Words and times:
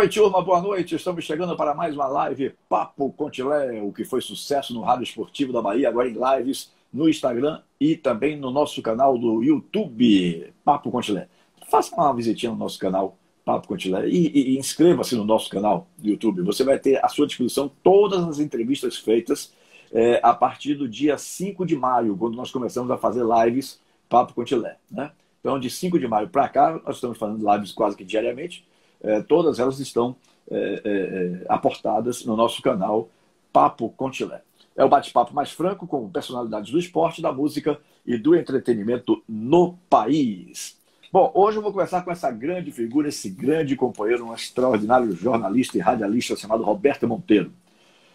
Oi, 0.00 0.08
turma, 0.08 0.40
boa 0.40 0.62
noite. 0.62 0.94
Estamos 0.94 1.22
chegando 1.26 1.54
para 1.54 1.74
mais 1.74 1.94
uma 1.94 2.06
live 2.06 2.54
Papo 2.70 3.12
Contilé, 3.12 3.82
o 3.82 3.92
que 3.92 4.02
foi 4.02 4.22
sucesso 4.22 4.72
no 4.72 4.80
Rádio 4.80 5.02
Esportivo 5.02 5.52
da 5.52 5.60
Bahia, 5.60 5.90
agora 5.90 6.08
em 6.08 6.14
lives 6.14 6.72
no 6.90 7.06
Instagram 7.06 7.60
e 7.78 7.98
também 7.98 8.34
no 8.34 8.50
nosso 8.50 8.80
canal 8.80 9.18
do 9.18 9.42
YouTube, 9.42 10.54
Papo 10.64 10.90
Contilé. 10.90 11.28
Faça 11.70 11.94
uma 11.94 12.14
visitinha 12.14 12.50
no 12.50 12.56
nosso 12.56 12.78
canal 12.78 13.18
Papo 13.44 13.68
Contilé 13.68 14.08
e, 14.08 14.28
e, 14.28 14.54
e 14.54 14.58
inscreva-se 14.58 15.14
no 15.14 15.22
nosso 15.26 15.50
canal 15.50 15.86
do 15.98 16.08
YouTube. 16.08 16.40
Você 16.44 16.64
vai 16.64 16.78
ter 16.78 17.04
à 17.04 17.08
sua 17.08 17.26
disposição 17.26 17.70
todas 17.82 18.24
as 18.24 18.38
entrevistas 18.38 18.96
feitas 18.96 19.52
é, 19.92 20.18
a 20.22 20.32
partir 20.32 20.76
do 20.76 20.88
dia 20.88 21.18
5 21.18 21.66
de 21.66 21.76
maio, 21.76 22.16
quando 22.16 22.36
nós 22.36 22.50
começamos 22.50 22.90
a 22.90 22.96
fazer 22.96 23.22
lives 23.22 23.78
Papo 24.08 24.32
Contilé. 24.32 24.78
Né? 24.90 25.10
Então, 25.40 25.60
de 25.60 25.68
5 25.68 25.98
de 25.98 26.08
maio 26.08 26.30
para 26.30 26.48
cá, 26.48 26.80
nós 26.86 26.94
estamos 26.94 27.18
fazendo 27.18 27.46
lives 27.52 27.70
quase 27.70 27.94
que 27.94 28.04
diariamente. 28.04 28.64
É, 29.02 29.22
todas 29.22 29.58
elas 29.58 29.78
estão 29.80 30.16
é, 30.50 30.56
é, 30.56 30.90
é 30.90 31.44
aportadas 31.48 32.24
no 32.24 32.36
nosso 32.36 32.60
canal 32.62 33.08
Papo 33.52 33.88
Contilé. 33.90 34.42
É 34.76 34.84
o 34.84 34.88
bate-papo 34.88 35.34
mais 35.34 35.50
franco 35.50 35.86
com 35.86 36.08
personalidades 36.08 36.70
do 36.70 36.78
esporte, 36.78 37.20
da 37.20 37.32
música 37.32 37.78
e 38.06 38.16
do 38.16 38.34
entretenimento 38.34 39.22
no 39.28 39.74
país. 39.88 40.78
Bom, 41.12 41.30
hoje 41.34 41.58
eu 41.58 41.62
vou 41.62 41.72
conversar 41.72 42.02
com 42.02 42.10
essa 42.12 42.30
grande 42.30 42.70
figura, 42.70 43.08
esse 43.08 43.28
grande 43.28 43.74
companheiro, 43.74 44.26
um 44.26 44.34
extraordinário 44.34 45.12
jornalista 45.12 45.76
e 45.76 45.80
radialista 45.80 46.36
chamado 46.36 46.62
Roberto 46.62 47.06
Monteiro. 47.06 47.52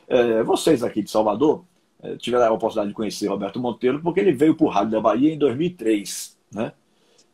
É, 0.07 0.41
vocês 0.43 0.81
aqui 0.81 1.03
de 1.03 1.11
Salvador 1.11 1.65
é, 2.01 2.15
tiveram 2.15 2.45
a 2.45 2.51
oportunidade 2.51 2.89
de 2.89 2.95
conhecer 2.95 3.27
Roberto 3.27 3.59
Monteiro 3.59 4.01
porque 4.01 4.19
ele 4.19 4.31
veio 4.31 4.55
para 4.55 4.65
o 4.65 4.69
Rádio 4.69 4.91
da 4.91 5.01
Bahia 5.01 5.33
em 5.33 5.37
2003, 5.37 6.37
né? 6.53 6.71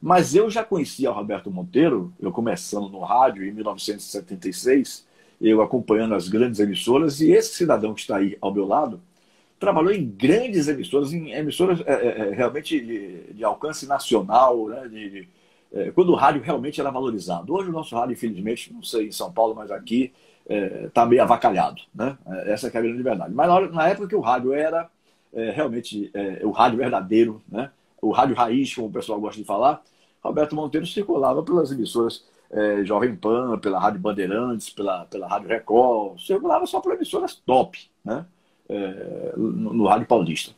Mas 0.01 0.33
eu 0.33 0.49
já 0.49 0.63
conhecia 0.63 1.11
o 1.11 1.13
Roberto 1.13 1.51
Monteiro, 1.51 2.11
eu 2.19 2.31
começando 2.31 2.89
no 2.89 3.01
rádio 3.01 3.45
em 3.45 3.51
1976, 3.51 5.05
eu 5.39 5.61
acompanhando 5.61 6.15
as 6.15 6.27
grandes 6.27 6.59
emissoras, 6.59 7.21
e 7.21 7.31
esse 7.31 7.53
cidadão 7.53 7.93
que 7.93 8.01
está 8.01 8.17
aí 8.17 8.35
ao 8.41 8.51
meu 8.51 8.65
lado 8.65 8.99
trabalhou 9.59 9.91
em 9.93 10.03
grandes 10.03 10.67
emissoras, 10.67 11.13
em 11.13 11.31
emissoras 11.33 11.81
é, 11.85 11.93
é, 11.93 12.33
realmente 12.33 12.79
de, 12.79 13.33
de, 13.33 13.43
alcance 13.43 13.85
nacional, 13.85 14.67
né? 14.67 14.87
De, 14.87 15.09
de, 15.09 15.29
é, 15.71 15.91
quando 15.91 16.09
o 16.09 16.15
rádio 16.15 16.41
realmente 16.41 16.81
era 16.81 16.89
valorizado. 16.89 17.53
Hoje 17.53 17.69
o 17.69 17.71
nosso 17.71 17.95
rádio, 17.95 18.13
infelizmente, 18.13 18.73
não 18.73 18.81
sei 18.81 19.07
em 19.07 19.11
São 19.11 19.31
Paulo, 19.31 19.53
mas 19.55 19.69
aqui 19.69 20.11
está 20.87 21.05
meio 21.05 21.21
avacalhado. 21.21 21.81
Né? 21.95 22.17
Essa 22.45 22.67
é 22.67 22.77
a 22.77 22.81
grande 22.81 23.01
verdade. 23.01 23.33
Mas 23.33 23.47
na, 23.47 23.53
hora, 23.53 23.69
na 23.69 23.87
época 23.87 24.07
que 24.07 24.15
o 24.15 24.19
rádio 24.19 24.51
era 24.51 24.89
realmente 25.31 26.11
o 26.43 26.49
rádio 26.49 26.79
verdadeiro, 26.79 27.41
né? 27.47 27.71
o 28.01 28.11
rádio 28.11 28.35
raiz, 28.35 28.73
como 28.73 28.87
o 28.87 28.91
pessoal 28.91 29.21
gosta 29.21 29.39
de 29.39 29.47
falar, 29.47 29.81
Roberto 30.23 30.55
Monteiro 30.55 30.85
circulava 30.85 31.41
pelas 31.43 31.71
emissoras 31.71 32.25
é, 32.51 32.83
Jovem 32.83 33.15
Pan, 33.15 33.57
pela 33.59 33.79
Rádio 33.79 33.99
Bandeirantes, 33.99 34.69
pela, 34.69 35.05
pela 35.05 35.27
Rádio 35.27 35.47
Record, 35.47 36.19
circulava 36.19 36.65
só 36.65 36.79
por 36.79 36.93
emissoras 36.93 37.35
top, 37.35 37.89
né? 38.03 38.25
É, 38.69 39.33
no, 39.35 39.73
no, 39.73 39.87
Rádio 39.87 40.07
Paulista. 40.07 40.53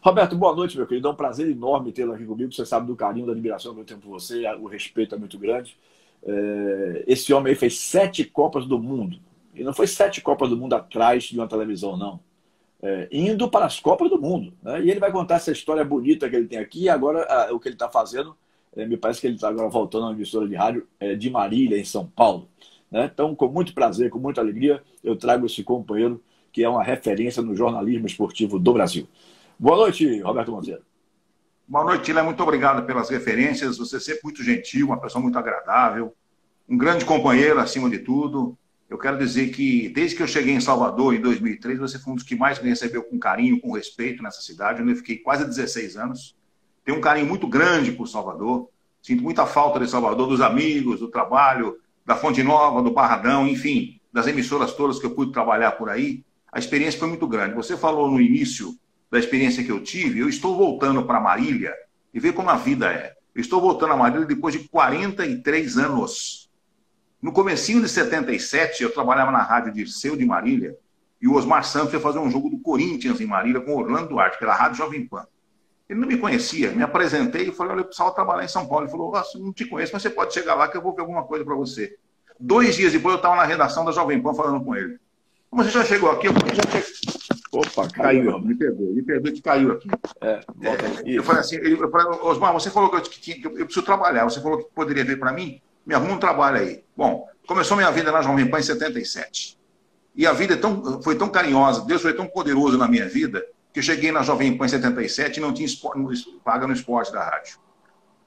Roberto, 0.00 0.36
boa 0.36 0.54
noite, 0.54 0.76
meu 0.76 0.86
querido. 0.86 1.08
É 1.08 1.10
um 1.10 1.14
prazer 1.14 1.48
enorme 1.48 1.90
tê-lo 1.90 2.12
aqui 2.12 2.24
comigo. 2.24 2.52
Você 2.52 2.64
sabe 2.64 2.86
do 2.86 2.94
carinho, 2.94 3.26
da 3.26 3.32
admiração 3.32 3.74
que 3.74 3.80
eu 3.80 3.84
tenho 3.84 4.00
por 4.00 4.10
você, 4.10 4.46
o 4.54 4.66
respeito 4.66 5.14
é 5.14 5.18
muito 5.18 5.38
grande. 5.38 5.76
É, 6.22 7.04
esse 7.06 7.32
homem 7.32 7.52
aí 7.52 7.58
fez 7.58 7.78
sete 7.78 8.24
Copas 8.24 8.66
do 8.66 8.78
Mundo. 8.78 9.18
E 9.54 9.64
não 9.64 9.72
foi 9.72 9.86
sete 9.86 10.20
Copas 10.20 10.50
do 10.50 10.56
Mundo 10.56 10.74
atrás 10.74 11.24
de 11.24 11.38
uma 11.38 11.48
televisão, 11.48 11.96
não. 11.96 12.20
É, 12.80 13.08
indo 13.10 13.48
para 13.48 13.66
as 13.66 13.80
Copas 13.80 14.08
do 14.08 14.20
Mundo. 14.20 14.52
Né? 14.62 14.82
E 14.84 14.90
ele 14.90 15.00
vai 15.00 15.10
contar 15.10 15.36
essa 15.36 15.50
história 15.50 15.84
bonita 15.84 16.30
que 16.30 16.36
ele 16.36 16.46
tem 16.46 16.58
aqui. 16.58 16.82
E 16.82 16.88
agora, 16.88 17.24
a, 17.24 17.52
o 17.52 17.58
que 17.58 17.68
ele 17.68 17.74
está 17.74 17.88
fazendo, 17.88 18.36
me 18.76 18.96
parece 18.96 19.20
que 19.20 19.26
ele 19.26 19.36
está 19.36 19.48
agora 19.48 19.68
voltando 19.68 20.04
uma 20.04 20.12
emissora 20.12 20.46
de 20.48 20.54
rádio 20.54 20.86
é, 21.00 21.14
de 21.14 21.30
Marília, 21.30 21.78
em 21.78 21.84
São 21.84 22.06
Paulo. 22.06 22.48
Né? 22.90 23.10
Então, 23.12 23.34
com 23.34 23.48
muito 23.48 23.74
prazer, 23.74 24.10
com 24.10 24.18
muita 24.18 24.40
alegria, 24.40 24.82
eu 25.02 25.16
trago 25.16 25.46
esse 25.46 25.62
companheiro 25.62 26.22
que 26.52 26.64
é 26.64 26.68
uma 26.68 26.82
referência 26.82 27.42
no 27.42 27.54
jornalismo 27.54 28.06
esportivo 28.06 28.58
do 28.58 28.72
Brasil. 28.72 29.06
Boa 29.58 29.76
noite, 29.76 30.20
Roberto 30.20 30.52
Monteiro. 30.52 30.82
Boa 31.66 31.84
noite, 31.84 32.04
Tila. 32.04 32.22
Muito 32.22 32.42
obrigado 32.42 32.86
pelas 32.86 33.10
referências. 33.10 33.76
Você 33.76 33.96
é 33.96 34.00
sempre 34.00 34.20
muito 34.24 34.42
gentil, 34.42 34.86
uma 34.86 35.00
pessoa 35.00 35.20
muito 35.20 35.38
agradável, 35.38 36.14
um 36.68 36.78
grande 36.78 37.04
companheiro 37.04 37.60
acima 37.60 37.90
de 37.90 37.98
tudo. 37.98 38.56
Eu 38.88 38.96
quero 38.96 39.18
dizer 39.18 39.50
que, 39.50 39.90
desde 39.90 40.16
que 40.16 40.22
eu 40.22 40.26
cheguei 40.26 40.54
em 40.54 40.60
Salvador, 40.60 41.14
em 41.14 41.20
2003, 41.20 41.78
você 41.78 41.98
foi 41.98 42.14
um 42.14 42.16
dos 42.16 42.24
que 42.24 42.34
mais 42.34 42.58
me 42.62 42.70
recebeu 42.70 43.02
com 43.04 43.18
carinho, 43.18 43.60
com 43.60 43.72
respeito 43.72 44.22
nessa 44.22 44.40
cidade, 44.40 44.80
onde 44.80 44.92
eu 44.92 44.96
fiquei 44.96 45.18
quase 45.18 45.44
16 45.44 45.98
anos. 45.98 46.34
Tenho 46.88 46.96
um 46.96 47.02
carinho 47.02 47.26
muito 47.26 47.46
grande 47.46 47.92
por 47.92 48.08
Salvador. 48.08 48.70
Sinto 49.02 49.22
muita 49.22 49.44
falta 49.44 49.78
de 49.78 49.86
Salvador, 49.90 50.26
dos 50.26 50.40
amigos, 50.40 51.00
do 51.00 51.08
trabalho, 51.08 51.76
da 52.02 52.16
Fonte 52.16 52.42
Nova, 52.42 52.80
do 52.80 52.90
Barradão, 52.90 53.46
enfim, 53.46 54.00
das 54.10 54.26
emissoras 54.26 54.72
todas 54.72 54.98
que 54.98 55.04
eu 55.04 55.14
pude 55.14 55.30
trabalhar 55.30 55.72
por 55.72 55.90
aí. 55.90 56.24
A 56.50 56.58
experiência 56.58 56.98
foi 56.98 57.08
muito 57.08 57.28
grande. 57.28 57.54
Você 57.54 57.76
falou 57.76 58.10
no 58.10 58.18
início 58.18 58.74
da 59.10 59.18
experiência 59.18 59.62
que 59.62 59.70
eu 59.70 59.82
tive, 59.82 60.20
eu 60.20 60.30
estou 60.30 60.56
voltando 60.56 61.04
para 61.04 61.20
Marília 61.20 61.74
e 62.14 62.18
ver 62.18 62.32
como 62.32 62.48
a 62.48 62.56
vida 62.56 62.90
é. 62.90 63.12
Eu 63.34 63.42
estou 63.42 63.60
voltando 63.60 63.92
a 63.92 63.96
Marília 63.98 64.24
depois 64.24 64.54
de 64.54 64.66
43 64.66 65.76
anos 65.76 66.48
no 67.20 67.32
comecinho 67.32 67.82
de 67.82 67.88
77, 67.90 68.82
eu 68.82 68.94
trabalhava 68.94 69.30
na 69.30 69.42
rádio 69.42 69.74
de 69.74 69.86
Seu 69.92 70.16
de 70.16 70.24
Marília, 70.24 70.74
e 71.20 71.28
o 71.28 71.34
Osmar 71.34 71.64
Santos 71.64 71.92
ia 71.92 72.00
fazer 72.00 72.18
um 72.18 72.30
jogo 72.30 72.48
do 72.48 72.60
Corinthians 72.60 73.20
em 73.20 73.26
Marília 73.26 73.60
com 73.60 73.76
Orlando 73.76 74.08
Duarte, 74.08 74.38
pela 74.38 74.54
Rádio 74.54 74.78
Jovem 74.78 75.06
Pan. 75.06 75.26
Ele 75.88 76.00
não 76.00 76.08
me 76.08 76.18
conhecia, 76.18 76.70
me 76.70 76.82
apresentei 76.82 77.48
e 77.48 77.52
falei, 77.52 77.72
olha, 77.72 77.80
eu 77.80 77.84
precisava 77.86 78.14
trabalhar 78.14 78.44
em 78.44 78.48
São 78.48 78.66
Paulo. 78.66 78.84
Ele 78.84 78.90
falou, 78.90 79.12
oh, 79.14 79.38
não 79.38 79.52
te 79.52 79.64
conheço, 79.64 79.92
mas 79.92 80.02
você 80.02 80.10
pode 80.10 80.34
chegar 80.34 80.54
lá 80.54 80.68
que 80.68 80.76
eu 80.76 80.82
vou 80.82 80.94
ver 80.94 81.00
alguma 81.00 81.24
coisa 81.24 81.44
para 81.44 81.54
você. 81.54 81.96
Dois 82.38 82.76
dias 82.76 82.92
depois 82.92 83.14
eu 83.14 83.16
estava 83.16 83.36
na 83.36 83.44
redação 83.44 83.84
da 83.84 83.92
Jovem 83.92 84.20
Pan 84.20 84.34
falando 84.34 84.64
com 84.64 84.76
ele. 84.76 84.98
Como 85.50 85.64
você 85.64 85.70
já 85.70 85.84
chegou 85.84 86.10
aqui? 86.10 86.28
Eu 86.28 86.34
falei, 86.34 86.54
já 86.54 86.62
cheguei. 86.62 87.38
Opa, 87.50 87.88
caiu, 87.88 88.38
me 88.40 88.54
perdoe, 88.54 88.92
me 88.92 89.02
perdoe 89.02 89.32
que 89.32 89.40
caiu 89.40 89.72
aqui. 89.72 89.88
É, 90.20 90.32
é, 90.32 91.02
eu 91.06 91.22
falei 91.22 91.40
assim, 91.40 91.56
eu 91.56 91.90
falei, 91.90 92.18
Osmar, 92.20 92.52
você 92.52 92.70
falou 92.70 92.90
que 92.90 92.96
eu, 92.96 93.00
que, 93.00 93.34
que 93.36 93.46
eu 93.46 93.52
preciso 93.52 93.82
trabalhar, 93.82 94.24
você 94.24 94.42
falou 94.42 94.58
que 94.58 94.70
poderia 94.74 95.02
vir 95.02 95.18
para 95.18 95.32
mim? 95.32 95.60
me 95.88 95.94
arruma 95.94 96.12
um 96.12 96.18
trabalho 96.18 96.58
aí. 96.58 96.84
Bom, 96.94 97.26
começou 97.46 97.74
minha 97.74 97.90
vida 97.90 98.12
na 98.12 98.20
Jovem 98.20 98.46
Pan 98.46 98.60
em 98.60 98.62
77. 98.62 99.58
E 100.14 100.26
a 100.26 100.34
vida 100.34 100.52
é 100.52 100.56
tão, 100.58 101.00
foi 101.00 101.16
tão 101.16 101.30
carinhosa, 101.30 101.86
Deus 101.86 102.02
foi 102.02 102.12
tão 102.12 102.26
poderoso 102.26 102.76
na 102.76 102.86
minha 102.86 103.08
vida, 103.08 103.42
que 103.78 103.80
eu 103.80 103.82
cheguei 103.84 104.10
na 104.10 104.22
Jovem 104.22 104.56
Pan 104.56 104.66
em 104.66 104.70
77 104.70 105.36
e 105.36 105.40
não 105.40 105.52
tinha 105.52 105.66
esporte, 105.66 106.00
vaga 106.44 106.66
no 106.66 106.72
esporte 106.72 107.12
da 107.12 107.22
rádio. 107.22 107.58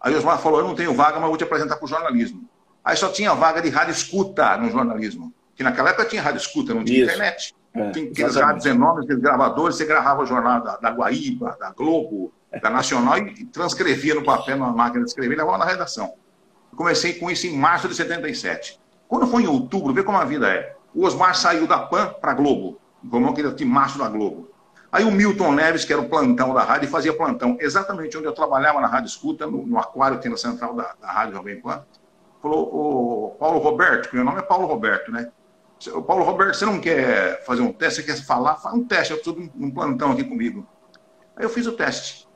Aí 0.01 0.13
o 0.13 0.17
Osmar 0.17 0.39
falou: 0.39 0.59
Eu 0.59 0.67
não 0.67 0.75
tenho 0.75 0.93
vaga, 0.93 1.19
mas 1.19 1.27
vou 1.27 1.37
te 1.37 1.43
apresentar 1.43 1.75
para 1.75 1.85
o 1.85 1.87
jornalismo. 1.87 2.47
Aí 2.83 2.95
só 2.95 3.09
tinha 3.09 3.33
vaga 3.33 3.61
de 3.61 3.69
rádio 3.69 3.91
escuta 3.91 4.55
no 4.57 4.69
jornalismo. 4.69 5.33
Que 5.55 5.61
naquela 5.61 5.89
época 5.89 6.05
tinha 6.05 6.21
rádio 6.21 6.39
escuta, 6.39 6.73
não 6.73 6.85
tinha 6.85 7.03
Isso. 7.03 7.11
internet. 7.11 7.55
É, 7.73 7.91
tinha 7.91 8.09
aqueles 8.09 8.35
rádios 8.35 8.65
enormes, 8.65 9.03
aqueles 9.03 9.21
gravadores, 9.21 9.75
você 9.75 9.85
gravava 9.85 10.23
o 10.23 10.25
jornal 10.25 10.63
da, 10.63 10.77
da 10.77 10.89
Guaíba, 10.89 11.57
da 11.59 11.71
Globo, 11.71 12.33
da 12.61 12.69
Nacional 12.69 13.17
e 13.17 13.45
transcrevia 13.45 14.15
no 14.15 14.23
papel, 14.23 14.57
na 14.57 14.67
máquina 14.69 15.03
de 15.03 15.09
escrever 15.09 15.35
e 15.35 15.37
levava 15.37 15.57
na 15.57 15.65
redação. 15.65 16.13
Comecei 16.75 17.13
com 17.15 17.29
isso 17.29 17.45
em 17.45 17.57
março 17.57 17.87
de 17.87 17.95
77. 17.95 18.79
Quando 19.07 19.27
foi 19.27 19.43
em 19.43 19.47
outubro, 19.47 19.93
vê 19.93 20.01
como 20.01 20.17
a 20.17 20.25
vida 20.25 20.49
é. 20.49 20.75
O 20.93 21.05
Osmar 21.05 21.35
saiu 21.35 21.67
da 21.67 21.79
PAN 21.79 22.13
para 22.19 22.31
a 22.31 22.35
Globo, 22.35 22.79
como 23.09 23.29
aquele 23.29 23.51
de 23.51 23.65
março 23.65 23.97
da 23.97 24.07
Globo. 24.07 24.50
Aí 24.91 25.05
o 25.05 25.11
Milton 25.11 25.53
Neves, 25.53 25.85
que 25.85 25.93
era 25.93 26.01
o 26.01 26.09
plantão 26.09 26.53
da 26.53 26.63
rádio, 26.63 26.89
fazia 26.89 27.13
plantão 27.13 27.55
exatamente 27.61 28.17
onde 28.17 28.27
eu 28.27 28.33
trabalhava 28.33 28.81
na 28.81 28.87
Rádio 28.87 29.07
Escuta, 29.07 29.47
no, 29.47 29.65
no 29.65 29.79
aquário 29.79 30.17
que 30.17 30.23
tem 30.23 30.31
na 30.31 30.37
central 30.37 30.73
da, 30.73 30.93
da 30.99 31.09
Rádio 31.09 31.35
Jovem 31.35 31.61
Pan. 31.61 31.85
Falou, 32.41 32.67
o 32.73 33.29
Paulo 33.39 33.59
Roberto, 33.59 34.09
que 34.09 34.15
meu 34.15 34.25
nome 34.25 34.39
é 34.39 34.41
Paulo 34.41 34.67
Roberto, 34.67 35.11
né? 35.11 35.31
O 35.93 36.01
Paulo 36.01 36.23
Roberto, 36.23 36.55
você 36.55 36.65
não 36.65 36.79
quer 36.79 37.43
fazer 37.45 37.61
um 37.61 37.71
teste, 37.71 38.01
você 38.01 38.11
quer 38.11 38.21
falar? 38.21 38.55
Faz 38.55 38.75
um 38.75 38.83
teste, 38.83 39.13
eu 39.13 39.19
preciso 39.19 39.49
de 39.55 39.65
um 39.65 39.71
plantão 39.71 40.11
aqui 40.11 40.23
comigo. 40.23 40.67
Aí 41.35 41.45
eu 41.45 41.49
fiz 41.49 41.65
o 41.67 41.71
teste. 41.71 42.27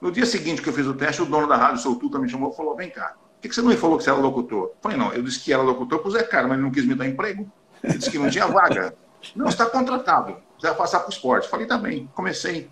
No 0.00 0.12
dia 0.12 0.24
seguinte 0.24 0.62
que 0.62 0.68
eu 0.68 0.72
fiz 0.72 0.86
o 0.86 0.94
teste, 0.94 1.20
o 1.20 1.26
dono 1.26 1.48
da 1.48 1.56
Rádio 1.56 1.80
Soltuta 1.80 2.18
me 2.18 2.28
chamou 2.28 2.52
e 2.52 2.56
falou, 2.56 2.76
vem 2.76 2.90
cá, 2.90 3.16
por 3.40 3.48
que 3.48 3.54
você 3.54 3.60
não 3.60 3.70
me 3.70 3.76
falou 3.76 3.98
que 3.98 4.04
você 4.04 4.10
era 4.10 4.18
locutor? 4.18 4.68
Eu 4.68 4.76
falei, 4.80 4.96
não, 4.96 5.12
eu 5.12 5.22
disse 5.22 5.40
que 5.40 5.52
era 5.52 5.62
locutor 5.62 5.98
pro 5.98 6.10
Zé 6.10 6.22
Cara, 6.22 6.46
mas 6.46 6.56
ele 6.56 6.62
não 6.62 6.70
quis 6.70 6.86
me 6.86 6.94
dar 6.94 7.06
emprego. 7.06 7.50
Ele 7.82 7.98
disse 7.98 8.10
que 8.10 8.18
não 8.18 8.30
tinha 8.30 8.46
vaga. 8.46 8.94
Não, 9.34 9.46
está 9.46 9.64
contratado. 9.64 10.36
Vai 10.68 10.74
passar 10.74 11.00
para 11.00 11.08
o 11.08 11.12
esporte. 11.12 11.48
Falei, 11.48 11.66
tá 11.66 11.78
bem. 11.78 12.10
Comecei. 12.14 12.70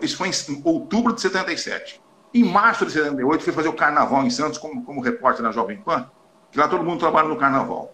Isso 0.00 0.16
foi 0.16 0.28
em 0.28 0.62
outubro 0.64 1.12
de 1.12 1.20
77. 1.20 2.00
Em 2.34 2.44
março 2.44 2.86
de 2.86 2.92
78, 2.92 3.44
fui 3.44 3.52
fazer 3.52 3.68
o 3.68 3.74
carnaval 3.74 4.24
em 4.24 4.30
Santos 4.30 4.58
como, 4.58 4.84
como 4.84 5.00
repórter 5.00 5.42
na 5.42 5.52
Jovem 5.52 5.76
Pan, 5.78 6.10
que 6.50 6.58
lá 6.58 6.66
todo 6.66 6.82
mundo 6.82 6.98
trabalha 6.98 7.28
no 7.28 7.36
carnaval. 7.36 7.92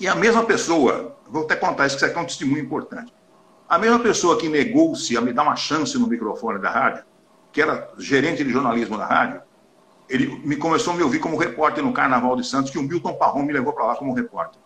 E 0.00 0.08
a 0.08 0.14
mesma 0.14 0.44
pessoa, 0.44 1.16
vou 1.28 1.44
até 1.44 1.54
contar 1.56 1.86
isso, 1.86 1.96
que 1.96 2.04
isso 2.04 2.10
aqui 2.10 2.18
é 2.18 2.22
um 2.22 2.26
testemunho 2.26 2.62
importante. 2.62 3.12
A 3.68 3.78
mesma 3.78 3.98
pessoa 3.98 4.38
que 4.38 4.48
negou-se 4.48 5.16
a 5.16 5.20
me 5.20 5.32
dar 5.32 5.42
uma 5.42 5.56
chance 5.56 5.98
no 5.98 6.06
microfone 6.06 6.58
da 6.60 6.70
rádio, 6.70 7.04
que 7.52 7.60
era 7.60 7.90
gerente 7.98 8.42
de 8.42 8.50
jornalismo 8.50 8.96
da 8.96 9.06
rádio, 9.06 9.42
ele 10.08 10.26
me 10.44 10.56
começou 10.56 10.92
a 10.92 10.96
me 10.96 11.02
ouvir 11.02 11.20
como 11.20 11.36
repórter 11.36 11.84
no 11.84 11.92
Carnaval 11.92 12.36
de 12.36 12.46
Santos, 12.46 12.70
que 12.70 12.78
o 12.78 12.82
Milton 12.82 13.14
Parron 13.14 13.42
me 13.42 13.52
levou 13.52 13.72
para 13.72 13.86
lá 13.86 13.96
como 13.96 14.12
repórter. 14.12 14.60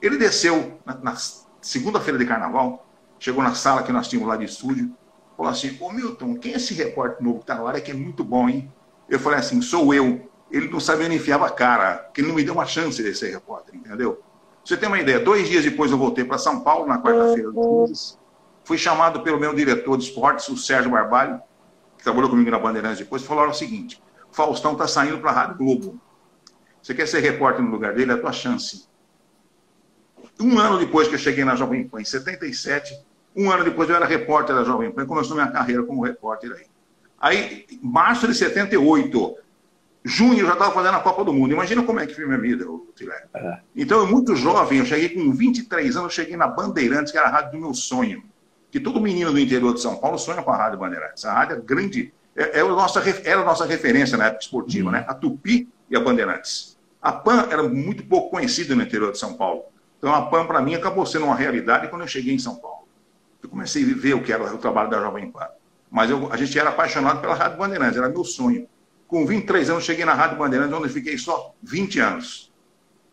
Ele 0.00 0.16
desceu 0.16 0.78
na, 0.84 0.94
na 0.94 1.16
segunda-feira 1.60 2.18
de 2.18 2.24
Carnaval, 2.24 2.85
chegou 3.18 3.42
na 3.42 3.54
sala 3.54 3.82
que 3.82 3.92
nós 3.92 4.08
tínhamos 4.08 4.28
lá 4.28 4.36
de 4.36 4.44
estúdio, 4.44 4.90
falou 5.36 5.50
assim, 5.50 5.76
ô 5.80 5.90
Milton, 5.90 6.36
quem 6.36 6.52
é 6.52 6.56
esse 6.56 6.74
repórter 6.74 7.22
novo 7.24 7.38
que 7.38 7.44
está 7.44 7.54
na 7.56 7.68
área 7.68 7.80
que 7.80 7.90
é 7.90 7.94
muito 7.94 8.24
bom, 8.24 8.48
hein? 8.48 8.72
Eu 9.08 9.18
falei 9.18 9.38
assim, 9.38 9.60
sou 9.62 9.92
eu. 9.94 10.28
Ele 10.50 10.68
não 10.68 10.80
sabia 10.80 11.08
nem 11.08 11.18
enfiava 11.18 11.46
a 11.46 11.50
cara, 11.50 11.96
porque 11.96 12.20
ele 12.20 12.28
não 12.28 12.34
me 12.34 12.44
deu 12.44 12.54
uma 12.54 12.66
chance 12.66 13.02
de 13.02 13.14
ser 13.14 13.30
repórter, 13.30 13.74
entendeu? 13.74 14.22
você 14.64 14.76
tem 14.76 14.88
uma 14.88 14.98
ideia, 14.98 15.20
dois 15.20 15.48
dias 15.48 15.62
depois 15.62 15.92
eu 15.92 15.98
voltei 15.98 16.24
para 16.24 16.38
São 16.38 16.60
Paulo, 16.60 16.86
na 16.86 17.00
quarta-feira 17.00 17.52
Fui 18.64 18.76
chamado 18.76 19.20
pelo 19.20 19.38
meu 19.38 19.54
diretor 19.54 19.96
de 19.96 20.04
esportes, 20.04 20.48
o 20.48 20.56
Sérgio 20.56 20.90
Barbalho, 20.90 21.40
que 21.96 22.02
trabalhou 22.02 22.28
comigo 22.28 22.50
na 22.50 22.58
Bandeirantes 22.58 22.98
depois, 22.98 23.22
e 23.22 23.24
falou 23.24 23.46
o 23.46 23.54
seguinte: 23.54 24.02
Faustão 24.32 24.72
está 24.72 24.88
saindo 24.88 25.18
para 25.18 25.30
a 25.30 25.34
Rádio 25.34 25.58
Globo. 25.58 26.00
Você 26.82 26.92
quer 26.92 27.06
ser 27.06 27.20
repórter 27.20 27.62
no 27.64 27.70
lugar 27.70 27.94
dele? 27.94 28.10
É 28.10 28.14
a 28.14 28.18
tua 28.18 28.32
chance. 28.32 28.88
Um 30.40 30.58
ano 30.58 30.78
depois 30.78 31.08
que 31.08 31.14
eu 31.14 31.18
cheguei 31.18 31.44
na 31.44 31.56
Jovem 31.56 31.88
Pan, 31.88 32.00
em 32.00 32.04
77, 32.04 32.98
um 33.34 33.50
ano 33.50 33.64
depois 33.64 33.88
eu 33.88 33.96
era 33.96 34.06
repórter 34.06 34.54
da 34.54 34.64
Jovem 34.64 34.90
Pan, 34.90 35.06
começou 35.06 35.34
minha 35.34 35.50
carreira 35.50 35.82
como 35.82 36.02
repórter 36.02 36.52
aí. 36.52 36.66
Aí, 37.18 37.66
março 37.82 38.26
de 38.28 38.34
78, 38.34 39.36
junho 40.04 40.40
eu 40.40 40.46
já 40.46 40.52
estava 40.52 40.72
fazendo 40.72 40.96
a 40.96 41.00
Copa 41.00 41.24
do 41.24 41.32
Mundo. 41.32 41.52
Imagina 41.52 41.82
como 41.82 41.98
é 41.98 42.06
que 42.06 42.14
foi 42.14 42.26
minha 42.26 42.38
vida, 42.38 42.64
Tilé. 42.94 43.24
É. 43.34 43.58
Então, 43.74 43.98
eu 43.98 44.06
muito 44.06 44.36
jovem, 44.36 44.78
eu 44.78 44.86
cheguei 44.86 45.08
com 45.08 45.32
23 45.32 45.96
anos, 45.96 46.16
eu 46.16 46.24
cheguei 46.24 46.36
na 46.36 46.46
Bandeirantes, 46.46 47.10
que 47.10 47.18
era 47.18 47.28
a 47.28 47.30
rádio 47.30 47.52
do 47.52 47.58
meu 47.58 47.74
sonho. 47.74 48.22
Que 48.70 48.78
todo 48.78 49.00
menino 49.00 49.32
do 49.32 49.38
interior 49.38 49.72
de 49.72 49.80
São 49.80 49.96
Paulo 49.96 50.18
sonha 50.18 50.42
com 50.42 50.50
a 50.50 50.56
Rádio 50.56 50.78
Bandeirantes. 50.78 51.24
A 51.24 51.32
rádio 51.32 51.56
é 51.56 51.60
grande, 51.60 52.12
é, 52.36 52.58
é 52.58 52.60
a 52.60 52.68
nossa, 52.68 53.02
era 53.24 53.40
a 53.40 53.44
nossa 53.44 53.64
referência 53.64 54.18
na 54.18 54.26
época 54.26 54.42
esportiva, 54.42 54.86
uhum. 54.86 54.92
né? 54.92 55.04
A 55.08 55.14
Tupi 55.14 55.68
e 55.88 55.96
a 55.96 56.00
Bandeirantes. 56.00 56.76
A 57.00 57.12
PAN 57.12 57.48
era 57.50 57.62
muito 57.62 58.04
pouco 58.04 58.30
conhecida 58.30 58.74
no 58.74 58.82
interior 58.82 59.12
de 59.12 59.18
São 59.18 59.34
Paulo. 59.34 59.64
Então, 59.98 60.14
a 60.14 60.22
PAN, 60.22 60.46
para 60.46 60.60
mim, 60.60 60.74
acabou 60.74 61.06
sendo 61.06 61.26
uma 61.26 61.34
realidade 61.34 61.88
quando 61.88 62.02
eu 62.02 62.08
cheguei 62.08 62.34
em 62.34 62.38
São 62.38 62.56
Paulo. 62.56 62.86
Eu 63.42 63.48
comecei 63.48 63.82
a 63.82 63.86
viver 63.86 64.14
o 64.14 64.22
que 64.22 64.32
era 64.32 64.54
o 64.54 64.58
trabalho 64.58 64.90
da 64.90 65.00
Jovem 65.00 65.30
Pan. 65.30 65.46
Mas 65.90 66.10
eu, 66.10 66.30
a 66.32 66.36
gente 66.36 66.58
era 66.58 66.70
apaixonado 66.70 67.20
pela 67.20 67.34
Rádio 67.34 67.58
Bandeirantes, 67.58 67.96
era 67.96 68.08
meu 68.08 68.24
sonho. 68.24 68.68
Com 69.06 69.24
23 69.24 69.70
anos, 69.70 69.84
cheguei 69.84 70.04
na 70.04 70.14
Rádio 70.14 70.36
Bandeirantes, 70.36 70.76
onde 70.76 70.88
fiquei 70.88 71.16
só 71.16 71.54
20 71.62 72.00
anos. 72.00 72.52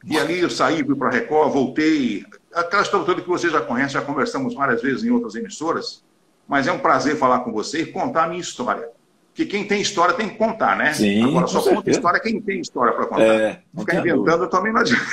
E 0.06 0.18
ali 0.18 0.40
eu 0.40 0.50
saí, 0.50 0.84
fui 0.84 0.96
para 0.96 1.08
a 1.08 1.12
Record, 1.12 1.54
voltei. 1.54 2.26
Aquela 2.54 2.82
história 2.82 3.06
toda 3.06 3.22
que 3.22 3.30
você 3.30 3.50
já 3.50 3.62
conhece, 3.62 3.94
já 3.94 4.02
conversamos 4.02 4.54
várias 4.54 4.82
vezes 4.82 5.04
em 5.04 5.12
outras 5.12 5.36
emissoras. 5.36 6.04
Mas 6.48 6.68
é 6.68 6.72
um 6.72 6.80
prazer 6.80 7.16
falar 7.16 7.40
com 7.40 7.54
você 7.54 7.84
e 7.84 7.86
contar 7.86 8.26
a 8.26 8.28
minha 8.28 8.42
história. 8.42 8.90
Porque 9.34 9.48
quem 9.48 9.68
tem 9.68 9.82
história 9.82 10.14
tem 10.14 10.30
que 10.30 10.36
contar, 10.36 10.78
né? 10.78 10.94
Sim, 10.94 11.24
Agora 11.24 11.48
só 11.48 11.62
conta 11.64 11.90
história 11.90 12.20
quem 12.20 12.40
tem 12.40 12.60
história 12.60 12.94
para 12.94 13.08
contar. 13.08 13.24
É, 13.24 13.62
Ficar 13.76 13.96
inventando 13.96 14.48
também 14.48 14.72
não 14.72 14.82
adianta. 14.82 15.04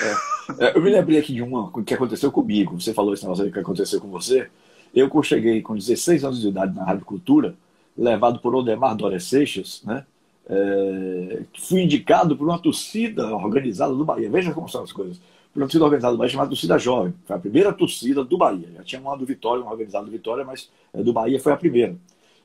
É. 0.58 0.67
É, 0.67 0.76
eu 0.76 0.82
me 0.82 0.90
lembrei 0.90 1.19
aqui 1.19 1.32
de 1.32 1.40
uma 1.40 1.72
que 1.82 1.94
aconteceu 1.94 2.31
comigo. 2.31 2.78
Você 2.78 2.93
falou 2.93 3.14
esse 3.14 3.22
negócio 3.22 3.44
aí 3.44 3.50
que 3.50 3.58
aconteceu 3.58 3.99
com 3.99 4.08
você. 4.08 4.49
Eu 4.94 5.11
cheguei 5.22 5.62
com 5.62 5.75
16 5.75 6.22
anos 6.22 6.40
de 6.40 6.49
idade 6.49 6.75
na 6.75 6.84
Rádio 6.84 7.06
Cultura, 7.06 7.55
levado 7.96 8.40
por 8.40 8.55
Odemar 8.55 8.94
Dória 8.94 9.20
Seixas, 9.20 9.82
né? 9.84 10.05
É, 10.49 11.43
fui 11.58 11.81
indicado 11.82 12.37
por 12.37 12.46
uma 12.46 12.58
torcida 12.58 13.34
organizada 13.34 13.94
do 13.94 14.05
Bahia. 14.05 14.28
Veja 14.28 14.52
como 14.52 14.69
são 14.69 14.82
as 14.82 14.93
coisas. 14.93 15.19
Por 15.52 15.61
uma 15.61 15.66
torcida 15.66 15.84
organizada 15.84 16.12
do 16.12 16.19
Bahia 16.19 16.31
chamada 16.31 16.50
Torcida 16.50 16.76
Jovem. 16.76 17.14
Foi 17.25 17.37
a 17.37 17.38
primeira 17.38 17.73
torcida 17.73 18.23
do 18.23 18.37
Bahia. 18.37 18.69
Já 18.76 18.82
tinha 18.82 19.00
uma 19.00 19.16
do 19.16 19.25
Vitória, 19.25 19.62
uma 19.62 19.70
organizada 19.70 20.05
do 20.05 20.11
Vitória, 20.11 20.44
mas 20.44 20.69
é, 20.93 21.02
do 21.02 21.12
Bahia 21.12 21.40
foi 21.40 21.52
a 21.52 21.56
primeira. 21.56 21.96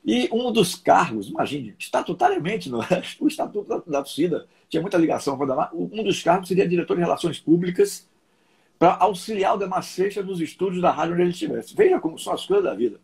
E 0.06 0.28
um 0.32 0.52
dos 0.52 0.76
cargos, 0.76 1.28
imagine, 1.28 1.74
estatutariamente, 1.76 2.70
no, 2.70 2.78
o 3.18 3.26
estatuto 3.26 3.68
da, 3.68 3.76
da 3.78 4.02
torcida 4.02 4.46
tinha 4.68 4.80
muita 4.80 4.96
ligação 4.96 5.36
com 5.36 5.42
o 5.42 5.46
Odemar, 5.46 5.70
um 5.74 6.04
dos 6.04 6.22
cargos 6.22 6.46
seria 6.46 6.68
diretor 6.68 6.94
de 6.94 7.02
Relações 7.02 7.40
Públicas 7.40 8.08
para 8.78 8.96
auxiliar 8.96 9.54
o 9.54 9.58
Demar 9.58 9.82
Seixas 9.82 10.24
nos 10.24 10.40
estúdios 10.40 10.80
da 10.80 10.92
rádio 10.92 11.14
onde 11.14 11.22
ele 11.22 11.30
estivesse. 11.30 11.74
Veja 11.74 11.98
como 11.98 12.18
são 12.18 12.32
as 12.32 12.46
coisas 12.46 12.64
da 12.64 12.74
vida. 12.74 13.00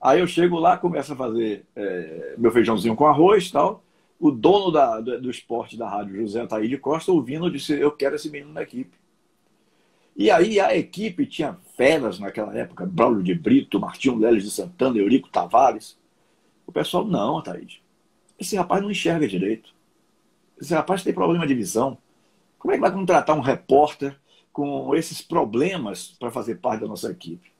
Aí 0.00 0.18
eu 0.18 0.26
chego 0.26 0.58
lá, 0.58 0.76
começo 0.76 1.12
a 1.12 1.16
fazer 1.16 1.64
é, 1.76 2.34
meu 2.36 2.50
feijãozinho 2.50 2.96
com 2.96 3.06
arroz 3.06 3.46
e 3.46 3.52
tal. 3.52 3.84
O 4.18 4.30
dono 4.32 4.72
da, 4.72 5.00
do, 5.00 5.20
do, 5.20 5.30
esporte 5.30 5.76
da 5.76 5.88
rádio, 5.88 6.16
José 6.16 6.40
Ataíde 6.40 6.76
Costa, 6.78 7.12
ouvindo, 7.12 7.50
disse: 7.50 7.72
Eu 7.72 7.92
quero 7.92 8.16
esse 8.16 8.28
menino 8.30 8.52
na 8.52 8.62
equipe. 8.62 8.96
E 10.16 10.30
aí 10.30 10.58
a 10.58 10.76
equipe 10.76 11.26
tinha 11.26 11.56
feras 11.76 12.18
naquela 12.18 12.56
época: 12.56 12.86
Braulio 12.86 13.22
de 13.22 13.34
Brito, 13.34 13.78
Martinho 13.78 14.18
Leles 14.18 14.44
de 14.44 14.50
Santana, 14.50 14.98
Eurico 14.98 15.28
Tavares. 15.28 15.96
O 16.72 16.74
pessoal, 16.80 17.04
não, 17.04 17.38
Ataíde. 17.38 17.82
Esse 18.38 18.56
rapaz 18.56 18.82
não 18.82 18.90
enxerga 18.90 19.28
direito. 19.28 19.74
Esse 20.60 20.74
rapaz 20.74 21.02
tem 21.02 21.12
problema 21.12 21.46
de 21.46 21.54
visão. 21.54 21.98
Como 22.58 22.72
é 22.72 22.76
que 22.76 22.80
vai 22.80 22.90
contratar 22.90 23.36
um 23.36 23.40
repórter 23.40 24.16
com 24.52 24.94
esses 24.94 25.20
problemas 25.22 26.14
para 26.18 26.30
fazer 26.30 26.56
parte 26.56 26.80
da 26.80 26.86
nossa 26.86 27.10
equipe. 27.10 27.50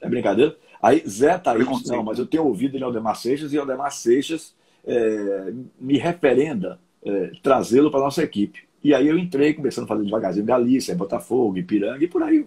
É 0.00 0.08
brincadeira? 0.08 0.56
Aí 0.82 1.02
Zé 1.06 1.36
tá 1.38 1.52
aí, 1.52 1.64
não, 1.86 2.02
mas 2.02 2.18
eu 2.18 2.26
tenho 2.26 2.44
ouvido 2.44 2.76
ele 2.76 2.84
Aldemar 2.84 3.16
Seixas 3.16 3.52
e 3.52 3.58
Aldemar 3.58 3.90
Seixas 3.92 4.54
é, 4.86 5.52
me 5.78 5.98
referenda 5.98 6.78
é, 7.04 7.32
trazê-lo 7.42 7.90
para 7.90 8.00
nossa 8.00 8.22
equipe. 8.22 8.64
E 8.82 8.94
aí 8.94 9.08
eu 9.08 9.18
entrei, 9.18 9.52
começando 9.52 9.84
a 9.84 9.88
fazer 9.88 10.04
devagarzinho 10.04 10.46
Galícia, 10.46 10.94
Botafogo, 10.94 11.58
Ipiranga, 11.58 12.02
e 12.02 12.08
por 12.08 12.22
aí 12.22 12.46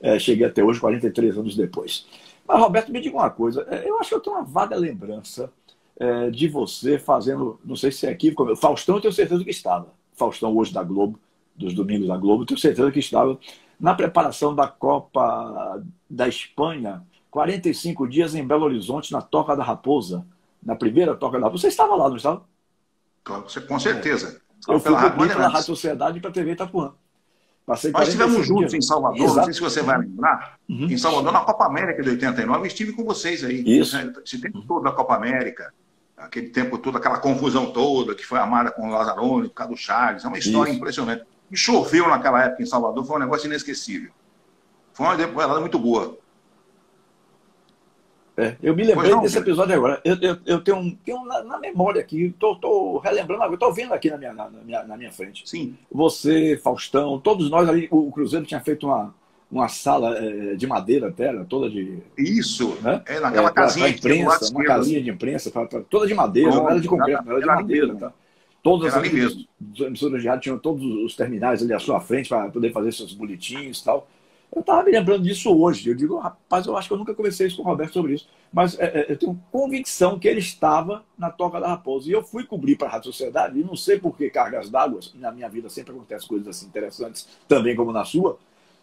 é, 0.00 0.18
cheguei 0.18 0.46
até 0.46 0.62
hoje, 0.62 0.80
43 0.80 1.38
anos 1.38 1.56
depois. 1.56 2.06
Mas, 2.50 2.60
Roberto, 2.60 2.90
me 2.90 3.00
diga 3.00 3.16
uma 3.16 3.30
coisa, 3.30 3.64
é, 3.70 3.88
eu 3.88 4.00
acho 4.00 4.08
que 4.08 4.14
eu 4.16 4.20
tenho 4.20 4.34
uma 4.34 4.44
vaga 4.44 4.74
lembrança 4.74 5.52
é, 5.96 6.30
de 6.30 6.48
você 6.48 6.98
fazendo, 6.98 7.60
não 7.64 7.76
sei 7.76 7.92
se 7.92 8.08
é 8.08 8.10
aqui, 8.10 8.34
Faustão 8.56 8.96
eu 8.96 9.00
tenho 9.00 9.12
certeza 9.12 9.44
que 9.44 9.50
estava. 9.50 9.86
Faustão 10.14 10.56
hoje 10.56 10.74
da 10.74 10.82
Globo, 10.82 11.16
dos 11.54 11.72
domingos 11.74 12.08
da 12.08 12.16
Globo, 12.16 12.44
tenho 12.44 12.58
certeza 12.58 12.90
que 12.90 12.98
estava 12.98 13.38
na 13.78 13.94
preparação 13.94 14.52
da 14.52 14.66
Copa 14.66 15.80
da 16.08 16.26
Espanha, 16.26 17.06
45 17.30 18.08
dias 18.08 18.34
em 18.34 18.44
Belo 18.44 18.64
Horizonte, 18.64 19.12
na 19.12 19.22
Toca 19.22 19.54
da 19.54 19.62
Raposa, 19.62 20.26
na 20.60 20.74
primeira 20.74 21.14
Toca 21.14 21.38
da 21.38 21.44
Raposa. 21.44 21.62
Você 21.62 21.68
estava 21.68 21.94
lá, 21.94 22.08
não 22.08 22.16
estava? 22.16 22.42
Com 23.68 23.78
certeza. 23.78 24.42
É. 24.68 24.74
Eu 24.74 24.80
fui 24.80 24.92
pela, 24.92 25.10
pela 25.12 25.48
Rádio 25.48 25.66
Sociedade 25.66 26.18
para 26.18 26.30
a 26.30 26.32
TV 26.32 26.50
Itapuã. 26.50 26.94
Passei 27.66 27.92
Nós 27.92 28.08
estivemos 28.08 28.46
juntos 28.46 28.74
em 28.74 28.80
Salvador, 28.80 29.18
Exato. 29.18 29.36
não 29.36 29.44
sei 29.44 29.54
se 29.54 29.60
você 29.60 29.82
vai 29.82 29.98
lembrar, 29.98 30.58
uhum. 30.68 30.86
em 30.86 30.96
Salvador, 30.96 31.32
na 31.32 31.40
Copa 31.40 31.66
América 31.66 32.02
de 32.02 32.10
89, 32.10 32.62
eu 32.62 32.66
estive 32.66 32.92
com 32.92 33.04
vocês 33.04 33.44
aí. 33.44 33.62
Isso. 33.64 33.96
Esse 34.24 34.40
tempo 34.40 34.62
todo 34.62 34.82
da 34.82 34.92
Copa 34.92 35.14
América 35.14 35.72
aquele 36.20 36.50
tempo 36.50 36.76
todo, 36.78 36.98
aquela 36.98 37.18
confusão 37.18 37.72
toda 37.72 38.14
que 38.14 38.24
foi 38.24 38.38
armada 38.38 38.70
com 38.70 38.88
o 38.88 38.90
Lazzaroni, 38.90 39.48
por 39.48 39.54
causa 39.54 39.72
do 39.72 39.78
Charles. 39.78 40.24
É 40.24 40.28
uma 40.28 40.38
história 40.38 40.70
Isso. 40.70 40.78
impressionante. 40.78 41.24
E 41.50 41.56
choveu 41.56 42.08
naquela 42.08 42.44
época 42.44 42.62
em 42.62 42.66
Salvador, 42.66 43.04
foi 43.04 43.16
um 43.16 43.20
negócio 43.20 43.46
inesquecível. 43.46 44.10
Foi 44.92 45.06
uma 45.06 45.16
temporada 45.16 45.58
muito 45.60 45.78
boa. 45.78 46.18
É, 48.36 48.56
eu 48.62 48.74
me 48.74 48.84
lembrei 48.84 49.10
não, 49.10 49.22
desse 49.22 49.38
episódio 49.38 49.74
agora. 49.74 50.00
Eu, 50.04 50.16
eu, 50.20 50.36
eu 50.46 50.60
tenho, 50.60 50.78
um, 50.78 50.90
tenho 51.04 51.18
um 51.18 51.24
na, 51.24 51.42
na, 51.42 51.58
memória 51.58 52.00
aqui, 52.00 52.26
estou 52.26 52.98
relembrando 52.98 53.42
agora, 53.42 53.54
estou 53.54 53.72
vendo 53.72 53.92
aqui 53.92 54.10
na 54.10 54.16
minha, 54.16 54.32
na, 54.32 54.48
minha, 54.48 54.82
na 54.84 54.96
minha 54.96 55.12
frente. 55.12 55.48
Sim. 55.48 55.76
Você, 55.90 56.58
Faustão, 56.62 57.18
todos 57.18 57.50
nós 57.50 57.68
ali, 57.68 57.88
o 57.90 58.10
Cruzeiro 58.10 58.46
tinha 58.46 58.60
feito 58.60 58.86
uma, 58.86 59.14
uma 59.50 59.68
sala 59.68 60.16
é, 60.16 60.54
de 60.54 60.66
madeira 60.66 61.08
até, 61.08 61.32
toda 61.44 61.68
de. 61.68 61.98
Isso, 62.16 62.78
né? 62.82 63.02
é 63.06 63.20
naquela 63.20 63.50
é, 63.50 63.52
casinha 63.52 63.92
pra, 63.92 64.00
pra 64.00 64.14
imprensa, 64.14 64.52
uma 64.52 64.64
casinha 64.64 65.02
de 65.02 65.10
imprensa, 65.10 65.50
pra, 65.50 65.66
pra, 65.66 65.80
toda 65.80 66.06
de 66.06 66.14
madeira, 66.14 66.50
não 66.50 66.70
era 66.70 66.80
de 66.80 66.88
concreto, 66.88 67.30
era 67.30 67.40
de 67.40 67.46
madeira. 67.46 67.94
Tá? 67.96 68.12
Todas 68.62 68.94
as 68.94 69.04
emissoras 69.04 70.20
de 70.20 70.28
rádio 70.28 70.42
tinham 70.42 70.58
todos 70.58 70.84
os 71.04 71.16
terminais 71.16 71.62
ali 71.62 71.72
à 71.72 71.78
sua 71.78 72.00
frente 72.00 72.28
para 72.28 72.48
poder 72.50 72.72
fazer 72.72 72.92
seus 72.92 73.12
boletins 73.12 73.78
e 73.78 73.84
tal. 73.84 74.06
Eu 74.52 74.60
estava 74.60 74.82
me 74.82 74.90
lembrando 74.90 75.22
disso 75.22 75.56
hoje. 75.56 75.88
Eu 75.88 75.94
digo, 75.94 76.18
rapaz, 76.18 76.66
eu 76.66 76.76
acho 76.76 76.88
que 76.88 76.94
eu 76.94 76.98
nunca 76.98 77.14
conversei 77.14 77.46
isso 77.46 77.56
com 77.56 77.62
o 77.62 77.66
Roberto 77.66 77.92
sobre 77.92 78.14
isso. 78.14 78.28
Mas 78.52 78.78
é, 78.78 79.00
é, 79.00 79.12
eu 79.12 79.16
tenho 79.16 79.40
convicção 79.52 80.18
que 80.18 80.26
ele 80.26 80.40
estava 80.40 81.04
na 81.16 81.30
Toca 81.30 81.60
da 81.60 81.68
Raposa. 81.68 82.08
E 82.08 82.12
eu 82.12 82.22
fui 82.22 82.44
cobrir 82.44 82.76
para 82.76 82.88
a 82.88 82.90
Rádio 82.90 83.12
Sociedade, 83.12 83.58
e 83.58 83.64
não 83.64 83.76
sei 83.76 83.98
por 83.98 84.16
que 84.16 84.28
cargas 84.28 84.68
d'água, 84.68 85.00
na 85.14 85.30
minha 85.30 85.48
vida 85.48 85.68
sempre 85.68 85.92
acontecem 85.92 86.28
coisas 86.28 86.48
assim 86.48 86.66
interessantes, 86.66 87.28
também 87.46 87.76
como 87.76 87.92
na 87.92 88.04
sua. 88.04 88.38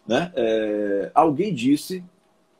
Né? 0.06 0.32
É, 0.34 1.10
alguém 1.14 1.52
disse, 1.52 2.02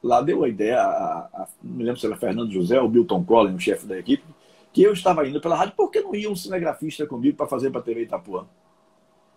lá 0.03 0.21
deu 0.21 0.45
a 0.45 0.49
ideia, 0.49 0.83
a, 0.83 1.19
a, 1.33 1.49
não 1.63 1.77
me 1.77 1.85
lembro 1.85 1.99
se 1.99 2.07
era 2.07 2.17
Fernando 2.17 2.53
José 2.53 2.79
ou 2.79 2.91
Milton 2.91 3.25
Collin, 3.25 3.55
o 3.55 3.61
chefe 3.61 3.87
da 3.87 3.99
equipe, 3.99 4.25
que 4.71 4.83
eu 4.83 4.93
estava 4.93 5.27
indo 5.27 5.41
pela 5.41 5.57
rádio, 5.57 5.75
por 5.75 5.91
que 5.91 6.03
não 6.03 6.15
ia 6.15 6.31
um 6.31 6.37
cinegrafista 6.37 7.07
comigo 7.07 7.39
para 7.39 7.47
fazer 7.47 7.71
para 7.71 7.81
a 7.81 7.83
TV 7.83 8.03
Itapuã? 8.03 8.45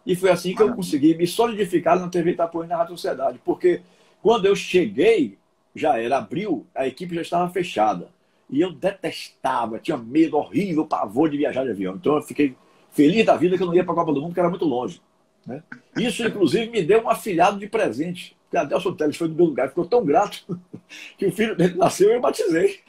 E 0.05 0.15
foi 0.15 0.31
assim 0.31 0.55
que 0.55 0.63
eu 0.63 0.73
consegui 0.73 1.15
me 1.15 1.27
solidificar 1.27 1.99
na 1.99 2.09
TV 2.09 2.31
Itapuã 2.31 2.65
na 2.65 2.77
Rádio 2.77 2.97
Sociedade, 2.97 3.39
porque 3.43 3.81
quando 4.21 4.45
eu 4.45 4.55
cheguei, 4.55 5.37
já 5.75 5.99
era 5.99 6.17
abril, 6.17 6.65
a 6.75 6.87
equipe 6.87 7.15
já 7.15 7.21
estava 7.21 7.51
fechada. 7.51 8.09
E 8.49 8.59
eu 8.59 8.71
detestava, 8.71 9.79
tinha 9.79 9.97
medo 9.97 10.37
horrível, 10.37 10.85
pavor 10.85 11.29
de 11.29 11.37
viajar 11.37 11.63
de 11.63 11.71
avião. 11.71 11.95
Então 11.95 12.17
eu 12.17 12.21
fiquei 12.21 12.55
feliz 12.91 13.25
da 13.25 13.37
vida 13.37 13.55
que 13.55 13.63
eu 13.63 13.67
não 13.67 13.73
ia 13.73 13.83
para 13.83 13.93
a 13.93 13.95
Copa 13.95 14.11
do 14.11 14.19
Mundo, 14.19 14.29
porque 14.29 14.39
era 14.41 14.49
muito 14.49 14.65
longe. 14.65 15.01
Né? 15.45 15.63
Isso, 15.95 16.25
inclusive, 16.25 16.69
me 16.69 16.83
deu 16.83 17.01
um 17.03 17.09
afilhado 17.09 17.57
de 17.57 17.67
presente. 17.67 18.35
Adelson 18.53 18.93
Teles 18.93 19.15
foi 19.15 19.29
do 19.29 19.35
meu 19.35 19.45
lugar, 19.45 19.69
ficou 19.69 19.85
tão 19.85 20.03
grato 20.03 20.59
que 21.17 21.25
o 21.25 21.31
filho 21.31 21.55
dele 21.55 21.75
nasceu 21.75 22.09
e 22.09 22.15
eu 22.15 22.21
batizei. 22.21 22.79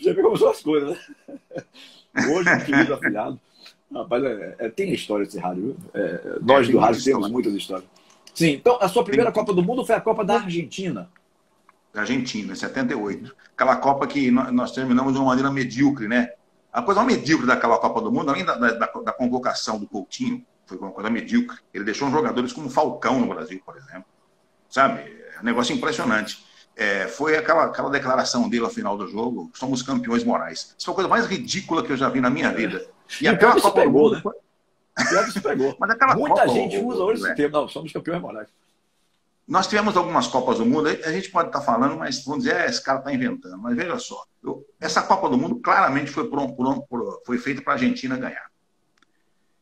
Já 0.00 0.12
vê 0.12 0.22
como 0.22 0.36
são 0.36 0.50
as 0.50 0.60
coisas, 0.60 0.90
né? 0.90 0.98
Hoje, 2.32 2.50
um 2.50 2.64
querido 2.64 2.94
afilhado. 2.94 3.40
Rapaz, 3.94 4.24
é, 4.24 4.56
é, 4.58 4.68
tem 4.68 4.92
história 4.92 5.22
esse 5.22 5.38
rádio. 5.38 5.76
É, 5.94 6.38
nós 6.42 6.68
do 6.68 6.78
rádio 6.78 7.02
temos 7.04 7.30
muitas 7.30 7.54
histórias. 7.54 7.88
Sim, 8.34 8.50
então 8.50 8.76
a 8.80 8.88
sua 8.88 9.04
primeira 9.04 9.30
Copa 9.30 9.54
do 9.54 9.62
Mundo 9.62 9.86
foi 9.86 9.94
a 9.94 10.00
Copa 10.00 10.24
da 10.24 10.34
Argentina. 10.34 11.08
Da 11.92 12.00
Argentina, 12.00 12.52
em 12.52 12.56
78. 12.56 13.34
Aquela 13.54 13.76
Copa 13.76 14.06
que 14.08 14.30
nós 14.30 14.72
terminamos 14.72 15.12
de 15.12 15.18
uma 15.20 15.26
maneira 15.26 15.50
medíocre, 15.50 16.08
né? 16.08 16.32
A 16.72 16.82
coisa 16.82 17.04
medíocre 17.04 17.46
daquela 17.46 17.78
Copa 17.78 18.00
do 18.00 18.10
Mundo, 18.10 18.30
além 18.30 18.44
da, 18.44 18.56
da, 18.56 18.70
da 18.70 19.12
convocação 19.12 19.78
do 19.78 19.86
Coutinho, 19.86 20.44
foi 20.66 20.76
uma 20.76 20.90
coisa 20.90 21.08
medíocre. 21.08 21.56
Ele 21.72 21.84
deixou 21.84 22.10
jogadores 22.10 22.52
como 22.52 22.68
Falcão 22.68 23.20
no 23.20 23.28
Brasil, 23.28 23.62
por 23.64 23.76
exemplo. 23.76 24.06
sabe? 24.68 25.02
É 25.36 25.40
um 25.40 25.44
negócio 25.44 25.72
impressionante. 25.72 26.44
É, 26.76 27.06
foi 27.06 27.36
aquela, 27.36 27.66
aquela 27.66 27.88
declaração 27.88 28.48
dele 28.48 28.64
ao 28.64 28.70
final 28.70 28.98
do 28.98 29.06
jogo: 29.06 29.52
somos 29.54 29.82
campeões 29.82 30.24
morais. 30.24 30.74
Isso 30.76 30.86
foi 30.86 30.92
a 30.92 30.94
coisa 30.96 31.08
mais 31.08 31.26
ridícula 31.26 31.84
que 31.84 31.92
eu 31.92 31.96
já 31.96 32.08
vi 32.08 32.20
na 32.20 32.28
minha 32.28 32.50
vida. 32.50 32.84
E, 33.20 33.24
e 33.24 33.28
aquela 33.28 33.60
Copa 33.60 33.80
pegou, 33.80 34.10
do 34.10 34.16
Mundo, 34.16 34.32
né? 34.96 35.04
Pior 35.08 35.32
que 35.32 35.40
pegou. 35.40 35.76
Mas 35.78 35.90
aquela 35.90 36.14
Muita 36.14 36.42
Copa, 36.42 36.48
gente 36.48 36.78
usa 36.78 37.02
hoje 37.02 37.22
esse 37.22 37.34
termo, 37.34 37.56
não, 37.56 37.68
somos 37.68 37.92
campeões 37.92 38.20
morais. 38.20 38.48
Nós 39.46 39.66
tivemos 39.66 39.96
algumas 39.96 40.26
Copas 40.26 40.58
do 40.58 40.64
Mundo, 40.64 40.88
a 40.88 41.12
gente 41.12 41.30
pode 41.30 41.48
estar 41.48 41.60
falando, 41.60 41.96
mas 41.96 42.24
vamos 42.24 42.44
dizer, 42.44 42.56
é, 42.56 42.66
esse 42.66 42.82
cara 42.82 42.98
está 43.00 43.12
inventando. 43.12 43.58
Mas 43.58 43.76
veja 43.76 43.98
só, 43.98 44.24
eu, 44.42 44.64
essa 44.80 45.02
Copa 45.02 45.28
do 45.28 45.36
Mundo 45.36 45.56
claramente 45.56 46.10
foi, 46.10 46.28
por, 46.28 46.52
por, 46.54 46.82
por, 46.86 47.22
foi 47.26 47.38
feita 47.38 47.60
para 47.60 47.74
a 47.74 47.76
Argentina 47.76 48.16
ganhar. 48.16 48.50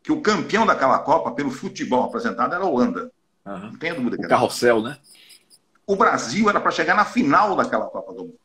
Que 0.03 0.13
o 0.13 0.21
campeão 0.21 0.67
daquela 0.67 0.99
Copa, 1.01 1.33
pelo 1.33 1.51
futebol 1.51 2.05
apresentado, 2.05 2.55
era 2.55 2.63
a 2.63 2.69
Holanda. 2.69 3.11
Uhum. 3.45 3.59
Não 3.59 3.77
tem 3.77 3.95
dúvida. 3.95 4.17
O 4.17 4.29
carrossel, 4.29 4.83
né? 4.83 4.99
O 5.87 5.97
Brasil 5.97 6.49
era 6.49 6.61
para 6.61 6.71
chegar 6.71 6.95
na 6.95 7.05
final 7.05 7.57
daquela 7.57 7.87
Copa 7.87 8.13
do 8.13 8.23
Mundo. 8.25 8.39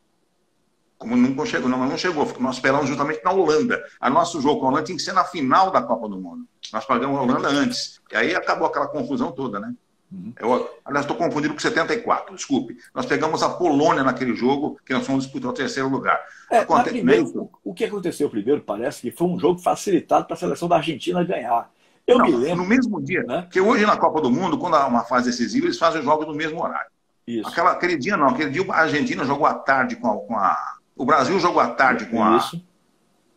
Como 0.98 1.16
não 1.16 1.46
chegou, 1.46 1.68
não, 1.68 1.86
não 1.86 1.96
chegou, 1.96 2.26
nós 2.40 2.56
esperamos 2.56 2.88
justamente 2.88 3.22
na 3.24 3.30
Holanda. 3.30 3.80
A 4.00 4.10
nosso 4.10 4.40
jogo 4.40 4.60
com 4.60 4.66
a 4.66 4.68
Holanda 4.70 4.84
tinha 4.84 4.96
que 4.96 5.02
ser 5.02 5.12
na 5.12 5.24
final 5.24 5.70
da 5.70 5.80
Copa 5.80 6.08
do 6.08 6.20
Mundo. 6.20 6.44
Nós 6.72 6.84
pagamos 6.84 7.16
a 7.16 7.22
Holanda 7.22 7.48
antes. 7.48 8.00
E 8.10 8.16
aí 8.16 8.34
acabou 8.34 8.66
aquela 8.66 8.88
confusão 8.88 9.30
toda, 9.30 9.60
né? 9.60 9.72
Uhum. 10.10 10.32
Eu, 10.40 10.70
aliás, 10.84 11.04
estou 11.04 11.16
confundido 11.16 11.54
com 11.54 11.60
74, 11.60 12.34
desculpe. 12.34 12.78
Nós 12.94 13.06
pegamos 13.06 13.42
a 13.42 13.50
Polônia 13.50 14.02
naquele 14.02 14.34
jogo, 14.34 14.78
que 14.84 14.92
nós 14.92 15.06
fomos 15.06 15.24
disputar 15.24 15.50
o 15.50 15.54
terceiro 15.54 15.88
lugar. 15.88 16.20
É, 16.50 16.58
Aconte... 16.58 16.88
primeiro, 16.88 17.50
o 17.62 17.74
que 17.74 17.84
aconteceu 17.84 18.28
primeiro 18.28 18.62
parece 18.62 19.02
que 19.02 19.10
foi 19.10 19.28
um 19.28 19.38
jogo 19.38 19.60
facilitado 19.60 20.26
para 20.26 20.34
a 20.34 20.38
seleção 20.38 20.66
da 20.66 20.76
Argentina 20.76 21.22
ganhar. 21.22 21.70
Eu 22.06 22.18
Não, 22.18 22.24
me 22.24 22.32
lembro. 22.32 22.62
No 22.62 22.68
mesmo 22.68 23.00
dia, 23.02 23.22
né? 23.22 23.42
Porque 23.42 23.60
hoje 23.60 23.84
na 23.84 23.96
Copa 23.96 24.20
do 24.20 24.30
Mundo, 24.30 24.56
quando 24.56 24.76
há 24.76 24.86
uma 24.86 25.04
fase 25.04 25.26
decisiva, 25.26 25.66
eles 25.66 25.78
fazem 25.78 26.00
os 26.00 26.06
jogos 26.06 26.26
no 26.26 26.34
mesmo 26.34 26.62
horário. 26.62 26.90
Isso. 27.26 27.46
Aquela, 27.46 27.72
aquele 27.72 27.98
dia 27.98 28.16
não, 28.16 28.28
aquele 28.28 28.50
dia 28.50 28.64
a 28.72 28.80
Argentina 28.80 29.24
jogou 29.24 29.46
à 29.46 29.54
tarde 29.54 29.94
com 29.96 30.08
a. 30.08 30.16
Com 30.16 30.34
a 30.34 30.77
o 30.98 31.06
Brasil 31.06 31.38
jogou 31.38 31.60
à 31.60 31.68
tarde 31.68 32.06
com 32.06 32.22
a. 32.22 32.36
Isso. 32.36 32.62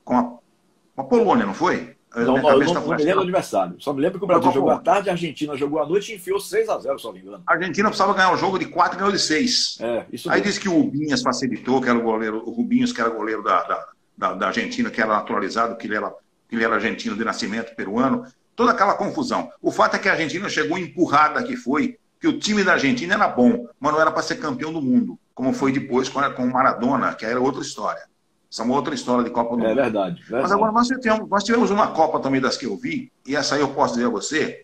Com 0.04 0.18
a, 0.18 0.24
com 0.24 1.02
a 1.02 1.04
Polônia, 1.04 1.46
não 1.46 1.54
foi? 1.54 1.96
Não, 2.14 2.26
não, 2.26 2.50
eu 2.50 2.60
não, 2.66 2.74
não 2.74 2.88
me 2.90 3.04
lembro 3.04 3.22
do 3.22 3.22
adversário. 3.22 3.76
Só 3.80 3.94
me 3.94 4.02
lembro 4.02 4.20
que 4.20 4.26
o 4.26 4.28
Brasil 4.28 4.52
jogou 4.52 4.72
à 4.72 4.80
tarde, 4.80 5.10
a 5.10 5.14
Argentina 5.14 5.56
jogou 5.56 5.80
à 5.80 5.86
noite 5.86 6.12
e 6.12 6.16
enfiou 6.16 6.40
6x0, 6.40 7.00
só 7.00 7.14
me 7.14 7.20
engano. 7.20 7.42
A 7.48 7.54
Argentina 7.54 7.88
precisava 7.88 8.14
ganhar 8.14 8.34
o 8.34 8.38
jogo 8.38 8.60
de 8.60 8.66
4 8.66 8.98
e 8.98 9.00
ganhou 9.00 9.14
de 9.14 9.20
6. 9.20 9.78
É, 9.80 10.06
Aí 10.28 10.42
disse 10.42 10.60
que 10.60 10.68
o 10.68 10.74
Rubinhas 10.74 11.22
facilitou, 11.22 11.80
que 11.82 11.88
era 11.88 11.98
o 11.98 12.02
goleiro, 12.02 12.44
o 12.46 12.52
Rubinhos, 12.52 12.92
que 12.92 13.00
era 13.00 13.10
goleiro 13.10 13.42
da, 13.42 13.64
da, 13.64 13.88
da, 14.18 14.34
da 14.34 14.48
Argentina, 14.48 14.90
que 14.90 15.00
era 15.00 15.14
naturalizado, 15.14 15.78
que 15.78 15.88
ele 15.88 15.96
era, 15.96 16.14
que 16.50 16.56
ele 16.56 16.66
era 16.66 16.76
argentino 16.76 17.16
de 17.16 17.24
nascimento 17.24 17.74
peruano. 17.76 18.26
Toda 18.58 18.72
aquela 18.72 18.96
confusão. 18.96 19.50
O 19.62 19.72
fato 19.72 19.96
é 19.96 20.00
que 20.00 20.10
a 20.10 20.12
Argentina 20.12 20.50
chegou 20.50 20.78
empurrada 20.78 21.42
que 21.44 21.56
foi, 21.56 21.98
que 22.20 22.28
o 22.28 22.38
time 22.38 22.62
da 22.62 22.74
Argentina 22.74 23.14
era 23.14 23.28
bom, 23.30 23.68
mas 23.80 23.94
não 23.94 24.02
era 24.02 24.12
para 24.12 24.22
ser 24.22 24.36
campeão 24.36 24.74
do 24.74 24.82
mundo, 24.82 25.18
como 25.42 25.54
foi 25.54 25.72
depois 25.72 26.08
com, 26.08 26.22
com 26.34 26.44
o 26.44 26.54
Maradona, 26.54 27.16
que 27.16 27.26
era 27.26 27.42
outra 27.42 27.64
história. 27.64 28.04
Essa 28.52 28.62
é 28.62 28.66
uma 28.66 28.76
outra 28.76 28.94
história 28.94 29.24
de 29.24 29.32
Copa 29.32 29.58
do 29.58 29.66
é 29.66 29.70
Mundo. 29.70 29.80
É 29.80 29.84
verdade, 29.84 30.22
verdade. 30.22 30.44
Mas 30.44 30.52
agora 30.52 30.72
nós 30.72 30.88
tivemos, 30.88 31.28
nós 31.28 31.44
tivemos 31.44 31.72
uma 31.72 31.88
Copa 31.94 32.20
também 32.20 32.40
das 32.40 32.58
que 32.58 32.68
eu 32.68 32.78
vi, 32.78 33.12
e 33.26 33.36
essa 33.36 33.56
aí 33.56 33.62
eu 33.62 33.74
posso 33.74 33.96
dizer 33.96 34.06
a 34.06 34.10
você. 34.10 34.64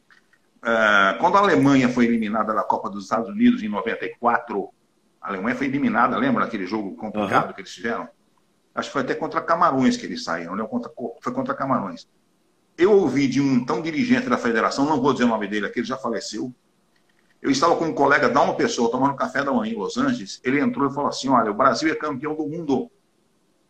Uh, 0.57 1.17
quando 1.19 1.35
a 1.35 1.39
Alemanha 1.39 1.89
foi 1.89 2.05
eliminada 2.05 2.53
da 2.53 2.61
Copa 2.61 2.91
dos 2.91 3.05
Estados 3.05 3.27
Unidos 3.27 3.63
em 3.63 3.67
94, 3.67 4.69
a 5.19 5.29
Alemanha 5.29 5.55
foi 5.55 5.65
eliminada, 5.65 6.15
lembra 6.15 6.45
daquele 6.45 6.67
jogo 6.67 6.95
complicado 6.95 7.47
uhum. 7.47 7.53
que 7.53 7.61
eles 7.61 7.73
tiveram? 7.73 8.07
Acho 8.75 8.89
que 8.89 8.93
foi 8.93 9.01
até 9.01 9.15
contra 9.15 9.41
Camarões 9.41 9.97
que 9.97 10.05
eles 10.05 10.23
saíram, 10.23 10.55
né? 10.55 10.63
Contra, 10.69 10.91
foi 11.23 11.33
contra 11.33 11.55
Camarões. 11.55 12.07
Eu 12.77 12.91
ouvi 12.91 13.27
de 13.27 13.41
um 13.41 13.65
tão 13.65 13.81
dirigente 13.81 14.29
da 14.29 14.37
federação, 14.37 14.85
não 14.85 15.01
vou 15.01 15.11
dizer 15.11 15.25
o 15.25 15.29
nome 15.29 15.47
dele 15.47 15.65
aqui, 15.65 15.79
ele 15.79 15.87
já 15.87 15.97
faleceu. 15.97 16.53
Eu 17.41 17.51
estava 17.51 17.75
com 17.75 17.85
um 17.85 17.93
colega 17.93 18.29
da 18.29 18.41
uma 18.41 18.55
pessoa 18.55 18.89
tomando 18.89 19.15
café 19.15 19.43
da 19.43 19.51
manhã 19.51 19.73
em 19.73 19.77
Los 19.77 19.97
Angeles. 19.97 20.41
Ele 20.43 20.59
entrou 20.59 20.89
e 20.89 20.93
falou 20.93 21.09
assim: 21.09 21.29
Olha, 21.29 21.51
o 21.51 21.53
Brasil 21.53 21.91
é 21.91 21.95
campeão 21.95 22.35
do 22.35 22.47
mundo. 22.47 22.89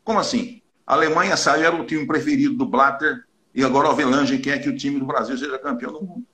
Como 0.03 0.19
assim? 0.19 0.62
A 0.86 0.93
Alemanha 0.93 1.36
saiu, 1.36 1.65
era 1.65 1.75
o 1.75 1.86
time 1.86 2.07
preferido 2.07 2.55
do 2.55 2.65
Blatter, 2.65 3.25
e 3.53 3.63
agora 3.63 3.89
o 3.89 3.91
Avelange 3.91 4.38
quer 4.38 4.62
que 4.62 4.69
o 4.69 4.77
time 4.77 5.00
do 5.00 5.05
Brasil 5.05 5.38
seja 5.38 5.59
campeão 5.59 5.91
do 5.91 6.01
mundo. 6.01 6.25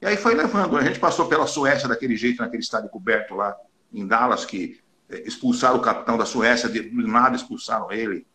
E 0.00 0.06
aí 0.06 0.16
foi 0.16 0.34
levando. 0.34 0.76
A 0.76 0.82
gente 0.82 0.98
passou 0.98 1.26
pela 1.26 1.46
Suécia 1.46 1.88
daquele 1.88 2.16
jeito, 2.16 2.40
naquele 2.40 2.62
estádio 2.62 2.88
coberto 2.88 3.34
lá 3.34 3.54
em 3.92 4.06
Dallas, 4.06 4.44
que 4.44 4.80
eh, 5.10 5.24
expulsaram 5.26 5.76
o 5.76 5.82
capitão 5.82 6.16
da 6.16 6.24
Suécia, 6.24 6.68
de 6.68 6.90
nada 6.90 7.36
expulsaram 7.36 7.92
ele. 7.92 8.26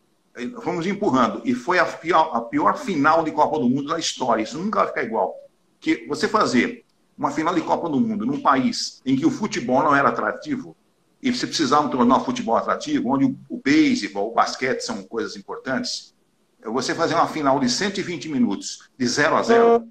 Fomos 0.62 0.86
empurrando. 0.86 1.42
E 1.44 1.54
foi 1.54 1.78
a 1.78 1.84
pior, 1.84 2.30
a 2.34 2.40
pior 2.40 2.76
final 2.76 3.24
de 3.24 3.32
Copa 3.32 3.58
do 3.58 3.68
Mundo 3.68 3.88
da 3.88 3.98
história. 3.98 4.42
Isso 4.42 4.58
nunca 4.58 4.80
vai 4.80 4.88
ficar 4.88 5.02
igual. 5.02 5.34
Que 5.80 6.06
você 6.06 6.28
fazer 6.28 6.83
uma 7.16 7.30
final 7.30 7.54
de 7.54 7.60
Copa 7.60 7.88
do 7.88 8.00
Mundo 8.00 8.26
num 8.26 8.40
país 8.40 9.00
em 9.04 9.16
que 9.16 9.26
o 9.26 9.30
futebol 9.30 9.82
não 9.82 9.94
era 9.94 10.08
atrativo, 10.08 10.76
e 11.22 11.32
você 11.32 11.46
precisava 11.46 11.88
tornar 11.88 12.18
o 12.18 12.24
futebol 12.24 12.56
atrativo, 12.56 13.08
onde 13.08 13.24
o, 13.48 13.56
beisebol, 13.56 14.30
o 14.30 14.34
basquete 14.34 14.82
são 14.82 15.02
coisas 15.02 15.36
importantes, 15.36 16.14
é 16.62 16.68
você 16.68 16.94
fazer 16.94 17.14
uma 17.14 17.26
final 17.26 17.58
de 17.58 17.68
120 17.68 18.28
minutos, 18.28 18.90
de 18.98 19.06
0 19.06 19.36
a 19.36 19.42
0, 19.42 19.88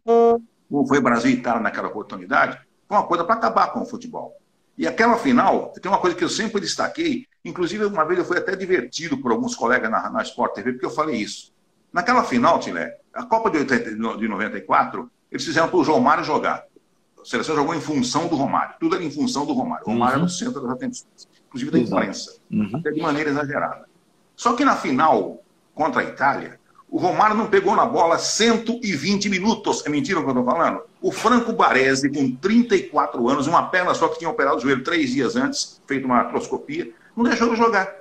como 0.70 0.88
foi 0.88 1.00
Brasil 1.00 1.32
e 1.32 1.36
Itália 1.36 1.62
naquela 1.62 1.88
oportunidade, 1.88 2.60
foi 2.88 2.98
uma 2.98 3.08
coisa 3.08 3.24
para 3.24 3.36
acabar 3.36 3.72
com 3.74 3.82
o 3.82 3.86
futebol. 3.86 4.38
E 4.78 4.88
aquela 4.88 5.18
final, 5.18 5.72
tem 5.82 5.92
uma 5.92 6.00
coisa 6.00 6.16
que 6.16 6.24
eu 6.24 6.30
sempre 6.30 6.60
destaquei, 6.62 7.28
inclusive 7.46 7.86
uma 7.86 8.06
vez 8.06 8.20
eu 8.20 8.26
fui 8.26 8.38
até 8.38 8.56
divertido 8.56 9.18
por 9.18 9.32
alguns 9.32 9.56
colegas 9.56 9.90
na, 9.90 10.10
na 10.10 10.22
Sport 10.24 10.54
TV, 10.54 10.74
porque 10.74 10.86
eu 10.86 10.92
falei 10.92 11.16
isso. 11.16 11.54
Naquela 11.92 12.24
final, 12.24 12.60
Tilé, 12.60 12.98
a 13.14 13.24
Copa 13.24 13.52
de, 13.52 13.60
80, 13.60 13.92
de 14.18 14.28
94, 14.28 15.12
eles 15.32 15.46
fizeram 15.46 15.68
para 15.68 15.78
o 15.78 15.84
João 15.84 16.00
Mário 16.00 16.24
jogar. 16.24 16.66
A 17.24 17.26
seleção 17.26 17.56
jogou 17.56 17.74
em 17.74 17.82
função 17.82 18.28
do 18.28 18.36
Romário. 18.36 18.76
Tudo 18.80 18.96
era 18.96 19.04
em 19.04 19.10
função 19.10 19.46
do 19.46 19.54
Romário. 19.54 19.86
O 19.88 19.92
Romário 19.92 20.16
uhum. 20.16 20.24
era 20.24 20.28
o 20.28 20.30
centro 20.30 20.62
das 20.62 20.72
atenções, 20.72 21.28
inclusive 21.48 21.72
da 21.72 21.80
imprensa, 21.80 22.36
uhum. 22.52 22.72
até 22.76 22.92
de 22.92 23.02
maneira 23.02 23.30
exagerada. 23.30 23.86
Só 24.36 24.54
que 24.54 24.66
na 24.66 24.76
final 24.76 25.42
contra 25.74 26.02
a 26.02 26.04
Itália, 26.04 26.60
o 26.94 26.98
Romário 27.00 27.36
não 27.36 27.48
pegou 27.48 27.76
na 27.76 27.86
bola 27.86 28.20
120 28.20 29.28
minutos. 29.30 29.84
É 29.86 29.90
mentira 29.90 30.20
o 30.20 30.22
que 30.22 30.30
eu 30.30 30.40
estou 30.40 30.46
falando? 30.46 30.82
O 31.02 31.12
Franco 31.12 31.52
Baresi, 31.54 32.08
com 32.08 32.36
34 32.36 33.30
anos, 33.30 33.48
uma 33.48 33.64
perna 33.70 33.96
só 33.96 34.08
que 34.10 34.20
tinha 34.20 34.30
operado 34.30 34.58
o 34.58 34.60
joelho 34.60 34.84
três 34.84 35.10
dias 35.10 35.36
antes, 35.36 35.82
feito 35.88 36.06
uma 36.06 36.18
artroscopia, 36.18 36.92
não 37.16 37.24
deixou 37.24 37.50
de 37.50 37.56
jogar. 37.56 37.92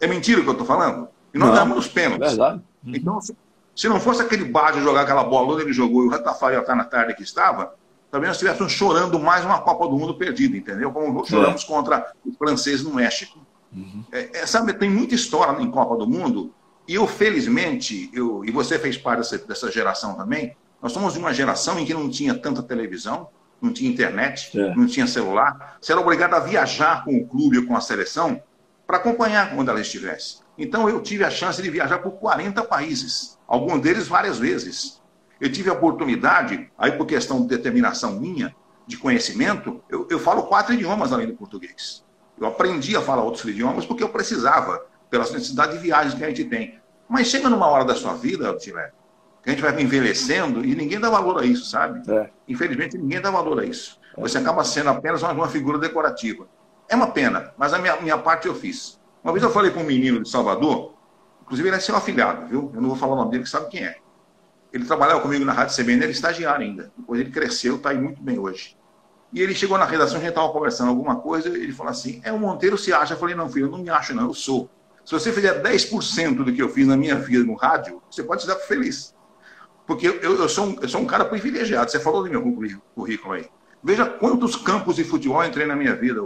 É 0.00 0.06
mentira 0.06 0.40
o 0.40 0.42
que 0.42 0.48
eu 0.48 0.52
estou 0.52 0.66
falando? 0.66 1.08
E 1.34 1.38
nós 1.38 1.54
damos 1.54 1.76
nos 1.76 1.88
pênaltis. 1.88 2.28
Verdade. 2.28 2.62
Uhum. 2.86 2.94
Então, 2.94 3.20
se, 3.20 3.36
se, 3.74 3.88
não 3.88 4.00
fosse 4.00 4.22
aquele 4.22 4.44
Baggio 4.44 4.82
jogar 4.82 5.02
aquela 5.02 5.24
bola 5.24 5.52
onde 5.52 5.62
ele 5.64 5.72
jogou 5.72 6.04
e 6.04 6.06
o 6.06 6.10
Ratafael 6.10 6.60
estar 6.60 6.72
tá 6.72 6.78
na 6.78 6.84
tarde 6.84 7.14
que 7.14 7.22
estava, 7.22 7.74
talvez 8.10 8.28
nós 8.28 8.36
estivéssemos 8.36 8.72
chorando 8.72 9.18
mais 9.18 9.44
uma 9.44 9.60
Copa 9.60 9.86
do 9.88 9.96
Mundo 9.96 10.14
perdida, 10.14 10.56
entendeu? 10.56 10.90
Como 10.90 11.24
choramos 11.26 11.64
é. 11.64 11.66
contra 11.66 12.12
o 12.24 12.32
francês 12.32 12.82
no 12.82 12.94
México. 12.94 13.38
Uhum. 13.72 14.04
É, 14.12 14.40
é, 14.40 14.46
sabe, 14.46 14.72
tem 14.72 14.90
muita 14.90 15.14
história 15.14 15.60
em 15.62 15.70
Copa 15.70 15.96
do 15.96 16.08
Mundo, 16.08 16.52
e 16.86 16.94
eu, 16.94 17.06
felizmente, 17.06 18.10
eu, 18.14 18.42
e 18.44 18.50
você 18.50 18.78
fez 18.78 18.96
parte 18.96 19.18
dessa, 19.18 19.38
dessa 19.38 19.70
geração 19.70 20.14
também, 20.14 20.56
nós 20.80 20.92
somos 20.92 21.12
de 21.12 21.18
uma 21.18 21.34
geração 21.34 21.78
em 21.78 21.84
que 21.84 21.92
não 21.92 22.08
tinha 22.08 22.34
tanta 22.34 22.62
televisão, 22.62 23.28
não 23.60 23.72
tinha 23.72 23.90
internet, 23.90 24.58
é. 24.58 24.74
não 24.74 24.86
tinha 24.86 25.06
celular. 25.06 25.76
Você 25.80 25.92
era 25.92 26.00
obrigado 26.00 26.34
a 26.34 26.40
viajar 26.40 27.04
com 27.04 27.16
o 27.16 27.26
clube 27.26 27.58
ou 27.58 27.66
com 27.66 27.76
a 27.76 27.80
seleção 27.80 28.40
para 28.86 28.96
acompanhar 28.96 29.52
onde 29.54 29.68
ela 29.68 29.80
estivesse. 29.80 30.38
Então, 30.56 30.88
eu 30.88 31.02
tive 31.02 31.24
a 31.24 31.30
chance 31.30 31.60
de 31.60 31.68
viajar 31.68 31.98
por 31.98 32.12
40 32.12 32.64
países, 32.64 33.38
alguns 33.46 33.80
deles 33.80 34.08
várias 34.08 34.38
vezes. 34.38 34.97
Eu 35.40 35.50
tive 35.52 35.70
a 35.70 35.72
oportunidade, 35.72 36.70
aí 36.76 36.92
por 36.92 37.06
questão 37.06 37.42
de 37.42 37.48
determinação 37.48 38.18
minha, 38.18 38.54
de 38.86 38.96
conhecimento, 38.96 39.82
eu, 39.88 40.06
eu 40.10 40.18
falo 40.18 40.44
quatro 40.44 40.74
idiomas 40.74 41.12
além 41.12 41.26
do 41.26 41.34
português. 41.34 42.04
Eu 42.40 42.46
aprendi 42.46 42.96
a 42.96 43.02
falar 43.02 43.22
outros 43.22 43.44
idiomas 43.44 43.84
porque 43.84 44.02
eu 44.02 44.08
precisava, 44.08 44.82
pela 45.10 45.24
necessidade 45.24 45.72
de 45.72 45.78
viagens 45.78 46.14
que 46.14 46.24
a 46.24 46.28
gente 46.28 46.44
tem. 46.44 46.78
Mas 47.08 47.28
chega 47.28 47.48
numa 47.48 47.66
hora 47.66 47.84
da 47.84 47.94
sua 47.94 48.14
vida, 48.14 48.54
Tilé, 48.56 48.92
que 49.42 49.50
a 49.50 49.52
gente 49.52 49.62
vai 49.62 49.80
envelhecendo 49.80 50.64
e 50.64 50.74
ninguém 50.74 51.00
dá 51.00 51.08
valor 51.08 51.38
a 51.38 51.44
isso, 51.44 51.64
sabe? 51.66 52.02
É. 52.10 52.30
Infelizmente, 52.46 52.98
ninguém 52.98 53.20
dá 53.20 53.30
valor 53.30 53.60
a 53.60 53.64
isso. 53.64 53.98
É. 54.16 54.20
Você 54.20 54.38
acaba 54.38 54.64
sendo 54.64 54.90
apenas 54.90 55.22
uma, 55.22 55.32
uma, 55.32 55.48
figura 55.48 55.78
decorativa. 55.78 56.46
É 56.88 56.94
uma 56.94 57.08
pena, 57.08 57.52
mas 57.56 57.72
a 57.72 57.78
minha, 57.78 57.96
minha 58.00 58.18
parte 58.18 58.46
eu 58.46 58.54
fiz. 58.54 59.00
Uma 59.22 59.32
vez 59.32 59.42
eu 59.42 59.50
falei 59.50 59.70
para 59.70 59.82
um 59.82 59.86
menino 59.86 60.22
de 60.22 60.28
Salvador, 60.28 60.94
inclusive 61.42 61.68
ele 61.68 61.76
é 61.76 61.80
seu 61.80 61.96
afilhado, 61.96 62.46
viu? 62.46 62.70
Eu 62.74 62.80
não 62.80 62.88
vou 62.88 62.98
falar 62.98 63.14
o 63.14 63.16
nome 63.16 63.30
dele, 63.30 63.44
que 63.44 63.50
sabe 63.50 63.68
quem 63.68 63.84
é. 63.84 63.96
Ele 64.72 64.84
trabalhava 64.84 65.20
comigo 65.20 65.44
na 65.44 65.52
Rádio 65.52 65.76
CBN, 65.76 66.02
era 66.02 66.10
estagiário 66.10 66.64
ainda. 66.64 66.92
Depois 66.96 67.20
ele 67.20 67.30
cresceu, 67.30 67.76
está 67.76 67.90
aí 67.90 67.98
muito 67.98 68.22
bem 68.22 68.38
hoje. 68.38 68.76
E 69.32 69.42
ele 69.42 69.54
chegou 69.54 69.78
na 69.78 69.84
redação, 69.84 70.16
a 70.16 70.20
gente 70.20 70.30
estava 70.30 70.50
conversando 70.50 70.88
alguma 70.88 71.16
coisa, 71.16 71.48
ele 71.48 71.72
falou 71.72 71.90
assim: 71.90 72.20
É, 72.24 72.32
o 72.32 72.38
Monteiro 72.38 72.76
se 72.76 72.92
acha. 72.92 73.14
Eu 73.14 73.18
falei: 73.18 73.34
Não, 73.34 73.48
filho, 73.48 73.66
eu 73.66 73.70
não 73.70 73.78
me 73.78 73.90
acho, 73.90 74.14
não, 74.14 74.24
eu 74.24 74.34
sou. 74.34 74.70
Se 75.04 75.12
você 75.12 75.32
fizer 75.32 75.62
10% 75.62 76.44
do 76.44 76.52
que 76.52 76.62
eu 76.62 76.68
fiz 76.68 76.86
na 76.86 76.96
minha 76.96 77.14
vida 77.16 77.44
no 77.44 77.54
rádio, 77.54 78.02
você 78.10 78.22
pode 78.22 78.42
estar 78.42 78.56
feliz. 78.56 79.14
Porque 79.86 80.06
eu, 80.06 80.20
eu, 80.20 80.48
sou 80.50 80.66
um, 80.66 80.76
eu 80.82 80.88
sou 80.88 81.00
um 81.00 81.06
cara 81.06 81.24
privilegiado. 81.24 81.90
Você 81.90 81.98
falou 81.98 82.22
do 82.22 82.28
meu 82.28 82.42
currículo 82.94 83.32
aí. 83.32 83.46
Veja 83.82 84.04
quantos 84.04 84.54
campos 84.56 84.96
de 84.96 85.04
futebol 85.04 85.42
entrei 85.42 85.66
na 85.66 85.74
minha 85.74 85.94
vida, 85.94 86.20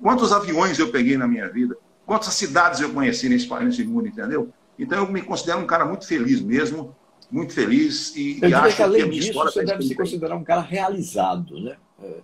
quantos 0.00 0.32
aviões 0.32 0.78
eu 0.78 0.92
peguei 0.92 1.16
na 1.16 1.26
minha 1.26 1.48
vida, 1.48 1.76
quantas 2.06 2.34
cidades 2.34 2.80
eu 2.80 2.90
conheci 2.90 3.28
nesse, 3.28 3.52
nesse 3.52 3.82
mundo, 3.84 4.06
entendeu? 4.06 4.52
Então 4.78 4.98
eu 4.98 5.10
me 5.10 5.22
considero 5.22 5.58
um 5.58 5.66
cara 5.66 5.84
muito 5.84 6.06
feliz 6.06 6.40
mesmo 6.40 6.94
muito 7.30 7.52
feliz 7.52 8.14
e, 8.16 8.38
eu 8.40 8.48
e 8.48 8.54
acho 8.54 8.76
que, 8.76 8.82
além 8.82 9.00
que 9.00 9.02
a 9.02 9.06
minha 9.06 9.20
disso, 9.20 9.30
história 9.30 9.52
você 9.52 9.64
deve 9.64 9.82
se 9.82 9.94
considerar 9.94 10.36
um 10.36 10.44
cara 10.44 10.60
realizado, 10.60 11.58
né? 11.60 11.76
É. 12.02 12.16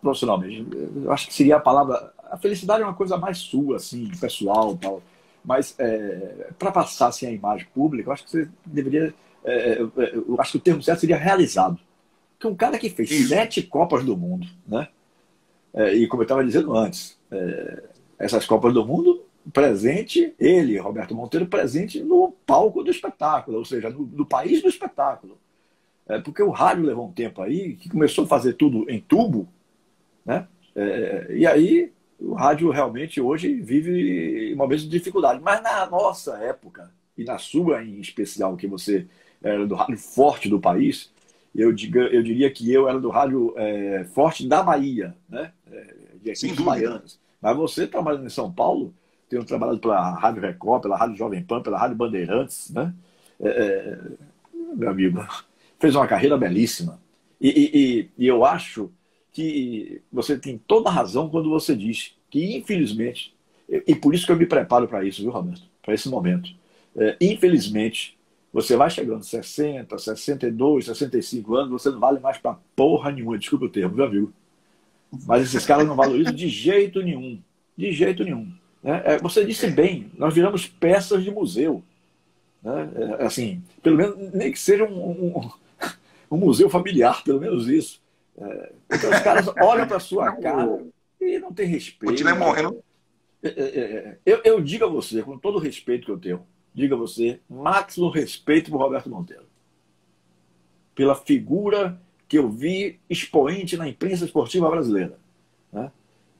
profissionalmente. 0.00 0.66
Eu 1.04 1.12
acho 1.12 1.26
que 1.26 1.34
seria 1.34 1.56
a 1.56 1.60
palavra. 1.60 2.12
A 2.30 2.36
felicidade 2.36 2.82
é 2.82 2.84
uma 2.84 2.94
coisa 2.94 3.16
mais 3.16 3.38
sua, 3.38 3.76
assim, 3.76 4.10
pessoal, 4.20 4.76
tal. 4.76 5.02
Mas 5.44 5.74
é, 5.78 6.50
para 6.58 6.70
passar 6.70 7.08
assim, 7.08 7.26
a 7.26 7.30
imagem 7.30 7.66
pública, 7.74 8.08
eu 8.08 8.12
acho 8.12 8.24
que 8.24 8.30
você 8.30 8.48
deveria. 8.64 9.14
É, 9.44 9.80
é, 9.80 10.14
eu 10.14 10.36
acho 10.38 10.52
que 10.52 10.58
o 10.58 10.60
termo 10.60 10.82
certo 10.82 11.00
seria 11.00 11.16
realizado. 11.16 11.78
Porque 12.38 12.46
um 12.46 12.54
cara 12.54 12.78
que 12.78 12.90
fez 12.90 13.10
Isso. 13.10 13.28
sete 13.28 13.62
Copas 13.62 14.04
do 14.04 14.16
Mundo, 14.16 14.46
né? 14.66 14.88
É, 15.74 15.94
e 15.94 16.06
como 16.06 16.22
eu 16.22 16.24
estava 16.24 16.44
dizendo 16.44 16.76
antes, 16.76 17.18
é, 17.30 17.82
essas 18.18 18.46
Copas 18.46 18.72
do 18.72 18.84
Mundo 18.86 19.22
presente, 19.52 20.34
ele, 20.38 20.78
Roberto 20.78 21.14
Monteiro, 21.14 21.46
presente 21.46 22.02
no 22.02 22.32
palco 22.46 22.82
do 22.82 22.90
espetáculo, 22.90 23.58
ou 23.58 23.64
seja, 23.64 23.90
no, 23.90 24.06
no 24.06 24.26
país 24.26 24.62
do 24.62 24.68
espetáculo. 24.68 25.38
É, 26.08 26.18
porque 26.18 26.42
o 26.42 26.50
rádio 26.50 26.84
levou 26.84 27.06
um 27.06 27.12
tempo 27.12 27.42
aí, 27.42 27.74
que 27.74 27.88
começou 27.88 28.24
a 28.24 28.28
fazer 28.28 28.54
tudo 28.54 28.88
em 28.90 29.00
tubo, 29.00 29.48
né? 30.24 30.46
É, 30.74 31.26
e 31.30 31.46
aí 31.46 31.92
o 32.18 32.34
rádio 32.34 32.70
realmente 32.70 33.20
hoje 33.20 33.54
vive 33.54 34.52
uma 34.54 34.66
vez 34.66 34.82
de 34.82 34.88
dificuldade. 34.88 35.40
Mas 35.42 35.62
na 35.62 35.86
nossa 35.86 36.36
época, 36.38 36.90
e 37.16 37.24
na 37.24 37.38
sua 37.38 37.82
em 37.84 38.00
especial, 38.00 38.56
que 38.56 38.66
você 38.66 39.06
era 39.42 39.66
do 39.66 39.74
rádio 39.74 39.98
forte 39.98 40.48
do 40.48 40.58
país, 40.58 41.12
eu, 41.54 41.72
diga, 41.72 42.00
eu 42.00 42.22
diria 42.22 42.50
que 42.50 42.72
eu 42.72 42.88
era 42.88 43.00
do 43.00 43.10
rádio 43.10 43.52
é, 43.56 44.04
forte 44.12 44.46
da 44.46 44.62
Bahia, 44.62 45.14
né? 45.28 45.52
É, 45.70 45.94
de 46.22 46.30
equipes 46.30 46.60
baianas. 46.60 47.18
Mas 47.40 47.56
você 47.56 47.86
trabalhando 47.86 48.26
em 48.26 48.30
São 48.30 48.52
Paulo, 48.52 48.94
tenho 49.28 49.44
trabalhado 49.44 49.78
pela 49.78 50.10
Rádio 50.10 50.42
Record, 50.42 50.82
pela 50.82 50.96
Rádio 50.96 51.16
Jovem 51.16 51.42
Pan, 51.42 51.62
pela 51.62 51.78
Rádio 51.78 51.96
Bandeirantes, 51.96 52.70
né? 52.70 52.94
É, 53.40 53.48
é 53.48 53.98
meu 54.74 54.90
amigo, 54.90 55.26
fez 55.78 55.94
uma 55.94 56.06
carreira 56.06 56.36
belíssima. 56.36 57.00
E, 57.40 57.48
e, 58.18 58.24
e, 58.24 58.26
eu 58.26 58.44
acho 58.44 58.90
que 59.32 60.02
você 60.12 60.36
tem 60.36 60.58
toda 60.58 60.88
a 60.88 60.92
razão 60.92 61.28
quando 61.28 61.48
você 61.48 61.74
diz 61.74 62.14
que, 62.28 62.56
infelizmente, 62.56 63.34
e 63.68 63.94
por 63.94 64.14
isso 64.14 64.26
que 64.26 64.32
eu 64.32 64.36
me 64.36 64.46
preparo 64.46 64.88
para 64.88 65.04
isso, 65.04 65.22
viu, 65.22 65.30
Roberto? 65.30 65.62
Para 65.82 65.94
esse 65.94 66.08
momento. 66.08 66.50
É, 66.96 67.16
infelizmente, 67.20 68.18
você 68.52 68.76
vai 68.76 68.90
chegando 68.90 69.22
60, 69.22 69.98
62, 69.98 70.86
65 70.86 71.54
anos, 71.54 71.70
você 71.70 71.90
não 71.90 72.00
vale 72.00 72.18
mais 72.18 72.38
para 72.38 72.58
porra 72.74 73.12
nenhuma, 73.12 73.38
desculpa 73.38 73.66
o 73.66 73.68
termo, 73.68 73.94
viu, 73.94 74.04
amigo? 74.04 74.32
Mas 75.26 75.42
esses 75.44 75.64
caras 75.64 75.86
não 75.86 75.94
valorizam 75.94 76.34
de 76.34 76.48
jeito 76.48 77.02
nenhum. 77.02 77.40
De 77.76 77.92
jeito 77.92 78.24
nenhum. 78.24 78.52
Né? 78.82 79.02
É, 79.04 79.18
você 79.18 79.44
disse 79.44 79.68
bem, 79.68 80.10
nós 80.16 80.34
viramos 80.34 80.66
peças 80.66 81.22
de 81.22 81.30
museu. 81.30 81.82
Né? 82.62 82.90
É, 83.18 83.24
assim, 83.24 83.62
pelo 83.82 83.96
menos, 83.96 84.32
nem 84.32 84.52
que 84.52 84.58
seja 84.58 84.84
um, 84.84 85.10
um, 85.10 85.50
um 86.30 86.36
museu 86.36 86.68
familiar, 86.68 87.22
pelo 87.24 87.40
menos 87.40 87.68
isso. 87.68 88.00
É, 88.36 88.72
então 88.92 89.10
os 89.10 89.20
caras 89.20 89.48
olham 89.60 89.86
para 89.86 90.00
sua 90.00 90.32
cara 90.36 90.80
e 91.20 91.38
não 91.38 91.52
tem 91.52 91.66
respeito. 91.66 92.26
O 92.26 92.36
morrendo. 92.36 92.82
É, 93.42 93.48
é, 93.48 93.80
é, 93.80 94.18
eu, 94.26 94.40
eu 94.44 94.60
digo 94.60 94.84
a 94.84 94.88
você, 94.88 95.22
com 95.22 95.38
todo 95.38 95.56
o 95.56 95.60
respeito 95.60 96.06
que 96.06 96.10
eu 96.10 96.18
tenho, 96.18 96.46
digo 96.74 96.94
a 96.94 96.98
você, 96.98 97.40
máximo 97.48 98.10
respeito 98.10 98.70
por 98.70 98.78
Roberto 98.78 99.10
Monteiro. 99.10 99.46
Pela 100.94 101.14
figura 101.14 102.00
que 102.26 102.38
eu 102.38 102.50
vi 102.50 102.98
expoente 103.08 103.76
na 103.76 103.88
imprensa 103.88 104.24
esportiva 104.24 104.68
brasileira. 104.68 105.18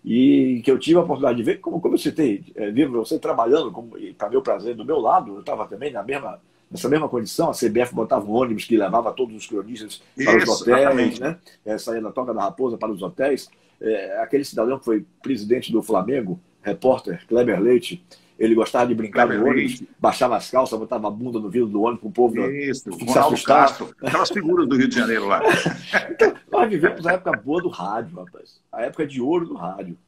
E 0.04 0.62
que 0.64 0.70
eu 0.70 0.78
tive 0.78 0.98
a 0.98 1.02
oportunidade 1.02 1.36
de 1.36 1.42
ver, 1.42 1.58
como, 1.58 1.80
como 1.80 1.94
eu 1.94 1.98
citei, 1.98 2.44
é, 2.54 2.70
ver 2.70 2.88
você 2.88 3.18
trabalhando, 3.18 3.72
para 4.16 4.30
meu 4.30 4.40
prazer, 4.40 4.74
do 4.74 4.84
meu 4.84 4.98
lado, 4.98 5.34
eu 5.34 5.40
estava 5.40 5.66
também 5.66 5.92
na 5.92 6.02
mesma 6.02 6.40
nessa 6.70 6.88
mesma 6.88 7.08
condição, 7.08 7.50
a 7.50 7.54
CBF 7.54 7.94
botava 7.94 8.26
um 8.26 8.34
ônibus 8.34 8.64
que 8.64 8.76
levava 8.76 9.12
todos 9.12 9.34
os 9.34 9.46
cronistas 9.46 10.02
para 10.14 10.36
Isso, 10.36 10.52
os 10.52 10.60
hotéis, 10.60 11.18
né? 11.18 11.38
É, 11.64 11.78
saía 11.78 12.00
da 12.00 12.12
Toca 12.12 12.34
da 12.34 12.42
Raposa 12.42 12.76
para 12.76 12.92
os 12.92 13.02
hotéis. 13.02 13.48
É, 13.80 14.20
aquele 14.20 14.44
cidadão 14.44 14.78
que 14.78 14.84
foi 14.84 15.04
presidente 15.22 15.72
do 15.72 15.82
Flamengo, 15.82 16.38
repórter 16.62 17.24
Kleber 17.26 17.60
Leite, 17.60 18.04
ele 18.38 18.54
gostava 18.54 18.86
de 18.86 18.94
brincar 18.94 19.26
Kleber 19.26 19.44
no 19.44 19.50
ônibus, 19.50 19.82
baixava 19.98 20.36
as 20.36 20.48
calças, 20.50 20.78
botava 20.78 21.08
a 21.08 21.10
bunda 21.10 21.40
no 21.40 21.50
vidro 21.50 21.68
do 21.68 21.82
ônibus 21.82 22.00
para 22.00 22.08
o 22.08 22.12
povo 22.12 22.50
Isso, 22.50 22.90
se 22.92 23.18
assustar. 23.18 23.76
aquelas 24.02 24.30
figuras 24.30 24.68
do 24.68 24.76
Rio 24.76 24.88
de 24.88 24.94
Janeiro 24.94 25.26
lá. 25.26 25.42
então, 26.08 26.34
nós 26.50 26.70
vivemos 26.70 27.06
a 27.06 27.12
época 27.12 27.32
boa 27.32 27.60
do 27.60 27.68
rádio, 27.68 28.16
rapaz. 28.16 28.60
A 28.70 28.82
época 28.82 29.06
de 29.06 29.20
ouro 29.20 29.46
do 29.46 29.54
rádio. 29.54 29.98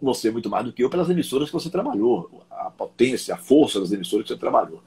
Você 0.00 0.30
muito 0.30 0.48
mais 0.48 0.64
do 0.64 0.72
que 0.72 0.82
eu 0.82 0.88
pelas 0.88 1.10
emissoras 1.10 1.48
que 1.48 1.52
você 1.52 1.68
trabalhou, 1.68 2.42
a 2.50 2.70
potência, 2.70 3.34
a 3.34 3.36
força 3.36 3.78
das 3.78 3.92
emissoras 3.92 4.24
que 4.26 4.32
você 4.32 4.38
trabalhou. 4.38 4.82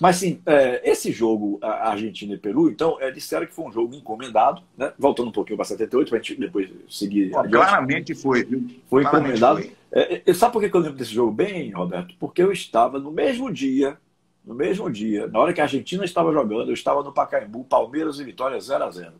Mas 0.00 0.16
sim, 0.16 0.40
é, 0.46 0.90
esse 0.90 1.12
jogo 1.12 1.58
Argentina 1.60 2.32
e 2.32 2.38
Peru, 2.38 2.70
então, 2.70 2.96
é, 3.00 3.10
disseram 3.10 3.46
que 3.46 3.52
foi 3.52 3.66
um 3.66 3.72
jogo 3.72 3.94
encomendado, 3.94 4.62
né? 4.76 4.92
voltando 4.98 5.28
um 5.28 5.32
pouquinho 5.32 5.58
para 5.58 5.66
78, 5.66 6.08
para 6.08 6.18
a 6.18 6.22
gente 6.22 6.40
depois 6.40 6.70
seguir. 6.88 7.30
Claramente 7.30 8.14
foi. 8.14 8.44
Viu? 8.44 8.66
Foi 8.88 9.02
claramente 9.02 9.36
encomendado. 9.36 9.60
Foi. 9.60 9.76
É, 9.92 10.22
é, 10.24 10.34
sabe 10.34 10.52
por 10.52 10.62
que 10.62 10.74
eu 10.74 10.80
lembro 10.80 10.96
desse 10.96 11.12
jogo 11.12 11.32
bem, 11.32 11.70
Roberto? 11.70 12.14
Porque 12.18 12.42
eu 12.42 12.50
estava 12.50 12.98
no 12.98 13.10
mesmo 13.10 13.52
dia, 13.52 13.98
no 14.44 14.54
mesmo 14.54 14.90
dia, 14.90 15.26
na 15.26 15.38
hora 15.38 15.52
que 15.52 15.60
a 15.60 15.64
Argentina 15.64 16.04
estava 16.04 16.32
jogando, 16.32 16.70
eu 16.70 16.74
estava 16.74 17.02
no 17.02 17.12
Pacaembu, 17.12 17.64
Palmeiras 17.64 18.18
e 18.20 18.24
Vitória 18.24 18.58
0 18.58 18.84
a 18.84 18.90
0 18.90 19.12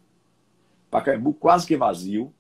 Pacaembu 0.91 1.35
quase 1.35 1.67
que 1.67 1.77
vazio. 1.77 2.33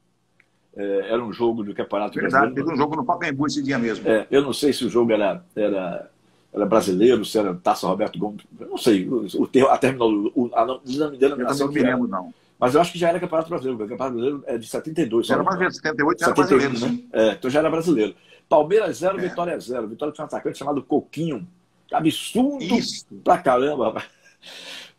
É, 0.74 1.12
era 1.12 1.22
um 1.22 1.32
jogo 1.32 1.64
do 1.64 1.74
Campeonato 1.74 2.14
Verdade, 2.14 2.32
Brasileiro. 2.32 2.54
teve 2.54 2.72
um 2.72 2.76
jogo 2.76 2.96
no 2.96 3.04
Pacaembu 3.04 3.46
esse 3.46 3.62
dia 3.62 3.78
mesmo. 3.78 4.08
É, 4.08 4.26
eu 4.30 4.40
não 4.40 4.52
sei 4.52 4.72
se 4.72 4.84
o 4.84 4.88
jogo 4.88 5.12
era, 5.12 5.44
era 5.54 6.09
era 6.52 6.66
brasileiro, 6.66 7.24
se 7.24 7.38
era 7.38 7.54
Taça 7.54 7.86
Roberto 7.86 8.18
Gomes, 8.18 8.44
não 8.58 8.76
sei, 8.76 9.08
o, 9.08 9.24
o, 9.24 9.66
a 9.68 9.78
terminologia, 9.78 10.32
a 10.54 11.08
denominação 11.10 11.72
eu 11.72 11.96
não 11.96 12.02
me 12.02 12.08
não. 12.08 12.34
Mas 12.58 12.74
eu 12.74 12.80
acho 12.80 12.92
que 12.92 12.98
já 12.98 13.08
era 13.08 13.18
Campeonato 13.18 13.48
Brasileiro, 13.48 13.76
o 13.76 13.88
Campeonato 13.88 14.12
Brasileiro 14.16 14.44
é 14.46 14.58
de 14.58 14.66
72. 14.66 15.26
Já 15.26 15.34
era 15.34 15.42
brasileiro, 15.42 15.72
78 15.74 16.20
já 16.20 16.26
era 16.26 16.34
brasileiro, 16.34 16.78
né? 16.78 16.98
É, 17.12 17.30
então 17.30 17.50
já 17.50 17.58
era 17.60 17.70
brasileiro. 17.70 18.14
Palmeiras 18.50 18.98
0, 18.98 19.18
é. 19.18 19.28
Vitória 19.28 19.58
0. 19.58 19.88
Vitória 19.88 20.12
tinha 20.12 20.24
um 20.24 20.26
atacante 20.26 20.58
chamado 20.58 20.82
Coquinho. 20.82 21.46
Absurdo 21.90 22.62
Isso. 22.62 23.06
pra 23.24 23.38
caramba, 23.38 23.86
rapaz. 23.86 24.04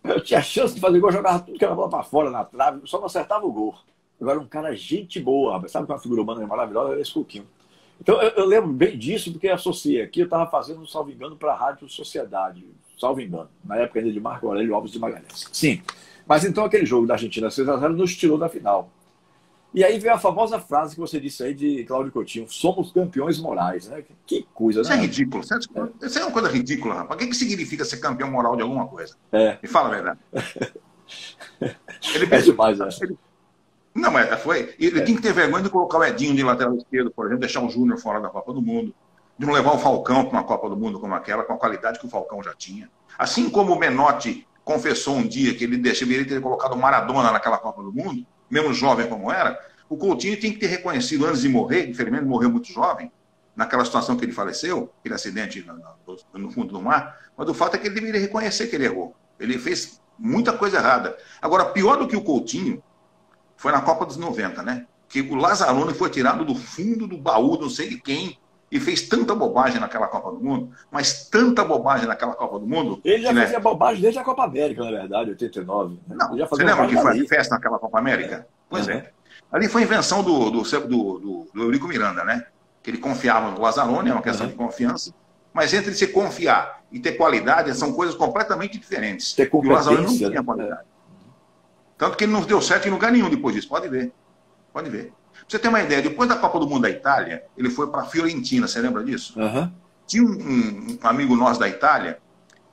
Eu 0.04 0.20
tinha 0.22 0.42
chance 0.42 0.74
de 0.74 0.82
fazer 0.82 1.00
gol, 1.00 1.12
jogava 1.12 1.40
tudo 1.40 1.60
que 1.60 1.64
era 1.64 1.76
bola 1.76 1.90
pra 1.90 2.02
fora 2.02 2.32
na 2.32 2.44
trave, 2.44 2.82
só 2.86 2.98
não 2.98 3.06
acertava 3.06 3.46
o 3.46 3.52
gol. 3.52 3.76
Agora 4.20 4.40
um 4.40 4.48
cara 4.48 4.76
gente 4.76 5.20
boa, 5.20 5.54
rapaz. 5.54 5.72
Sabe 5.72 5.86
que 5.86 5.92
uma 5.92 6.00
figura 6.00 6.22
humana 6.24 6.48
maravilhosa? 6.48 6.94
Era 6.94 7.02
esse 7.02 7.14
Coquinho. 7.14 7.46
Então, 8.02 8.20
eu, 8.20 8.30
eu, 8.32 8.46
lembro 8.46 8.74
bem 8.74 8.98
disso, 8.98 9.32
porque 9.32 9.48
associei 9.48 10.02
aqui, 10.02 10.22
eu 10.22 10.26
estava 10.26 10.50
fazendo, 10.50 10.88
salvo 10.88 11.12
engano, 11.12 11.38
para 11.38 11.54
a 11.54 11.56
Rádio 11.56 11.88
Sociedade, 11.88 12.66
salvo 13.00 13.22
engano, 13.22 13.48
na 13.64 13.78
época 13.78 14.00
ainda 14.00 14.12
de 14.12 14.20
Marco 14.20 14.48
Aurélio 14.48 14.74
Alves 14.74 14.92
de 14.92 14.98
Magalhães. 14.98 15.48
Sim. 15.52 15.84
Mas 16.26 16.44
então 16.44 16.66
aquele 16.66 16.86
jogo 16.86 17.06
da 17.06 17.14
Argentina 17.14 17.48
6x0 17.48 17.90
nos 17.90 18.16
tirou 18.16 18.40
da 18.40 18.50
final. 18.50 18.90
E 19.74 19.84
aí 19.84 20.00
veio 20.00 20.14
a 20.14 20.18
famosa 20.18 20.60
frase 20.60 20.96
que 20.96 21.00
você 21.00 21.20
disse 21.20 21.44
aí 21.44 21.54
de 21.54 21.84
Cláudio 21.86 22.12
Coutinho: 22.12 22.46
somos 22.50 22.92
campeões 22.92 23.40
morais, 23.40 23.88
né? 23.88 24.04
Que 24.26 24.46
coisa, 24.54 24.82
Isso 24.82 24.90
né? 24.90 24.98
é 24.98 25.02
ridículo. 25.02 25.44
É. 25.44 26.06
Isso 26.06 26.20
é 26.20 26.24
uma 26.24 26.32
coisa 26.32 26.50
ridícula, 26.50 26.96
rapaz. 26.96 27.16
O 27.16 27.24
que, 27.24 27.30
que 27.30 27.36
significa 27.36 27.86
ser 27.86 27.98
campeão 27.98 28.30
moral 28.30 28.56
de 28.56 28.64
alguma 28.64 28.88
coisa? 28.88 29.16
É. 29.32 29.58
Me 29.62 29.70
fala 29.70 29.88
a 29.88 29.92
verdade. 29.92 30.20
Ele 32.16 32.28
é 32.36 32.42
demais, 32.42 32.80
né? 32.80 32.90
Ele, 33.02 33.18
não, 33.94 34.12
mas 34.12 34.42
foi. 34.42 34.74
Ele 34.80 35.00
é. 35.00 35.04
tinha 35.04 35.18
que 35.18 35.24
ter 35.24 35.34
vergonha 35.34 35.64
de 35.64 35.70
colocar 35.70 35.98
o 35.98 36.04
Edinho 36.04 36.36
de 36.36 36.44
lateral 36.44 36.76
esquerdo, 36.76 37.12
por 37.12 37.26
exemplo, 37.26 37.42
deixar 37.42 37.62
o 37.62 37.70
Júnior 37.70 38.00
fora 38.00 38.22
da 38.22 38.30
Copa 38.30 38.54
do 38.54 38.62
Mundo, 38.62 38.96
de 39.38 39.46
não 39.46 39.54
levar 39.54 39.74
o 39.74 39.78
Falcão 39.78 40.26
para 40.26 40.40
uma 40.40 40.44
Copa 40.44 40.70
do 40.70 40.78
Mundo 40.78 41.00
como 41.00 41.14
aquela, 41.14 41.44
com 41.44 41.54
a 41.54 41.58
qualidade 41.58 42.00
que 42.00 42.06
o 42.06 42.10
Falcão 42.10 42.42
já 42.42 42.54
tinha. 42.54 42.90
Assim 43.18 43.50
como 43.50 43.74
o 43.74 43.80
Menotti 43.80 44.48
confessou 44.64 45.16
um 45.16 45.28
dia 45.28 45.54
que 45.54 45.64
ele 45.64 45.78
deveria 45.78 46.26
ter 46.26 46.42
colocado 46.42 46.74
o 46.74 46.78
Maradona 46.78 47.32
naquela 47.32 47.58
Copa 47.58 47.84
do 47.84 47.92
Mundo, 47.92 48.26
mesmo 48.50 48.74
jovem 48.74 49.08
como 49.08 49.32
era, 49.32 49.60
o 49.90 49.98
Coutinho 49.98 50.40
tem 50.40 50.54
que 50.54 50.60
ter 50.60 50.68
reconhecido 50.68 51.26
antes 51.26 51.42
de 51.42 51.50
morrer, 51.50 51.90
infelizmente 51.90 52.24
morreu 52.24 52.50
muito 52.50 52.72
jovem, 52.72 53.12
naquela 53.56 53.84
situação 53.84 54.16
que 54.16 54.24
ele 54.24 54.32
faleceu, 54.32 54.92
aquele 55.00 55.16
acidente 55.16 55.66
no, 55.66 56.40
no 56.40 56.52
fundo 56.52 56.72
do 56.72 56.82
mar, 56.82 57.18
mas 57.36 57.50
o 57.50 57.54
fato 57.54 57.76
é 57.76 57.78
que 57.78 57.88
ele 57.88 57.96
deveria 57.96 58.22
reconhecer 58.22 58.68
que 58.68 58.76
ele 58.76 58.86
errou. 58.86 59.14
Ele 59.40 59.58
fez 59.58 60.02
muita 60.18 60.54
coisa 60.54 60.78
errada. 60.78 61.18
Agora, 61.42 61.66
pior 61.66 61.98
do 61.98 62.08
que 62.08 62.16
o 62.16 62.22
Coutinho, 62.22 62.82
foi 63.62 63.72
na 63.72 63.80
Copa 63.80 64.08
dos 64.08 64.18
90, 64.18 64.64
né? 64.64 64.88
Que 65.08 65.22
o 65.22 65.36
Lazzaroni 65.36 65.94
foi 65.94 66.10
tirado 66.10 66.44
do 66.44 66.56
fundo 66.56 67.06
do 67.06 67.16
baú, 67.16 67.60
não 67.62 67.70
sei 67.70 67.90
de 67.90 68.02
quem, 68.02 68.40
e 68.72 68.80
fez 68.80 69.08
tanta 69.08 69.36
bobagem 69.36 69.80
naquela 69.80 70.08
Copa 70.08 70.32
do 70.32 70.44
Mundo, 70.44 70.72
mas 70.90 71.30
tanta 71.30 71.64
bobagem 71.64 72.08
naquela 72.08 72.34
Copa 72.34 72.58
do 72.58 72.66
Mundo. 72.66 73.00
Ele 73.06 73.22
já 73.22 73.32
né? 73.32 73.42
fazia 73.42 73.60
né? 73.60 73.64
bobagem 73.64 74.02
desde 74.02 74.20
a 74.20 74.24
Copa 74.24 74.46
América, 74.46 74.84
na 74.84 74.90
verdade, 74.90 75.30
89. 75.30 76.00
Né? 76.08 76.16
Não, 76.18 76.48
você 76.48 76.64
lembra 76.64 76.88
que 76.88 76.98
foi 76.98 77.28
festa 77.28 77.54
naquela 77.54 77.78
Copa 77.78 78.00
América? 78.00 78.36
É. 78.36 78.46
Pois 78.68 78.88
uhum. 78.88 78.94
é. 78.94 79.12
Ali 79.52 79.68
foi 79.68 79.84
invenção 79.84 80.24
do, 80.24 80.50
do, 80.50 80.64
do, 80.64 80.88
do, 80.88 81.48
do 81.54 81.62
Eurico 81.62 81.88
Miranda, 81.88 82.24
né? 82.24 82.48
Que 82.82 82.90
ele 82.90 82.98
confiava 82.98 83.52
no 83.52 83.62
Lazzaroni, 83.62 84.10
é 84.10 84.14
uma 84.14 84.24
questão 84.24 84.48
uhum. 84.48 84.54
de 84.54 84.58
confiança. 84.58 85.14
Mas 85.54 85.72
entre 85.72 85.94
se 85.94 86.08
confiar 86.08 86.82
e 86.92 87.00
ter 87.00 87.12
qualidade, 87.12 87.78
são 87.78 87.94
coisas 87.94 88.16
completamente 88.16 88.80
diferentes. 88.80 89.34
Ter 89.34 89.52
e 89.54 89.56
o 89.56 89.70
Lazzaroni 89.70 90.04
não 90.04 90.18
tinha 90.18 90.42
né? 90.56 90.78
Tanto 92.02 92.18
que 92.18 92.24
ele 92.24 92.32
não 92.32 92.42
deu 92.42 92.60
certo 92.60 92.88
em 92.88 92.90
lugar 92.90 93.12
nenhum 93.12 93.30
depois 93.30 93.54
disso. 93.54 93.70
Pode 93.70 93.88
ver. 93.88 94.12
Pode 94.74 94.90
ver. 94.90 95.14
Pra 95.32 95.44
você 95.48 95.60
ter 95.60 95.68
uma 95.68 95.84
ideia, 95.84 96.02
depois 96.02 96.28
da 96.28 96.36
Copa 96.36 96.60
do 96.60 96.68
Mundo 96.68 96.82
da 96.82 96.90
Itália, 96.90 97.44
ele 97.56 97.70
foi 97.70 97.92
para 97.92 98.02
a 98.02 98.06
Fiorentina. 98.06 98.68
Você 98.68 98.82
lembra 98.82 99.04
disso? 99.04 99.40
Uhum. 99.40 99.72
Tinha 100.08 100.24
um, 100.24 100.32
um, 100.32 100.98
amigo 101.04 101.36
nosso 101.36 101.60
da 101.60 101.70
Itália, 101.70 102.18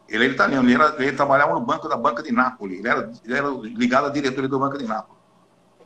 ele 0.08 0.24
era 0.24 0.32
italiano, 0.32 0.66
ele, 0.66 0.82
era, 0.82 0.96
ele 0.98 1.12
trabalhava 1.12 1.52
no 1.52 1.60
banco 1.60 1.86
da 1.90 1.96
Banca 1.98 2.22
de 2.22 2.32
Nápoles. 2.32 2.78
Ele 2.78 2.88
era, 2.88 3.12
ele 3.22 3.34
era 3.34 3.50
ligado 3.50 4.06
à 4.06 4.08
diretoria 4.08 4.48
do 4.48 4.58
Banco 4.58 4.78
de 4.78 4.86
Nápoles. 4.86 5.20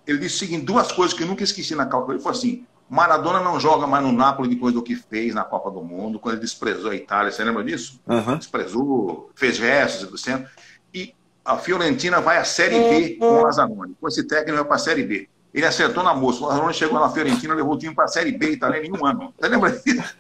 ele 0.06 0.18
disse 0.18 0.36
o 0.36 0.38
seguinte, 0.38 0.64
duas 0.64 0.92
coisas 0.92 1.12
que 1.12 1.24
eu 1.24 1.26
nunca 1.26 1.42
esqueci 1.42 1.74
na 1.74 1.86
Copa. 1.86 2.12
Ele 2.12 2.20
falou 2.20 2.38
assim, 2.38 2.64
Maradona 2.88 3.40
não 3.40 3.58
joga 3.58 3.88
mais 3.88 4.04
no 4.04 4.12
Napoli 4.12 4.50
depois 4.50 4.72
do 4.72 4.84
que 4.84 4.94
fez 4.94 5.34
na 5.34 5.42
Copa 5.42 5.68
do 5.68 5.82
Mundo, 5.82 6.20
quando 6.20 6.36
ele 6.36 6.42
desprezou 6.42 6.92
a 6.92 6.94
Itália. 6.94 7.32
Você 7.32 7.42
lembra 7.42 7.64
disso? 7.64 8.00
Uhum. 8.06 8.36
Desprezou, 8.36 9.32
fez 9.34 9.56
gestos 9.56 10.22
centro. 10.22 10.48
E 10.94 11.12
a 11.44 11.56
Fiorentina 11.56 12.20
vai 12.20 12.38
à 12.38 12.44
Série 12.44 12.78
B 12.78 13.16
com 13.16 13.26
o 13.26 13.42
Lazzaroni. 13.42 13.96
Com 14.00 14.08
esse 14.08 14.24
técnico 14.24 14.56
vai 14.58 14.64
para 14.64 14.76
a 14.76 14.78
Série 14.78 15.02
B. 15.02 15.28
Ele 15.52 15.66
acertou 15.66 16.02
na 16.02 16.14
moça. 16.14 16.42
O 16.42 16.46
Lazzaroni 16.46 16.74
chegou 16.74 17.00
na 17.00 17.10
Fiorentina, 17.10 17.54
levou 17.54 17.74
o 17.74 17.78
time 17.78 17.94
para 17.94 18.04
a 18.04 18.08
Série 18.08 18.32
B 18.32 18.52
italiana 18.52 18.86
em 18.86 18.92
um 18.92 19.04
ano. 19.04 19.34
Você 19.38 19.48
lembra 19.48 19.70
disso? 19.70 20.16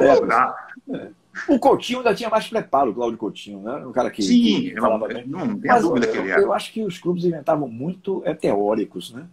É, 0.00 1.08
o 1.48 1.58
Coutinho 1.58 1.98
ainda 1.98 2.14
tinha 2.14 2.30
mais 2.30 2.46
preparo, 2.46 2.90
o 2.90 2.94
Cláudio 2.94 3.18
Coutinho, 3.18 3.60
né? 3.60 3.84
Um 3.86 3.92
cara 3.92 4.10
que, 4.10 4.22
Sim, 4.22 4.42
que 4.42 4.74
bem. 4.74 5.26
Não 5.26 5.58
tem 5.58 5.80
dúvida 5.80 6.06
que 6.06 6.16
ele 6.16 6.30
era. 6.30 6.40
Eu 6.40 6.52
acho 6.52 6.72
que 6.72 6.82
os 6.82 6.98
clubes 6.98 7.24
inventavam 7.24 7.68
muito 7.68 8.22
é, 8.24 8.34
teóricos, 8.34 9.12
né? 9.12 9.26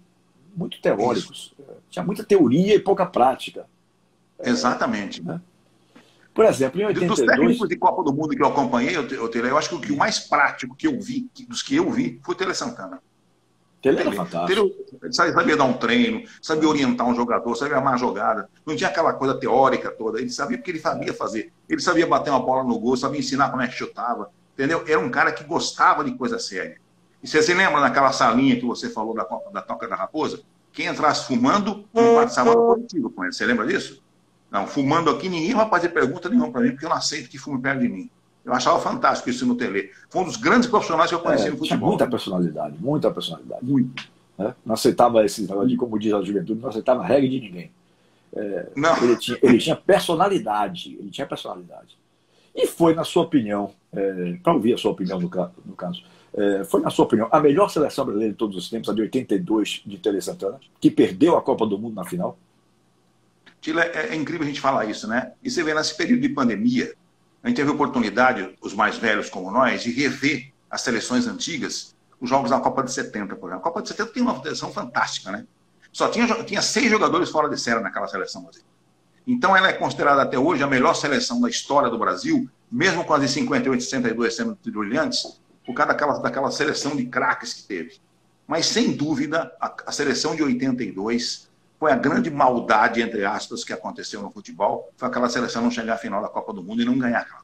Muito 0.55 0.81
teóricos. 0.81 1.53
Isso. 1.57 1.73
Tinha 1.89 2.03
muita 2.03 2.23
teoria 2.23 2.75
e 2.75 2.79
pouca 2.79 3.05
prática. 3.05 3.65
Exatamente. 4.43 5.23
Né? 5.23 5.39
Por 6.33 6.45
exemplo, 6.45 6.79
em 6.79 6.85
82... 6.85 7.19
Dos 7.19 7.27
técnicos 7.27 7.69
de 7.69 7.75
Copa 7.75 8.03
do 8.03 8.13
Mundo 8.13 8.35
que 8.35 8.41
eu 8.41 8.47
acompanhei, 8.47 8.95
eu, 8.95 9.07
eu, 9.07 9.29
eu 9.29 9.57
acho 9.57 9.69
que 9.69 9.75
o 9.75 9.81
que 9.81 9.91
o 9.91 9.97
mais 9.97 10.19
prático 10.19 10.75
que 10.75 10.87
eu 10.87 10.99
vi, 10.99 11.29
dos 11.47 11.61
que 11.61 11.75
eu 11.75 11.89
vi, 11.91 12.19
foi 12.23 12.33
o 12.33 12.37
Tele 12.37 12.53
Santana. 12.53 13.01
Tele 13.81 13.99
era 13.99 14.11
fantástico. 14.11 14.71
Ele 15.01 15.13
sabia 15.13 15.57
dar 15.57 15.63
um 15.63 15.73
treino, 15.73 16.23
sabia 16.41 16.69
orientar 16.69 17.07
um 17.07 17.15
jogador, 17.15 17.55
sabia 17.55 17.77
armar 17.77 17.97
jogada. 17.97 18.47
Não 18.65 18.75
tinha 18.75 18.89
aquela 18.89 19.11
coisa 19.13 19.33
teórica 19.33 19.89
toda. 19.89 20.19
Ele 20.19 20.29
sabia 20.29 20.57
porque 20.57 20.71
ele 20.71 20.79
sabia 20.79 21.13
fazer. 21.13 21.51
Ele 21.67 21.81
sabia 21.81 22.05
bater 22.05 22.29
uma 22.29 22.39
bola 22.39 22.63
no 22.63 22.79
gol, 22.79 22.95
sabia 22.95 23.19
ensinar 23.19 23.49
como 23.49 23.63
é 23.63 23.67
que 23.67 23.73
chutava. 23.73 24.31
Entendeu? 24.53 24.83
Era 24.87 24.99
um 24.99 25.09
cara 25.09 25.31
que 25.31 25.43
gostava 25.43 26.03
de 26.03 26.11
coisa 26.11 26.37
séria. 26.37 26.77
E 27.23 27.27
você 27.27 27.41
se 27.41 27.53
lembra 27.53 27.81
daquela 27.81 28.11
salinha 28.11 28.55
que 28.55 28.65
você 28.65 28.89
falou 28.89 29.15
da, 29.15 29.27
da 29.51 29.61
Toca 29.61 29.87
da 29.87 29.95
Raposa? 29.95 30.41
Quem 30.71 30.85
entrasse 30.85 31.25
fumando 31.25 31.85
não 31.93 32.15
participava 32.15 32.51
do 32.51 32.65
coletivo 32.65 33.09
com 33.09 33.23
ele. 33.23 33.33
Você 33.33 33.45
lembra 33.45 33.65
disso? 33.65 34.00
Não, 34.51 34.67
fumando 34.67 35.09
aqui, 35.09 35.29
ninguém 35.29 35.55
vai 35.55 35.67
fazer 35.69 35.89
pergunta 35.89 36.27
nenhuma 36.27 36.51
para 36.51 36.61
mim, 36.61 36.71
porque 36.71 36.85
eu 36.85 36.89
não 36.89 36.97
aceito 36.97 37.29
que 37.29 37.37
fume 37.37 37.61
perto 37.61 37.79
de 37.79 37.87
mim. 37.87 38.09
Eu 38.43 38.53
achava 38.53 38.79
fantástico 38.79 39.29
isso 39.29 39.45
no 39.45 39.55
Tele. 39.55 39.91
Foi 40.09 40.21
um 40.21 40.25
dos 40.25 40.35
grandes 40.35 40.67
profissionais 40.67 41.09
que 41.09 41.15
eu 41.15 41.19
conheci 41.19 41.47
é, 41.47 41.51
no 41.51 41.57
futebol. 41.57 41.89
Muita 41.89 42.07
personalidade, 42.07 42.75
muita 42.79 43.11
personalidade. 43.11 43.63
Muito. 43.63 44.09
Né? 44.37 44.53
Não 44.65 44.73
aceitava 44.73 45.23
esse 45.23 45.41
negócio 45.43 45.69
de, 45.69 45.77
como 45.77 45.97
diz 45.97 46.11
a 46.13 46.21
juventude, 46.21 46.59
não 46.59 46.69
aceitava 46.69 47.03
regra 47.03 47.29
de 47.29 47.39
ninguém. 47.39 47.71
É, 48.33 48.67
não. 48.75 48.97
Ele, 49.03 49.15
tinha, 49.15 49.37
ele 49.41 49.57
tinha 49.57 49.75
personalidade, 49.75 50.97
ele 50.99 51.09
tinha 51.09 51.25
personalidade. 51.25 51.95
E 52.53 52.67
foi, 52.67 52.93
na 52.93 53.05
sua 53.05 53.23
opinião, 53.23 53.71
é, 53.93 54.37
para 54.43 54.53
ouvir 54.53 54.73
a 54.73 54.77
sua 54.77 54.91
opinião 54.91 55.19
no, 55.19 55.29
no 55.65 55.75
caso, 55.75 56.03
é, 56.33 56.63
foi, 56.65 56.81
na 56.81 56.89
sua 56.89 57.05
opinião, 57.05 57.29
a 57.31 57.39
melhor 57.39 57.69
seleção 57.69 58.05
brasileira 58.05 58.33
de 58.33 58.37
todos 58.37 58.57
os 58.57 58.69
tempos, 58.69 58.89
a 58.89 58.93
de 58.93 59.01
82 59.01 59.83
de 59.85 59.97
Tele 59.97 60.21
Santana, 60.21 60.59
que 60.79 60.89
perdeu 60.89 61.37
a 61.37 61.41
Copa 61.41 61.65
do 61.65 61.77
Mundo 61.77 61.95
na 61.95 62.03
final? 62.03 62.37
Tila, 63.61 63.83
é, 63.83 64.09
é, 64.09 64.15
incrível 64.15 64.43
a 64.43 64.47
gente 64.47 64.59
falar 64.59 64.85
isso, 64.85 65.07
né? 65.07 65.33
E 65.43 65.49
você 65.49 65.63
vê 65.63 65.73
nesse 65.73 65.95
período 65.95 66.21
de 66.21 66.29
pandemia, 66.29 66.93
a 67.43 67.47
gente 67.47 67.57
teve 67.57 67.69
a 67.69 67.73
oportunidade, 67.73 68.55
os 68.59 68.73
mais 68.73 68.97
velhos 68.97 69.29
como 69.29 69.51
nós, 69.51 69.83
de 69.83 69.91
rever 69.91 70.51
as 70.69 70.81
seleções 70.81 71.27
antigas, 71.27 71.95
os 72.19 72.27
jogos 72.27 72.49
da 72.49 72.59
Copa 72.59 72.83
de 72.83 72.91
70, 72.91 73.35
por 73.35 73.49
exemplo. 73.49 73.61
A 73.61 73.63
Copa 73.63 73.81
de 73.83 73.89
70 73.89 74.13
tem 74.13 74.23
uma 74.23 74.41
seleção 74.41 74.71
fantástica, 74.71 75.31
né? 75.31 75.45
Só 75.93 76.07
tinha, 76.07 76.43
tinha 76.43 76.61
seis 76.61 76.89
jogadores 76.89 77.29
fora 77.29 77.47
de 77.49 77.59
série 77.59 77.81
naquela 77.81 78.07
seleção. 78.07 78.49
Então 79.27 79.55
ela 79.55 79.67
é 79.67 79.73
considerada 79.73 80.23
até 80.23 80.39
hoje 80.39 80.63
a 80.63 80.67
melhor 80.67 80.95
seleção 80.95 81.39
da 81.39 81.49
história 81.49 81.89
do 81.89 81.99
Brasil, 81.99 82.49
mesmo 82.71 83.05
com 83.05 83.13
as 83.13 83.21
de 83.21 83.27
58 83.27 83.79
e 83.79 83.83
62 83.83 84.35
sendo 84.35 84.57
brilhantes, 84.65 85.39
por 85.65 85.75
causa 85.75 85.91
daquela, 85.91 86.17
daquela 86.19 86.51
seleção 86.51 86.95
de 86.95 87.05
craques 87.05 87.53
que 87.53 87.63
teve. 87.63 87.99
Mas, 88.47 88.65
sem 88.65 88.91
dúvida, 88.91 89.51
a, 89.61 89.75
a 89.85 89.91
seleção 89.91 90.35
de 90.35 90.41
82 90.41 91.50
foi 91.81 91.91
a 91.91 91.95
grande 91.95 92.29
maldade, 92.29 93.01
entre 93.01 93.25
aspas, 93.25 93.63
que 93.63 93.73
aconteceu 93.73 94.21
no 94.21 94.29
futebol, 94.29 94.91
foi 94.95 95.07
aquela 95.07 95.27
seleção 95.27 95.63
não 95.63 95.71
chegar 95.71 95.95
à 95.95 95.97
final 95.97 96.21
da 96.21 96.29
Copa 96.29 96.53
do 96.53 96.61
Mundo 96.61 96.83
e 96.83 96.85
não 96.85 96.95
ganhar 96.95 97.21
aquela 97.21 97.41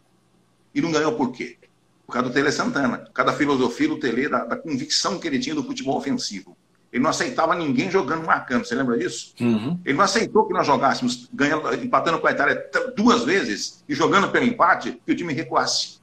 E 0.76 0.80
não 0.80 0.92
ganhou 0.92 1.14
por 1.14 1.32
quê? 1.32 1.58
Por 2.06 2.14
causa 2.14 2.30
do 2.30 2.34
Tele 2.36 2.52
Santana, 2.52 3.00
por 3.00 3.12
causa 3.14 3.32
da 3.32 3.36
filosofia 3.36 3.88
do 3.88 4.00
Tele, 4.00 4.30
da, 4.30 4.46
da 4.46 4.56
convicção 4.56 5.18
que 5.18 5.28
ele 5.28 5.40
tinha 5.40 5.56
do 5.56 5.64
futebol 5.64 5.98
ofensivo. 5.98 6.56
Ele 6.94 7.02
não 7.02 7.10
aceitava 7.10 7.56
ninguém 7.56 7.90
jogando 7.90 8.28
marcando, 8.28 8.64
você 8.64 8.76
lembra 8.76 8.96
disso? 9.00 9.34
Uhum. 9.42 9.80
Ele 9.84 9.98
não 9.98 10.04
aceitou 10.04 10.46
que 10.46 10.54
nós 10.54 10.68
jogássemos 10.68 11.28
ganhando, 11.34 11.74
empatando 11.74 12.20
com 12.20 12.28
a 12.28 12.32
Itália 12.32 12.64
duas 12.96 13.24
vezes 13.24 13.84
e 13.90 13.96
jogando 13.96 14.30
pelo 14.30 14.46
empate, 14.46 15.02
que 15.04 15.14
o 15.14 15.16
time 15.16 15.34
recuasse. 15.34 15.98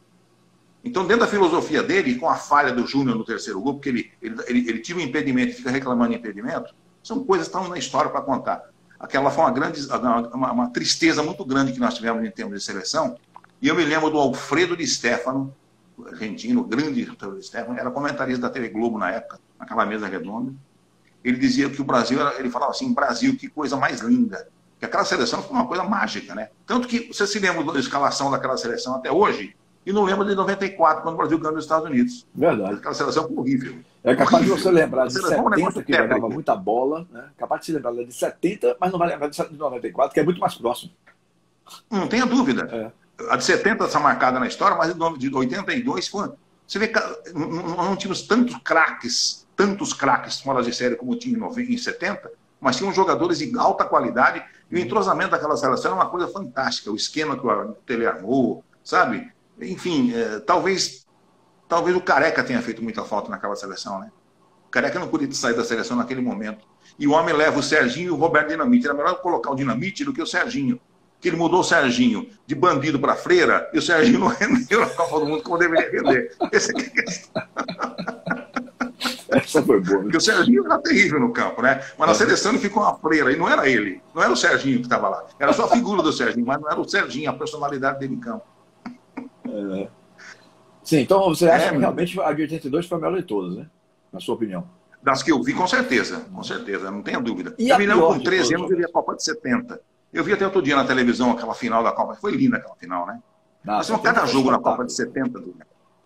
Então, 0.83 1.07
dentro 1.07 1.25
da 1.25 1.31
filosofia 1.31 1.85
dele, 1.85 2.17
com 2.17 2.29
a 2.29 2.35
falha 2.35 2.73
do 2.73 2.85
Júnior 2.85 3.17
no 3.17 3.25
terceiro 3.25 3.61
gol, 3.61 3.75
porque 3.75 3.91
ele, 3.91 4.11
ele, 4.21 4.37
ele, 4.49 4.69
ele 4.71 4.79
tira 4.81 4.99
o 4.99 5.03
impedimento 5.03 5.53
e 5.53 5.55
fica 5.55 5.71
reclamando 5.71 6.11
de 6.11 6.19
impedimento, 6.19 6.75
são 7.05 7.23
coisas 7.23 7.47
que 7.47 7.55
estão 7.55 7.69
na 7.69 7.79
história 7.79 8.11
para 8.11 8.23
contar. 8.23 8.63
Aquela 8.99 9.31
foi 9.31 9.45
uma 9.45 9.51
grande, 9.51 9.87
uma, 10.33 10.53
uma, 10.53 10.71
tristeza 10.71 11.23
muito 11.23 11.45
grande 11.45 11.73
que 11.73 11.79
nós 11.79 11.95
tivemos 11.95 12.25
em 12.25 12.31
termos 12.31 12.59
de 12.59 12.65
seleção. 12.65 13.17
E 13.61 13.69
eu 13.69 13.75
me 13.75 13.85
lembro 13.85 14.11
do 14.11 14.19
Alfredo 14.19 14.75
de 14.75 14.87
Stefano, 14.87 15.55
argentino, 16.07 16.65
grande 16.65 17.07
Alfredo 17.09 17.39
de 17.39 17.47
Stefano, 17.47 17.79
era 17.79 17.91
comentarista 17.91 18.41
da 18.41 18.51
TV 18.51 18.71
Globo 18.71 18.99
na 18.99 19.11
época, 19.11 19.39
naquela 19.61 19.85
mesa 19.85 20.09
redonda. 20.09 20.55
Ele 21.23 21.37
dizia 21.37 21.69
que 21.69 21.81
o 21.81 21.85
Brasil, 21.85 22.19
era, 22.19 22.39
ele 22.39 22.51
falava 22.51 22.71
assim, 22.71 22.93
Brasil, 22.95 23.37
que 23.37 23.49
coisa 23.49 23.77
mais 23.77 24.01
linda. 24.01 24.49
Que 24.79 24.87
aquela 24.87 25.05
seleção 25.05 25.43
foi 25.43 25.53
uma 25.53 25.67
coisa 25.67 25.85
mágica, 25.85 26.35
né? 26.35 26.49
Tanto 26.67 26.89
que 26.89 27.09
você 27.13 27.27
se 27.27 27.39
lembra 27.39 27.63
da 27.73 27.79
escalação 27.79 28.31
daquela 28.31 28.57
seleção 28.57 28.95
até 28.95 29.13
hoje, 29.13 29.55
e 29.85 29.93
não 29.93 30.05
lembra 30.05 30.25
de 30.25 30.35
94, 30.35 31.03
quando 31.03 31.15
o 31.15 31.19
Brasil 31.19 31.39
ganhou 31.39 31.55
nos 31.55 31.65
Estados 31.65 31.87
Unidos. 31.87 32.27
Verdade. 32.35 32.75
Aquela 32.75 32.95
seleção 32.95 33.29
foi 33.29 33.37
horrível. 33.37 33.79
É 34.05 34.15
capaz 34.15 34.45
de 34.45 34.51
você 34.51 34.71
lembrar 34.71 35.07
de 35.07 35.15
70, 35.15 35.83
que 35.83 35.97
jogava 35.97 36.29
muita 36.29 36.55
bola, 36.55 37.09
né? 37.11 37.25
capaz 37.39 37.63
de 37.63 37.67
se 37.67 37.73
lembrar 37.73 37.93
de 37.93 38.13
70, 38.13 38.77
mas 38.79 38.93
não 38.93 38.99
vai 38.99 39.09
lembrar 39.09 39.29
de 39.29 39.57
94, 39.57 40.13
que 40.13 40.21
é 40.21 40.23
muito 40.23 40.39
mais 40.39 40.55
próximo. 40.55 40.93
Não 41.91 42.07
tenha 42.07 42.27
dúvida. 42.27 42.69
É. 42.71 42.93
A 43.31 43.37
de 43.37 43.45
70 43.45 43.85
está 43.85 43.99
marcada 43.99 44.39
na 44.39 44.47
história, 44.47 44.77
mas 44.77 44.95
de 45.19 45.35
82 45.35 46.09
foi. 46.09 46.31
Você 46.67 46.79
vê 46.79 46.89
que 46.89 47.01
não, 47.33 47.49
não 47.49 47.97
tínhamos 47.97 48.23
tantos 48.23 48.57
craques, 48.63 49.47
tantos 49.57 49.95
craques 49.95 50.41
fora 50.41 50.63
de 50.63 50.75
série 50.75 50.97
como 50.97 51.17
tinha 51.17 51.39
em 51.39 51.79
70, 51.79 52.31
mas 52.61 52.77
tinham 52.77 52.93
jogadores 52.93 53.39
de 53.39 53.59
alta 53.59 53.85
qualidade 53.85 54.45
e 54.71 54.77
o 54.77 54.79
entrosamento 54.79 55.31
daquela 55.31 55.57
seleção 55.57 55.93
era 55.93 56.01
uma 56.01 56.11
coisa 56.11 56.29
fantástica. 56.29 56.91
O 56.91 56.97
esquema 56.97 57.39
que 57.39 57.47
o 57.47 57.73
Tele 57.87 58.07
armou, 58.07 58.65
sabe? 58.83 59.33
Enfim, 59.61 60.13
é, 60.15 60.41
talvez, 60.41 61.04
talvez 61.69 61.97
o 61.97 62.01
Careca 62.01 62.43
tenha 62.43 62.61
feito 62.63 62.83
muita 62.83 63.05
falta 63.05 63.31
naquela 63.31 63.57
seleção, 63.57 64.01
né? 64.01 64.11
O 64.67 64.71
Careca 64.71 64.99
não 64.99 65.09
podia 65.09 65.31
sair 65.33 65.55
da 65.55 65.65
seleção 65.65 65.97
naquele 65.97 66.21
momento. 66.21 66.67
E 66.99 67.07
o 67.07 67.13
homem 67.13 67.35
leva 67.35 67.59
o 67.59 67.63
Serginho 67.63 68.09
e 68.09 68.11
o 68.11 68.17
Roberto 68.17 68.49
Dinamite. 68.49 68.87
Era 68.87 68.95
melhor 68.95 69.21
colocar 69.21 69.51
o 69.51 69.55
Dinamite 69.55 70.05
do 70.05 70.13
que 70.13 70.23
o 70.23 70.27
Serginho. 70.27 70.81
Que 71.21 71.29
ele 71.29 71.37
mudou 71.37 71.61
o 71.61 71.65
Serginho 71.65 72.29
de 72.47 72.55
bandido 72.55 72.99
para 72.99 73.15
freira 73.15 73.71
e 73.73 73.79
o 73.79 73.83
Serginho 73.83 74.19
não 74.19 74.29
rendeu 74.35 74.81
na 74.81 74.89
Copa 74.89 75.21
do 75.21 75.27
Mundo 75.27 75.43
como 75.43 75.59
deveria 75.59 75.91
render. 75.91 76.37
Essa 76.53 76.73
é 76.73 76.81
a 76.81 76.91
questão. 76.91 77.43
Essa 79.29 79.63
foi 79.63 79.81
boa. 79.81 80.03
Porque 80.03 80.17
o 80.17 80.21
Serginho 80.21 80.65
era 80.65 80.79
terrível 80.79 81.21
no 81.21 81.33
campo, 81.33 81.61
né? 81.63 81.83
Mas 81.99 82.09
na 82.09 82.15
seleção 82.15 82.53
ele 82.53 82.61
ficou 82.61 82.83
uma 82.83 82.95
freira, 82.97 83.33
e 83.33 83.37
não 83.37 83.49
era 83.49 83.69
ele. 83.69 84.01
Não 84.15 84.23
era 84.23 84.33
o 84.33 84.37
Serginho 84.37 84.79
que 84.79 84.87
estava 84.87 85.09
lá. 85.09 85.25
Era 85.39 85.53
só 85.53 85.65
a 85.65 85.69
figura 85.69 86.03
do 86.03 86.13
Serginho, 86.13 86.47
mas 86.47 86.61
não 86.61 86.71
era 86.71 86.81
o 86.81 86.89
Serginho, 86.89 87.31
a 87.31 87.33
personalidade 87.33 87.99
dele 87.99 88.15
em 88.15 88.21
campo. 88.21 88.45
É... 89.47 89.89
Sim, 90.85 91.01
então 91.01 91.21
você 91.25 91.49
acha 91.49 91.67
é, 91.67 91.71
que 91.71 91.79
realmente 91.79 92.21
a 92.21 92.33
de 92.33 92.43
82 92.43 92.87
foi 92.87 92.99
a 92.99 93.01
melhor 93.01 93.17
de 93.17 93.23
todas, 93.23 93.57
né? 93.57 93.67
Na 94.13 94.21
sua 94.21 94.35
opinião. 94.35 94.69
Das 95.03 95.23
que 95.23 95.33
eu 95.33 95.43
vi, 95.43 95.53
com 95.53 95.67
certeza, 95.67 96.21
com 96.33 96.43
certeza, 96.43 96.91
não 96.91 97.03
tenha 97.03 97.21
dúvida. 97.21 97.55
E 97.59 97.71
eu 97.71 97.79
me 97.79 97.87
lembro 97.87 98.07
com 98.07 98.21
13 98.21 98.55
anos, 98.55 98.71
eu 98.71 98.77
vi 98.77 98.85
a 98.85 98.89
Copa 98.89 99.17
de 99.17 99.25
70. 99.25 99.81
Eu 100.13 100.23
vi 100.23 100.33
até 100.33 100.45
outro 100.45 100.63
dia 100.63 100.77
na 100.77 100.85
televisão 100.85 101.33
aquela 101.33 101.55
final 101.55 101.83
da 101.83 101.91
Copa. 101.91 102.15
Foi 102.15 102.33
linda 102.33 102.59
aquela 102.59 102.77
final, 102.77 103.07
né? 103.07 103.21
Nossa, 103.65 103.93
Mas 103.93 104.03
cada 104.03 104.27
jogo 104.27 104.51
na 104.51 104.59
Copa 104.59 104.85
de 104.85 104.93
70. 104.93 105.43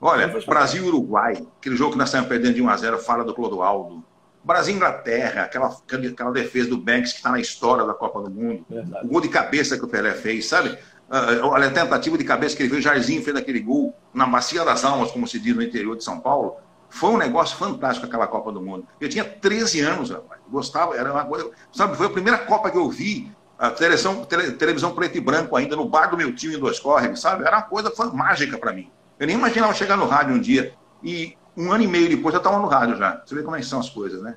Olha, 0.00 0.28
Brasil 0.46 0.84
e 0.84 0.88
Uruguai, 0.88 1.46
aquele 1.58 1.76
jogo 1.76 1.92
que 1.92 1.98
nós 1.98 2.08
estamos 2.08 2.28
perdendo 2.28 2.54
de 2.54 2.62
1 2.62 2.68
a 2.68 2.76
0 2.76 2.98
fala 2.98 3.24
do 3.24 3.34
Clodoaldo. 3.34 4.02
Brasil 4.42 4.72
e 4.72 4.76
Inglaterra, 4.76 5.42
aquela, 5.42 5.66
aquela 5.66 6.30
defesa 6.30 6.70
do 6.70 6.78
Banks 6.78 7.12
que 7.12 7.18
está 7.18 7.30
na 7.30 7.40
história 7.40 7.84
da 7.84 7.92
Copa 7.92 8.22
do 8.22 8.30
Mundo. 8.30 8.64
Verdade. 8.68 9.04
O 9.04 9.08
gol 9.08 9.20
de 9.20 9.28
cabeça 9.28 9.76
que 9.76 9.84
o 9.84 9.88
Pelé 9.88 10.14
fez, 10.14 10.46
sabe? 10.46 10.78
Uh, 11.08 11.46
olha, 11.46 11.68
a 11.68 11.70
tentativa 11.70 12.18
de 12.18 12.24
cabeça 12.24 12.54
que 12.54 12.62
ele 12.62 12.70
fez, 12.70 12.80
o 12.80 12.82
Jairzinho 12.82 13.22
fez 13.22 13.34
aquele 13.34 13.60
gol 13.60 13.94
na 14.12 14.26
Bacia 14.26 14.64
das 14.64 14.84
Almas, 14.84 15.10
como 15.10 15.26
se 15.26 15.38
diz 15.38 15.56
no 15.56 15.62
interior 15.62 15.96
de 15.96 16.04
São 16.04 16.20
Paulo. 16.20 16.56
Foi 16.90 17.10
um 17.10 17.16
negócio 17.16 17.56
fantástico 17.56 18.06
aquela 18.06 18.26
Copa 18.26 18.52
do 18.52 18.60
Mundo. 18.60 18.86
Eu 19.00 19.08
tinha 19.08 19.24
13 19.24 19.80
anos, 19.80 20.10
rapaz. 20.10 20.40
Gostava, 20.50 20.96
era 20.96 21.12
uma 21.12 21.24
coisa. 21.24 21.50
Sabe, 21.72 21.96
foi 21.96 22.06
a 22.06 22.10
primeira 22.10 22.38
Copa 22.38 22.70
que 22.70 22.76
eu 22.76 22.88
vi, 22.90 23.30
a 23.58 23.70
televisão, 23.70 24.24
tele, 24.24 24.52
televisão 24.52 24.94
preto 24.94 25.16
e 25.16 25.20
branco 25.20 25.56
ainda, 25.56 25.76
no 25.76 25.88
bar 25.88 26.08
do 26.08 26.16
meu 26.16 26.34
time 26.34 26.56
em 26.56 26.58
Dois 26.58 26.78
Córregos, 26.78 27.20
sabe? 27.20 27.44
Era 27.44 27.56
uma 27.56 27.62
coisa 27.62 27.92
mágica 28.12 28.58
para 28.58 28.72
mim. 28.72 28.90
Eu 29.18 29.26
nem 29.26 29.36
imaginava 29.36 29.74
chegar 29.74 29.96
no 29.96 30.06
rádio 30.06 30.34
um 30.34 30.40
dia. 30.40 30.74
E 31.02 31.36
um 31.56 31.72
ano 31.72 31.84
e 31.84 31.86
meio 31.86 32.08
depois 32.08 32.34
eu 32.34 32.38
estava 32.38 32.58
no 32.58 32.68
rádio 32.68 32.96
já. 32.96 33.22
Você 33.24 33.34
vê 33.34 33.42
como 33.42 33.56
é 33.56 33.60
que 33.60 33.66
são 33.66 33.80
as 33.80 33.90
coisas, 33.90 34.22
né? 34.22 34.36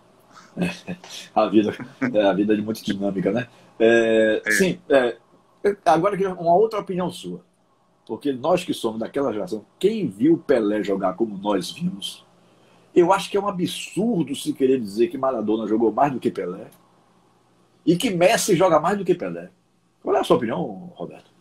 a 1.35 1.47
vida, 1.47 1.73
é, 2.13 2.23
a 2.23 2.33
vida 2.33 2.53
é 2.53 2.57
muito 2.57 2.83
dinâmica, 2.83 3.31
né? 3.31 3.47
É, 3.79 4.41
é. 4.45 4.51
Sim, 4.51 4.79
é, 4.89 5.17
Agora, 5.85 6.17
uma 6.33 6.55
outra 6.55 6.79
opinião 6.79 7.11
sua. 7.11 7.43
Porque 8.05 8.33
nós 8.33 8.63
que 8.63 8.73
somos 8.73 8.99
daquela 8.99 9.31
geração, 9.31 9.65
quem 9.79 10.07
viu 10.07 10.37
Pelé 10.37 10.83
jogar 10.83 11.13
como 11.13 11.37
nós 11.37 11.71
vimos, 11.71 12.25
Eu 12.93 13.13
acho 13.13 13.29
que 13.29 13.37
é 13.37 13.39
um 13.39 13.47
absurdo 13.47 14.35
se 14.35 14.51
querer 14.51 14.77
dizer 14.79 15.07
que 15.07 15.17
Maradona 15.17 15.65
jogou 15.65 15.93
mais 15.93 16.11
do 16.11 16.19
que 16.19 16.29
Pelé 16.29 16.67
e 17.85 17.95
que 17.95 18.09
Messi 18.09 18.55
joga 18.55 18.81
mais 18.81 18.97
do 18.97 19.05
que 19.05 19.15
Pelé. 19.15 19.49
Qual 20.03 20.15
é 20.15 20.19
a 20.19 20.23
sua 20.23 20.35
opinião, 20.35 20.91
Roberto? 20.93 21.31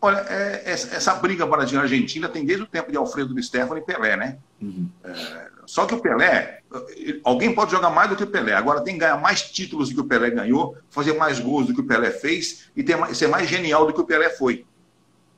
Olha, 0.00 0.24
é, 0.28 0.70
essa 0.70 1.14
briga 1.16 1.44
Brasil-Argentina 1.44 2.28
tem 2.28 2.46
desde 2.46 2.64
o 2.64 2.66
tempo 2.66 2.90
de 2.90 2.96
Alfredo 2.96 3.34
de 3.34 3.42
Stefano 3.42 3.76
e 3.76 3.82
Pelé, 3.82 4.16
né? 4.16 4.38
Uhum. 4.62 4.88
É, 5.04 5.49
só 5.70 5.86
que 5.86 5.94
o 5.94 6.00
Pelé, 6.00 6.62
alguém 7.22 7.54
pode 7.54 7.70
jogar 7.70 7.90
mais 7.90 8.10
do 8.10 8.16
que 8.16 8.24
o 8.24 8.26
Pelé. 8.26 8.54
Agora 8.54 8.80
tem 8.80 8.94
que 8.94 8.98
ganhar 8.98 9.16
mais 9.20 9.40
títulos 9.40 9.88
do 9.88 9.94
que 9.94 10.00
o 10.00 10.04
Pelé 10.04 10.28
ganhou, 10.28 10.76
fazer 10.90 11.12
mais 11.12 11.38
gols 11.38 11.68
do 11.68 11.72
que 11.72 11.80
o 11.80 11.86
Pelé 11.86 12.10
fez 12.10 12.68
e 12.74 12.82
ter, 12.82 12.98
ser 13.14 13.28
mais 13.28 13.48
genial 13.48 13.86
do 13.86 13.92
que 13.92 14.00
o 14.00 14.04
Pelé 14.04 14.30
foi. 14.30 14.66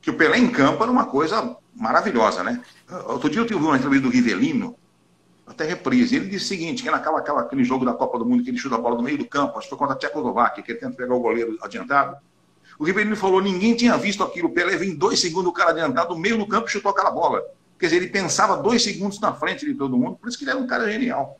Que 0.01 0.09
o 0.09 0.15
Pelé 0.15 0.39
em 0.39 0.49
campo 0.49 0.81
era 0.81 0.91
uma 0.91 1.05
coisa 1.05 1.55
maravilhosa, 1.75 2.43
né? 2.43 2.63
Outro 3.09 3.29
dia 3.29 3.41
eu 3.41 3.45
tive 3.45 3.59
uma 3.59 3.77
entrevista 3.77 4.07
do 4.07 4.11
Rivelino, 4.11 4.75
até 5.45 5.65
reprise. 5.65 6.15
Ele 6.15 6.25
disse 6.25 6.45
o 6.45 6.47
seguinte: 6.47 6.81
que 6.81 6.89
naquela, 6.89 7.19
aquela, 7.19 7.41
aquele 7.41 7.63
jogo 7.63 7.85
da 7.85 7.93
Copa 7.93 8.17
do 8.17 8.25
Mundo 8.25 8.43
que 8.43 8.49
ele 8.49 8.57
chuta 8.57 8.73
a 8.73 8.79
bola 8.79 8.95
no 8.95 9.03
meio 9.03 9.19
do 9.19 9.27
campo, 9.27 9.59
acho 9.59 9.67
que 9.67 9.69
foi 9.69 9.77
contra 9.77 9.93
a 9.93 9.99
Tchecoslováquia, 9.99 10.63
que 10.63 10.71
ele 10.71 10.79
tenta 10.79 10.97
pegar 10.97 11.13
o 11.13 11.19
goleiro 11.19 11.59
adiantado. 11.61 12.17
O 12.79 12.83
Ribeirinho 12.83 13.15
falou: 13.15 13.39
ninguém 13.39 13.75
tinha 13.75 13.95
visto 13.97 14.23
aquilo. 14.23 14.47
O 14.47 14.51
Pelé 14.51 14.77
vem 14.77 14.95
dois 14.95 15.19
segundos, 15.19 15.51
o 15.51 15.53
cara 15.53 15.69
adiantado, 15.69 16.15
no 16.15 16.19
meio 16.19 16.39
do 16.39 16.47
campo, 16.47 16.67
chutou 16.67 16.89
aquela 16.89 17.11
bola. 17.11 17.39
Quer 17.83 17.87
dizer, 17.87 17.97
ele 17.97 18.07
pensava 18.07 18.55
dois 18.55 18.81
segundos 18.81 19.19
na 19.19 19.33
frente 19.33 19.65
de 19.65 19.73
todo 19.73 19.97
mundo, 19.97 20.15
por 20.15 20.29
isso 20.29 20.37
que 20.37 20.45
ele 20.45 20.51
era 20.51 20.57
um 20.57 20.65
cara 20.65 20.89
genial. 20.89 21.37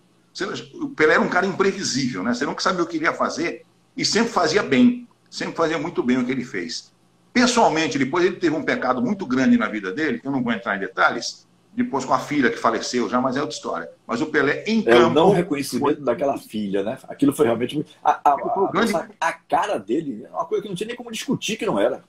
O 0.73 0.89
Pelé 0.89 1.13
era 1.13 1.21
um 1.21 1.29
cara 1.29 1.45
imprevisível, 1.45 2.21
né? 2.21 2.33
Você 2.33 2.45
nunca 2.45 2.61
sabia 2.61 2.83
o 2.83 2.85
que 2.85 2.97
ele 2.97 3.05
ia 3.05 3.13
fazer 3.13 3.65
e 3.95 4.03
sempre 4.03 4.33
fazia 4.33 4.61
bem, 4.61 5.07
sempre 5.29 5.55
fazia 5.55 5.77
muito 5.77 6.03
bem 6.03 6.17
o 6.17 6.25
que 6.25 6.33
ele 6.33 6.43
fez. 6.43 6.91
Pessoalmente, 7.31 7.97
depois 7.97 8.25
ele 8.25 8.35
teve 8.35 8.53
um 8.57 8.61
pecado 8.61 9.01
muito 9.01 9.25
grande 9.25 9.57
na 9.57 9.69
vida 9.69 9.93
dele, 9.93 10.19
que 10.19 10.27
eu 10.27 10.33
não 10.33 10.43
vou 10.43 10.51
entrar 10.51 10.75
em 10.75 10.81
detalhes, 10.81 11.47
depois 11.71 12.03
com 12.03 12.13
a 12.13 12.19
filha 12.19 12.49
que 12.49 12.57
faleceu 12.57 13.07
já, 13.07 13.21
mas 13.21 13.37
é 13.37 13.39
outra 13.39 13.55
história. 13.55 13.89
Mas 14.05 14.19
o 14.19 14.25
Pelé 14.25 14.65
em 14.67 14.81
campo. 14.81 14.97
É 14.97 15.05
o 15.05 15.09
não 15.11 15.31
reconhecimento 15.31 15.95
foi... 15.95 16.03
daquela 16.03 16.37
filha, 16.37 16.83
né? 16.83 16.97
Aquilo 17.07 17.31
foi 17.31 17.45
realmente. 17.45 17.85
A, 18.03 18.19
a, 18.21 18.33
a, 18.33 18.69
grande... 18.69 18.93
a, 18.93 19.31
cara 19.31 19.77
dele 19.77 20.25
é 20.25 20.29
uma 20.29 20.43
coisa 20.43 20.61
que 20.61 20.67
não 20.67 20.75
tinha 20.75 20.87
nem 20.87 20.95
como 20.97 21.09
discutir 21.09 21.55
que 21.55 21.65
não 21.65 21.79
era. 21.79 22.03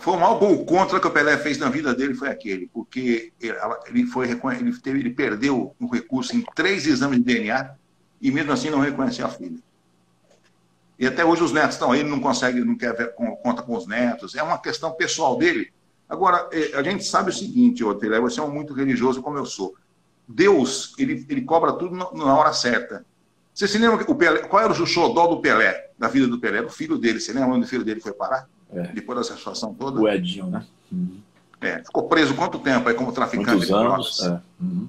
Foi 0.00 0.14
o 0.14 0.20
maior 0.20 0.38
gol 0.38 0.64
contra 0.64 0.98
que 0.98 1.06
o 1.06 1.10
Pelé 1.10 1.36
fez 1.36 1.58
na 1.58 1.68
vida 1.68 1.94
dele 1.94 2.14
foi 2.14 2.28
aquele, 2.28 2.68
porque 2.72 3.32
ele, 3.40 4.06
foi, 4.06 4.28
ele, 4.28 4.78
teve, 4.78 5.00
ele 5.00 5.10
perdeu 5.10 5.74
o 5.78 5.86
recurso 5.86 6.34
em 6.36 6.44
três 6.54 6.86
exames 6.86 7.18
de 7.18 7.24
DNA 7.24 7.74
e 8.20 8.30
mesmo 8.30 8.52
assim 8.52 8.70
não 8.70 8.80
reconheceu 8.80 9.26
a 9.26 9.30
filha. 9.30 9.58
E 10.98 11.06
até 11.06 11.24
hoje 11.24 11.42
os 11.42 11.52
netos 11.52 11.76
estão 11.76 11.92
aí, 11.92 12.00
ele 12.00 12.10
não 12.10 12.20
consegue, 12.20 12.60
não 12.60 12.76
quer 12.76 12.94
ver 12.94 13.14
conta 13.14 13.62
com 13.62 13.74
os 13.76 13.86
netos. 13.86 14.34
É 14.34 14.42
uma 14.42 14.58
questão 14.58 14.92
pessoal 14.92 15.36
dele 15.38 15.72
Agora, 16.10 16.48
é, 16.52 16.76
a 16.76 16.82
gente 16.82 17.04
sabe 17.04 17.30
o 17.30 17.32
seguinte, 17.32 17.84
Otelé, 17.84 18.18
você 18.18 18.40
é 18.40 18.42
um 18.42 18.50
muito 18.50 18.74
religioso 18.74 19.22
como 19.22 19.38
eu 19.38 19.46
sou. 19.46 19.76
Deus, 20.26 20.92
ele, 20.98 21.24
ele 21.28 21.42
cobra 21.42 21.72
tudo 21.72 21.94
na 21.94 22.36
hora 22.36 22.52
certa. 22.52 23.06
Você 23.54 23.68
se 23.68 23.78
lembra 23.78 24.04
Pelé, 24.16 24.40
qual 24.40 24.64
era 24.64 24.72
o 24.72 24.86
xodó 24.86 25.28
do 25.28 25.40
Pelé, 25.40 25.90
da 25.96 26.08
vida 26.08 26.26
do 26.26 26.40
Pelé? 26.40 26.58
Era 26.58 26.66
o 26.66 26.70
filho 26.70 26.98
dele. 26.98 27.20
Você 27.20 27.32
lembra 27.32 27.54
onde 27.54 27.64
o 27.64 27.68
filho 27.68 27.84
dele 27.84 28.00
foi 28.00 28.12
parar? 28.12 28.48
É. 28.72 28.82
Depois 28.88 29.18
dessa 29.18 29.36
situação 29.36 29.74
toda? 29.74 30.00
O 30.00 30.08
Edinho, 30.08 30.46
né? 30.46 30.64
Uhum. 30.90 31.20
É, 31.60 31.82
ficou 31.84 32.08
preso 32.08 32.34
quanto 32.34 32.58
tempo 32.58 32.88
aí 32.88 32.94
como 32.94 33.12
traficante 33.12 33.48
Muitos 33.48 33.66
de 33.66 33.72
drogas? 33.72 34.20
É. 34.22 34.40
Uhum. 34.60 34.88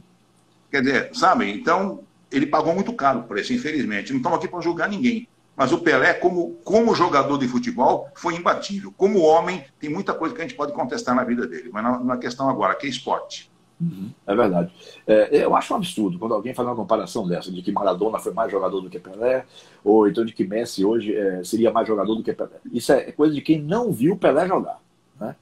Quer 0.70 0.82
dizer, 0.82 1.10
sabe? 1.13 1.52
Então, 1.52 2.00
ele 2.32 2.46
pagou 2.46 2.74
muito 2.74 2.94
caro 2.94 3.20
o 3.20 3.24
preço, 3.24 3.54
infelizmente. 3.54 4.12
Não 4.12 4.17
estamos 4.17 4.38
aqui 4.38 4.48
para 4.48 4.62
julgar 4.62 4.88
ninguém. 4.88 5.28
Mas 5.56 5.74
o 5.74 5.80
Pelé, 5.80 6.13
como, 6.13 6.56
como 6.63 6.96
jogador 6.96 7.38
de 7.38 7.48
futebol, 7.48 8.10
foi 8.15 8.36
imbatível. 8.36 8.94
Como 8.96 9.20
homem, 9.20 9.65
tem 9.80 9.89
muita 9.89 10.13
coisa 10.13 10.34
que 10.34 10.41
a 10.41 10.48
gente 10.48 10.56
pode 10.56 10.72
contestar 10.72 11.13
na 11.13 11.26
vida 11.26 11.46
dele. 11.46 11.70
Mas 11.74 11.84
na, 11.84 12.00
na 12.00 12.17
questão 12.17 12.50
agora, 12.50 12.74
que 12.74 12.88
é 12.88 12.89
esporte. 12.89 13.51
Uhum, 13.82 14.12
é 14.28 14.36
verdade. 14.36 14.72
É, 15.08 15.44
eu 15.44 15.56
acho 15.56 15.74
um 15.74 15.78
absurdo 15.78 16.20
quando 16.20 16.36
alguém 16.36 16.54
faz 16.54 16.67
uma 16.67 16.76
comparação 16.76 17.28
dessa, 17.28 17.52
de 17.52 17.63
que 17.63 17.72
Maradona 17.72 18.20
foi 18.20 18.32
mais 18.32 18.52
jogador 18.52 18.80
do 18.80 18.91
que 18.91 19.00
Pelé, 19.00 19.44
ou 19.84 20.08
então 20.08 20.24
de 20.24 20.34
que 20.34 20.44
Messi 20.44 20.86
hoje 20.86 21.15
é, 21.15 21.44
seria 21.44 21.72
mais 21.72 21.88
jogador 21.88 22.13
do 22.13 22.22
que 22.22 22.32
Pelé. 22.32 22.60
Isso 22.72 22.94
é 22.94 23.12
coisa 23.12 23.34
de 23.34 23.41
quem 23.41 23.60
não 23.60 23.91
viu 23.91 24.15
Pelé 24.15 24.48
jogar. 24.48 24.80
Né? 25.20 25.36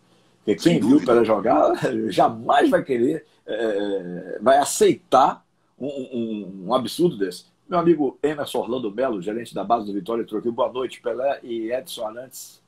Porque 0.46 0.56
quem 0.56 0.80
viu 0.80 1.04
Pelé 1.04 1.26
jogar 1.26 1.74
jamais 2.08 2.70
vai 2.70 2.82
querer, 2.82 3.26
é, 3.46 4.40
vai 4.42 4.58
aceitar 4.58 5.46
um, 5.78 5.88
um, 5.88 6.66
um 6.68 6.74
absurdo 6.74 7.18
desse. 7.18 7.46
Meu 7.68 7.78
amigo 7.78 8.18
Emerson 8.24 8.60
Orlando 8.60 8.90
Melo, 8.90 9.22
gerente 9.22 9.54
da 9.54 9.66
base 9.66 9.86
do 9.86 9.94
Vitória, 9.94 10.26
trocou 10.26 10.52
boa 10.52 10.72
noite, 10.72 11.02
Pelé 11.02 11.40
e 11.44 11.72
Edson 11.72 12.08
Arantes. 12.08 12.62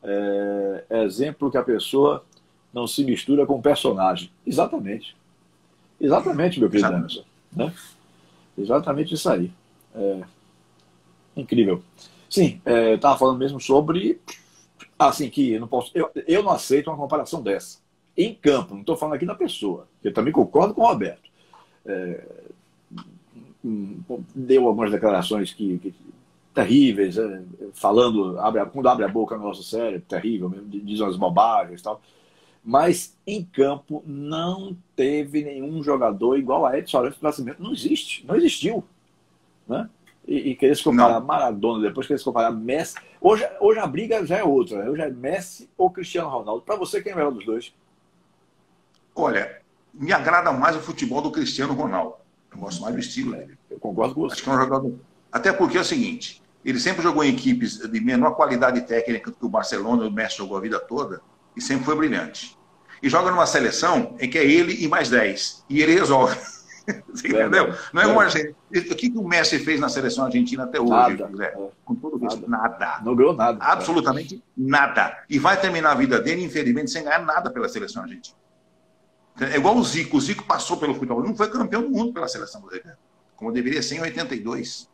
É, 0.00 1.02
exemplo 1.02 1.50
que 1.50 1.58
a 1.58 1.62
pessoa 1.62 2.24
não 2.72 2.86
se 2.86 3.04
mistura 3.04 3.46
com 3.46 3.54
o 3.54 3.62
personagem. 3.62 4.30
Exatamente. 4.46 5.16
Exatamente, 6.00 6.60
meu 6.60 6.70
querido 6.70 6.92
Emerson. 6.92 7.24
Né? 7.54 7.72
Exatamente 8.56 9.14
isso 9.14 9.28
aí. 9.28 9.50
É, 9.94 10.22
incrível. 11.36 11.82
Sim, 12.28 12.60
é, 12.64 12.92
eu 12.92 12.96
estava 12.96 13.18
falando 13.18 13.38
mesmo 13.38 13.60
sobre. 13.60 14.20
Assim, 14.98 15.30
que 15.30 15.52
eu 15.52 15.60
não 15.60 15.68
posso. 15.68 15.90
Eu, 15.94 16.10
eu 16.26 16.42
não 16.42 16.50
aceito 16.50 16.90
uma 16.90 16.96
comparação 16.96 17.42
dessa. 17.42 17.78
Em 18.16 18.34
campo, 18.34 18.74
não 18.74 18.80
estou 18.80 18.96
falando 18.96 19.14
aqui 19.14 19.26
da 19.26 19.34
pessoa. 19.34 19.86
Eu 20.02 20.12
também 20.12 20.32
concordo 20.32 20.74
com 20.74 20.82
o 20.82 20.86
Roberto. 20.86 21.28
É, 21.86 22.24
deu 24.34 24.66
algumas 24.66 24.90
declarações 24.90 25.52
que, 25.52 25.78
que 25.78 25.94
terríveis, 26.54 27.16
é, 27.16 27.42
falando, 27.72 28.38
abre, 28.40 28.64
quando 28.66 28.88
abre 28.88 29.04
a 29.04 29.08
boca 29.08 29.36
no 29.36 29.44
nosso 29.44 29.62
cérebro, 29.62 30.06
terrível, 30.08 30.48
mesmo, 30.48 30.66
diz 30.68 31.00
umas 31.00 31.16
bobagens 31.16 31.80
e 31.80 31.84
tal. 31.84 32.00
Mas 32.68 33.16
em 33.26 33.42
campo 33.42 34.02
não 34.06 34.76
teve 34.94 35.42
nenhum 35.42 35.82
jogador 35.82 36.36
igual 36.36 36.66
a 36.66 36.76
Edson 36.76 36.98
Arantes 36.98 37.18
do 37.18 37.22
Nascimento. 37.22 37.62
Não 37.62 37.72
existe, 37.72 38.26
não 38.26 38.36
existiu. 38.36 38.84
Né? 39.66 39.88
E, 40.26 40.50
e 40.50 40.54
querer 40.54 40.76
se 40.76 40.84
comparar 40.84 41.18
não. 41.18 41.26
Maradona, 41.26 41.88
depois 41.88 42.06
querer 42.06 42.18
se 42.18 42.26
comparar 42.26 42.50
Messi. 42.50 42.96
Hoje, 43.22 43.48
hoje 43.58 43.78
a 43.78 43.86
briga 43.86 44.26
já 44.26 44.36
é 44.36 44.44
outra. 44.44 44.84
Né? 44.84 44.90
Hoje 44.90 45.00
é 45.00 45.08
Messi 45.08 45.70
ou 45.78 45.88
Cristiano 45.88 46.28
Ronaldo. 46.28 46.60
Para 46.60 46.76
você, 46.76 47.00
quem 47.00 47.12
é 47.12 47.14
o 47.14 47.16
melhor 47.16 47.32
dos 47.32 47.46
dois? 47.46 47.72
Olha, 49.16 49.62
me 49.94 50.12
agrada 50.12 50.52
mais 50.52 50.76
o 50.76 50.80
futebol 50.80 51.22
do 51.22 51.32
Cristiano 51.32 51.72
Ronaldo. 51.72 52.16
Eu 52.52 52.58
gosto 52.58 52.82
mais 52.82 52.94
do 52.94 53.00
estilo 53.00 53.32
dele. 53.32 53.56
Eu 53.70 53.78
concordo 53.78 54.14
com 54.14 54.20
você. 54.20 54.34
Acho 54.34 54.42
que 54.42 54.50
é 54.50 54.52
um 54.52 54.58
jogador. 54.58 54.94
Até 55.32 55.54
porque 55.54 55.78
é 55.78 55.80
o 55.80 55.84
seguinte: 55.84 56.42
ele 56.62 56.78
sempre 56.78 57.02
jogou 57.02 57.24
em 57.24 57.32
equipes 57.32 57.78
de 57.78 57.98
menor 57.98 58.32
qualidade 58.32 58.82
técnica 58.82 59.32
que 59.32 59.46
o 59.46 59.48
Barcelona 59.48 60.04
e 60.04 60.08
o 60.08 60.12
Messi 60.12 60.36
jogou 60.36 60.58
a 60.58 60.60
vida 60.60 60.78
toda 60.78 61.22
e 61.56 61.62
sempre 61.62 61.86
foi 61.86 61.96
brilhante. 61.96 62.57
E 63.02 63.08
joga 63.08 63.30
numa 63.30 63.46
seleção 63.46 64.16
em 64.18 64.28
que 64.28 64.38
é 64.38 64.44
ele 64.44 64.84
e 64.84 64.88
mais 64.88 65.08
10. 65.08 65.64
E 65.68 65.82
ele 65.82 65.94
resolve. 65.94 66.36
Você 67.12 67.28
entendeu? 67.28 67.74
Não 67.92 68.02
é 68.02 68.06
uma 68.06 68.24
Argentina. 68.24 68.54
O 68.70 68.94
que, 68.96 69.10
que 69.10 69.18
o 69.18 69.26
Messi 69.26 69.58
fez 69.58 69.78
na 69.78 69.88
seleção 69.88 70.24
argentina 70.24 70.64
até 70.64 70.80
hoje, 70.80 70.90
nada. 70.90 71.44
É. 71.44 71.54
Com 71.84 71.94
todo 71.94 72.18
nada. 72.18 72.46
nada. 72.48 73.00
Não 73.04 73.14
ganhou 73.14 73.34
nada. 73.34 73.62
Absolutamente 73.62 74.36
é. 74.36 74.40
nada. 74.56 75.24
E 75.28 75.38
vai 75.38 75.60
terminar 75.60 75.92
a 75.92 75.94
vida 75.94 76.20
dele, 76.20 76.42
infelizmente, 76.44 76.90
sem 76.90 77.04
ganhar 77.04 77.24
nada 77.24 77.50
pela 77.50 77.68
seleção 77.68 78.02
argentina. 78.02 78.36
É 79.40 79.56
igual 79.56 79.76
o 79.76 79.84
Zico. 79.84 80.16
O 80.16 80.20
Zico 80.20 80.44
passou 80.44 80.76
pelo 80.76 80.94
futebol. 80.94 81.20
Ele 81.20 81.28
não 81.28 81.36
foi 81.36 81.50
campeão 81.50 81.82
do 81.82 81.90
mundo 81.90 82.12
pela 82.12 82.26
seleção 82.26 82.60
brasileira, 82.60 82.98
como 83.36 83.52
deveria 83.52 83.82
ser 83.82 83.96
em 83.96 84.00
82. 84.00 84.88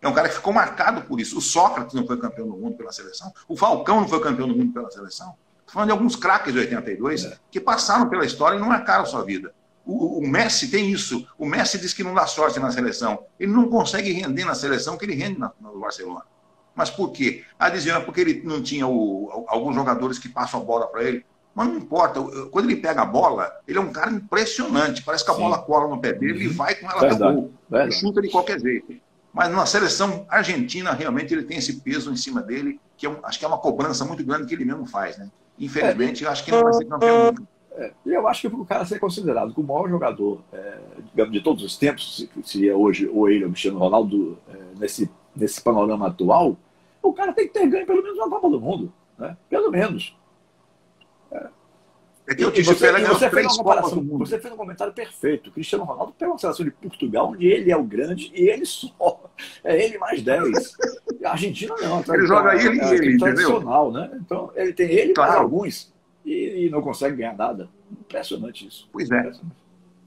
É 0.00 0.08
um 0.08 0.12
cara 0.12 0.28
que 0.28 0.34
ficou 0.34 0.52
marcado 0.52 1.02
por 1.02 1.20
isso. 1.20 1.38
O 1.38 1.40
Sócrates 1.40 1.94
não 1.94 2.06
foi 2.06 2.18
campeão 2.18 2.48
do 2.48 2.56
mundo 2.56 2.76
pela 2.76 2.92
seleção. 2.92 3.32
O 3.48 3.56
Falcão 3.56 4.00
não 4.00 4.08
foi 4.08 4.20
campeão 4.20 4.48
do 4.48 4.56
mundo 4.56 4.72
pela 4.72 4.90
seleção. 4.90 5.34
Estou 5.64 5.74
falando 5.74 5.88
de 5.88 5.92
alguns 5.92 6.14
craques 6.14 6.52
de 6.52 6.58
82 6.58 7.24
é. 7.24 7.38
que 7.50 7.58
passaram 7.58 8.08
pela 8.08 8.24
história 8.24 8.56
e 8.56 8.60
não 8.60 8.68
marcaram 8.68 9.02
a 9.02 9.06
sua 9.06 9.24
vida. 9.24 9.52
O, 9.84 10.18
o, 10.18 10.26
Messi 10.26 10.70
tem 10.70 10.90
isso. 10.90 11.26
O 11.38 11.46
Messi 11.46 11.78
diz 11.78 11.92
que 11.92 12.04
não 12.04 12.14
dá 12.14 12.26
sorte 12.26 12.60
na 12.60 12.70
seleção. 12.70 13.24
Ele 13.38 13.52
não 13.52 13.68
consegue 13.68 14.12
render 14.12 14.44
na 14.44 14.54
seleção 14.54 14.96
que 14.96 15.04
ele 15.04 15.14
rende 15.14 15.38
na, 15.38 15.52
no 15.60 15.78
Barcelona. 15.78 16.22
Mas 16.74 16.90
por 16.90 17.12
quê? 17.12 17.44
Ah, 17.58 17.68
diziam, 17.68 17.96
é 17.96 18.00
porque 18.00 18.20
ele 18.20 18.42
não 18.44 18.62
tinha 18.62 18.86
o, 18.86 19.44
alguns 19.46 19.74
jogadores 19.74 20.18
que 20.18 20.28
passam 20.28 20.60
a 20.60 20.64
bola 20.64 20.86
para 20.86 21.04
ele. 21.04 21.24
Mas 21.54 21.68
não 21.68 21.76
importa, 21.76 22.20
quando 22.50 22.68
ele 22.68 22.80
pega 22.80 23.02
a 23.02 23.06
bola, 23.06 23.50
ele 23.66 23.78
é 23.78 23.80
um 23.80 23.92
cara 23.92 24.10
impressionante. 24.10 25.02
Parece 25.02 25.24
que 25.24 25.30
a 25.30 25.34
Sim. 25.34 25.40
bola 25.40 25.58
cola 25.58 25.88
no 25.88 26.00
pé 26.00 26.12
dele 26.12 26.44
e 26.44 26.48
uhum. 26.48 26.54
vai 26.54 26.74
com 26.74 26.90
ela 26.90 27.06
até 27.06 27.14
o 27.14 27.32
gol. 27.32 27.52
Ele 27.72 27.92
chuta 27.92 28.20
de 28.20 28.28
qualquer 28.28 28.60
jeito. 28.60 28.94
Mas 29.32 29.50
na 29.50 29.66
seleção 29.66 30.24
argentina, 30.28 30.92
realmente, 30.92 31.34
ele 31.34 31.42
tem 31.42 31.58
esse 31.58 31.80
peso 31.80 32.12
em 32.12 32.16
cima 32.16 32.40
dele, 32.40 32.80
que 32.96 33.06
é 33.06 33.10
um, 33.10 33.18
acho 33.24 33.38
que 33.38 33.44
é 33.44 33.48
uma 33.48 33.58
cobrança 33.58 34.04
muito 34.04 34.24
grande 34.24 34.46
que 34.46 34.54
ele 34.54 34.64
mesmo 34.64 34.86
faz. 34.86 35.18
Né? 35.18 35.28
Infelizmente, 35.58 36.24
é. 36.24 36.26
eu 36.26 36.30
acho 36.30 36.44
que 36.44 36.50
não 36.50 36.62
vai 36.62 36.72
ser 36.72 36.84
campeão 36.84 37.26
nunca. 37.26 37.42
É, 37.76 37.92
eu 38.06 38.28
acho 38.28 38.42
que 38.42 38.48
para 38.48 38.60
o 38.60 38.66
cara 38.66 38.84
ser 38.84 39.00
considerado 39.00 39.52
como 39.52 39.72
o 39.72 39.74
maior 39.74 39.88
jogador, 39.88 40.40
é, 40.52 40.78
digamos, 41.10 41.32
de 41.32 41.40
todos 41.40 41.64
os 41.64 41.76
tempos, 41.76 42.28
seria 42.44 42.76
hoje 42.76 43.08
ou 43.08 43.28
ele 43.28 43.44
ou 43.44 43.50
Cristiano 43.50 43.78
Ronaldo, 43.78 44.38
é, 44.48 44.78
nesse, 44.78 45.10
nesse 45.34 45.60
panorama 45.60 46.06
atual, 46.06 46.56
o 47.02 47.12
cara 47.12 47.32
tem 47.32 47.48
que 47.48 47.52
ter 47.52 47.66
ganho 47.66 47.86
pelo 47.86 48.02
menos 48.02 48.16
uma 48.16 48.30
Copa 48.30 48.48
do 48.48 48.60
Mundo. 48.60 48.92
Né? 49.18 49.36
Pelo 49.48 49.70
menos. 49.70 50.16
É 52.26 52.34
que 52.34 52.42
eu 52.42 52.50
disse, 52.50 52.72
você, 52.72 52.90
você, 52.90 53.28
fez 53.28 53.46
uma 53.46 53.56
comparação, 53.56 54.02
você 54.02 54.38
fez 54.38 54.54
um 54.54 54.56
comentário 54.56 54.94
perfeito. 54.94 55.50
O 55.50 55.52
Cristiano 55.52 55.84
Ronaldo 55.84 56.14
pegou 56.18 56.34
uma 56.34 56.38
seleção 56.38 56.64
de 56.64 56.72
Portugal, 56.72 57.30
onde 57.30 57.46
ele 57.46 57.70
é 57.70 57.76
o 57.76 57.84
grande 57.84 58.32
e 58.34 58.48
ele 58.48 58.64
só. 58.64 59.23
É 59.62 59.84
ele 59.84 59.98
mais 59.98 60.22
10. 60.22 60.76
A 61.24 61.30
Argentina 61.30 61.74
não. 61.80 62.02
Tá, 62.02 62.14
ele 62.14 62.26
joga 62.26 62.54
ele 62.54 62.78
e 62.78 62.94
ele, 62.94 63.18
tradicional, 63.18 63.92
né? 63.92 64.10
Então, 64.20 64.50
ele 64.54 64.72
tem 64.72 64.90
ele 64.90 65.12
claro. 65.12 65.30
mais 65.32 65.42
alguns 65.42 65.94
e, 66.24 66.66
e, 66.66 66.70
não 66.70 66.82
consegue 66.82 67.16
ganhar 67.16 67.36
nada. 67.36 67.68
Impressionante 67.90 68.66
isso. 68.66 68.88
Pois 68.92 69.10
é. 69.10 69.32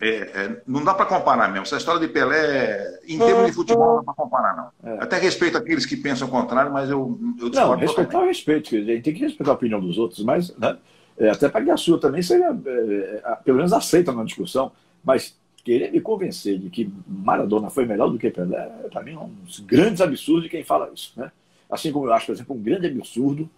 é, 0.02 0.10
é, 0.10 0.62
não 0.66 0.84
dá 0.84 0.94
para 0.94 1.06
comparar 1.06 1.48
mesmo. 1.50 1.64
Essa 1.64 1.78
história 1.78 2.00
de 2.00 2.12
Pelé, 2.12 3.00
em 3.08 3.18
termos 3.18 3.48
de 3.48 3.54
futebol, 3.54 3.98
não 3.98 4.04
dá 4.04 4.04
para 4.04 4.14
comparar, 4.14 4.56
não. 4.56 4.92
É. 4.92 5.04
Até 5.04 5.18
respeito 5.18 5.58
aqueles 5.58 5.86
que 5.86 5.98
pensam 5.98 6.28
o 6.28 6.32
contrário, 6.32 6.72
mas 6.72 6.90
eu, 6.90 7.20
eu 7.40 7.50
Não, 7.50 7.76
respeitar 7.76 8.20
o 8.20 8.26
respeito. 8.26 8.76
A 8.76 8.80
gente 8.80 9.02
tem 9.02 9.14
que 9.14 9.22
respeitar 9.22 9.52
a 9.52 9.56
opinião 9.56 9.80
dos 9.80 9.98
outros, 9.98 10.24
mas 10.24 10.56
né, 10.58 10.78
é, 11.18 11.30
até 11.30 11.50
para 11.50 11.64
que 11.64 11.72
a 11.72 11.78
sua 11.78 12.00
também 12.00 12.22
seja, 12.22 12.46
é, 12.46 13.36
pelo 13.44 13.58
menos, 13.58 13.74
aceita 13.74 14.12
na 14.12 14.24
discussão. 14.24 14.72
Mas 15.04 15.38
querer 15.68 15.92
me 15.92 16.00
convencer 16.00 16.58
de 16.58 16.70
que 16.70 16.90
Maradona 17.06 17.70
foi 17.70 17.86
melhor 17.86 18.10
do 18.10 18.18
que 18.18 18.32
Pelé, 18.32 18.68
para 18.90 19.04
mim, 19.04 19.12
é 19.12 19.20
um 19.20 19.28
dos 19.28 19.60
grandes 19.60 20.00
absurdos 20.00 20.44
de 20.44 20.50
quem 20.50 20.64
fala 20.64 20.90
isso. 20.96 21.12
Né? 21.18 21.30
Assim 21.70 21.92
como 21.92 22.06
eu 22.06 22.14
acho, 22.14 22.28
por 22.28 22.32
exemplo, 22.32 22.56
um 22.56 22.64
grande 22.64 22.88
absurdo, 22.88 23.50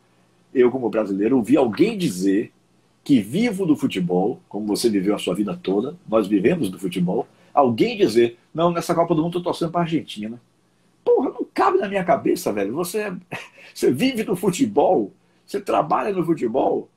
eu, 0.52 0.72
como 0.72 0.90
brasileiro, 0.90 1.38
ouvir 1.38 1.58
alguém 1.58 1.96
dizer 1.96 2.52
que 3.04 3.22
vivo 3.22 3.64
do 3.64 3.76
futebol, 3.76 4.42
como 4.50 4.66
você 4.66 4.90
viveu 4.90 5.14
a 5.14 5.20
sua 5.20 5.36
vida 5.36 5.56
toda, 5.56 5.96
nós 6.08 6.26
vivemos 6.26 6.72
do 6.72 6.80
futebol, 6.80 7.28
alguém 7.54 7.96
dizer, 7.96 8.40
não, 8.52 8.72
nessa 8.72 8.96
Copa 8.96 9.14
do 9.14 9.22
Mundo 9.22 9.38
eu 9.38 9.44
tô 9.44 9.52
torcendo 9.52 9.72
para 9.72 9.82
Argentina. 9.82 10.42
Porra, 11.06 11.30
não 11.30 11.46
cabe 11.54 11.78
na 11.78 11.88
minha 11.88 12.04
cabeça, 12.04 12.52
velho. 12.52 12.74
Você, 12.74 13.14
você 13.72 13.92
vive 13.92 14.24
do 14.24 14.36
futebol, 14.36 15.14
você 15.46 15.62
trabalha 15.62 16.12
no 16.12 16.26
futebol. 16.26 16.90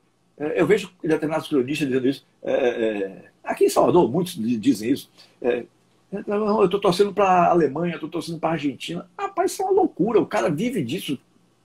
É, 0.42 0.60
eu 0.60 0.66
vejo 0.66 0.90
determinados 1.00 1.48
cronistas 1.48 1.86
dizendo 1.86 2.08
isso. 2.08 2.26
É, 2.42 2.52
é, 2.52 3.24
aqui 3.44 3.66
em 3.66 3.68
Salvador, 3.68 4.10
muitos 4.10 4.34
dizem 4.34 4.90
isso. 4.90 5.08
Eu 5.40 6.64
estou 6.64 6.80
torcendo 6.80 7.12
para 7.14 7.26
a 7.26 7.50
Alemanha, 7.50 7.94
estou 7.94 8.08
torcendo 8.08 8.40
para 8.40 8.50
a 8.50 8.52
Argentina. 8.52 9.08
Rapaz, 9.16 9.52
isso 9.52 9.62
é 9.62 9.64
uma 9.64 9.74
loucura. 9.74 10.20
O 10.20 10.26
cara 10.26 10.50
vive 10.50 10.82
disso. 10.82 11.16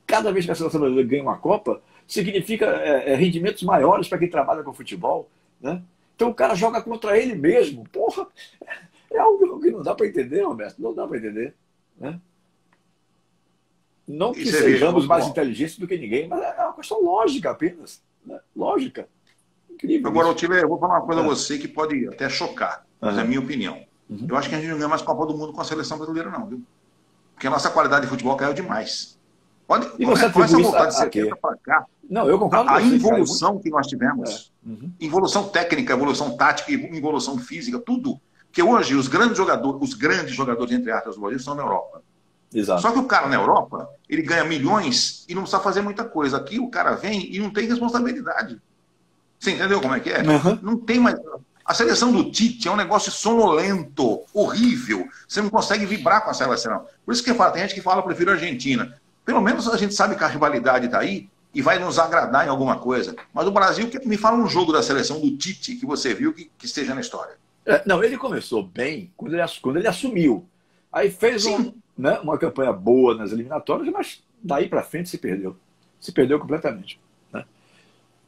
Cada 0.06 0.32
vez 0.32 0.46
que 0.46 0.52
a 0.52 0.56
seleção 0.56 0.80
brasileira 0.80 1.10
ganha 1.10 1.24
uma 1.24 1.38
Copa, 1.38 1.82
significa 2.08 2.78
rendimentos 3.16 3.64
maiores 3.64 4.08
para 4.08 4.18
quem 4.18 4.30
trabalha 4.30 4.64
com 4.64 4.74
futebol. 4.74 5.30
Né? 5.60 5.82
Então 6.16 6.30
o 6.30 6.34
cara 6.34 6.56
joga 6.56 6.82
contra 6.82 7.18
ele 7.18 7.36
mesmo. 7.36 7.84
Porra, 7.90 8.28
é 9.12 9.18
algo 9.18 9.60
que 9.60 9.72
não 9.72 9.82
dá 9.82 9.94
para 9.96 10.08
entender, 10.08 10.44
Roberto. 10.44 10.80
Não 10.80 10.94
dá 10.94 11.06
para 11.06 11.18
entender. 11.18 11.54
Né? 11.98 12.22
Não 14.08 14.32
que 14.32 14.46
sejamos 14.46 15.06
mais 15.06 15.26
bom. 15.26 15.32
inteligentes 15.32 15.78
do 15.78 15.88
que 15.88 15.98
ninguém, 15.98 16.30
mas 16.30 16.42
é 16.42 16.64
uma 16.64 16.74
questão 16.74 17.04
lógica 17.04 17.52
apenas. 17.52 18.02
Né? 18.28 18.40
Lógica. 18.56 19.08
Incrível. 19.72 20.10
Agora, 20.10 20.28
eu 20.28 20.68
vou 20.68 20.80
falar 20.80 21.00
uma 21.00 21.06
coisa 21.06 21.22
é. 21.22 21.24
a 21.24 21.28
você 21.28 21.58
que 21.58 21.68
pode 21.68 22.08
até 22.08 22.28
chocar, 22.30 22.86
mas 23.00 23.14
uhum. 23.14 23.20
é 23.20 23.24
a 23.24 23.26
minha 23.26 23.40
opinião. 23.40 23.80
Uhum. 24.10 24.28
Eu 24.30 24.38
acho 24.38 24.50
que 24.50 24.56
a 24.56 24.60
gente 24.60 24.70
não 24.70 24.78
ganha 24.78 24.90
mais 24.90 25.02
Copa 25.02 25.26
do 25.26 25.38
Mundo 25.38 25.54
com 25.54 25.62
a 25.62 25.64
seleção 25.64 25.98
brasileira, 25.98 26.30
não, 26.30 26.46
viu? 26.46 26.64
Porque 27.34 27.48
a 27.48 27.50
nossa 27.50 27.70
qualidade 27.70 28.06
de 28.06 28.10
futebol 28.10 28.36
caiu 28.36 28.54
demais. 28.54 29.18
Pode, 29.68 29.92
e 30.00 30.06
você 30.06 30.30
começa 30.30 30.58
a 30.58 30.62
voltar 30.62 30.86
de 30.86 30.96
70 30.96 31.36
para 31.36 31.58
cá. 31.58 31.86
Não, 32.10 32.28
eu 32.28 32.40
concordo. 32.40 32.70
A, 32.70 32.78
a 32.78 32.82
evolução 32.82 33.60
que 33.60 33.70
nós 33.70 33.86
tivemos, 33.86 34.52
é. 34.66 34.70
uhum. 34.70 34.92
evolução 35.00 35.50
técnica, 35.50 35.94
evolução 35.94 36.38
tática, 36.38 36.72
evolução 36.72 37.38
física, 37.38 37.78
tudo. 37.80 38.20
Que 38.52 38.64
hoje 38.64 38.96
os 38.96 39.08
grandes 39.08 39.38
jogadores, 39.38 39.82
os 39.82 39.94
grandes 39.94 40.34
jogadores, 40.34 40.74
entre 40.74 40.92
aspas, 40.92 41.16
do 41.16 41.22
Brasil, 41.22 41.38
estão 41.38 41.54
na 41.54 41.64
Europa. 41.64 42.02
Exato. 42.54 42.82
Só 42.82 42.92
que 42.92 43.00
o 43.00 43.06
cara 43.06 43.28
na 43.28 43.36
Europa, 43.36 43.90
ele 44.10 44.22
ganha 44.22 44.44
milhões 44.44 45.26
e 45.28 45.36
não 45.36 45.44
precisa 45.44 45.62
fazer 45.62 45.82
muita 45.82 46.06
coisa. 46.06 46.38
Aqui 46.38 46.60
o 46.60 46.70
cara 46.70 46.92
vem 46.92 47.34
e 47.34 47.40
não 47.40 47.50
tem 47.50 47.68
responsabilidade. 47.68 48.60
Você 49.40 49.52
entendeu 49.52 49.82
como 49.82 49.94
é 49.94 50.00
que 50.00 50.10
é? 50.10 50.22
Uhum. 50.22 50.60
Não 50.62 50.78
tem 50.78 51.00
mais. 51.00 51.20
A 51.64 51.74
seleção 51.74 52.12
do 52.12 52.32
Tite 52.32 52.68
é 52.68 52.72
um 52.72 52.78
negócio 52.78 53.12
sonolento, 53.12 54.22
horrível. 54.34 55.08
Você 55.28 55.42
não 55.42 55.50
consegue 55.50 55.86
vibrar 55.86 56.24
com 56.24 56.32
a 56.32 56.34
seleção. 56.34 56.86
Por 57.06 57.12
isso 57.12 57.24
que 57.24 57.34
fala, 57.34 57.52
tem 57.52 57.62
gente 57.64 57.76
que 57.76 57.82
fala, 57.82 58.02
prefiro 58.02 58.32
a 58.32 58.36
Argentina. 58.36 58.98
Pelo 59.26 59.42
menos 59.42 59.68
a 59.68 59.76
gente 59.76 59.94
sabe 59.94 60.16
que 60.16 60.24
a 60.24 60.28
rivalidade 60.28 60.86
está 60.86 61.00
aí 61.00 61.30
e 61.54 61.62
vai 61.62 61.78
nos 61.78 62.00
agradar 62.00 62.46
em 62.46 62.50
alguma 62.50 62.78
coisa. 62.78 63.16
Mas 63.34 63.46
o 63.46 63.52
Brasil, 63.52 63.90
me 64.06 64.16
fala 64.16 64.38
um 64.38 64.48
jogo 64.48 64.72
da 64.72 64.82
seleção 64.82 65.20
do 65.20 65.36
Tite 65.36 65.76
que 65.76 65.86
você 65.86 66.14
viu 66.14 66.34
que, 66.34 66.50
que 66.58 66.66
esteja 66.66 66.96
na 66.96 67.02
história. 67.02 67.36
É, 67.66 67.82
não, 67.86 68.02
ele 68.02 68.18
começou 68.18 68.64
bem 68.64 69.12
quando 69.18 69.34
ele, 69.34 69.44
quando 69.62 69.78
ele 69.78 69.88
assumiu. 69.90 70.46
Aí 70.92 71.12
fez 71.12 71.46
um, 71.46 71.74
né, 71.98 72.20
uma 72.20 72.38
campanha 72.38 72.72
boa 72.72 73.16
nas 73.16 73.32
eliminatórias, 73.32 73.92
mas 73.92 74.24
daí 74.42 74.70
para 74.70 74.84
frente 74.84 75.10
se 75.10 75.18
perdeu. 75.18 75.56
Se 76.00 76.12
perdeu 76.12 76.40
completamente. 76.40 77.00
Né? 77.34 77.44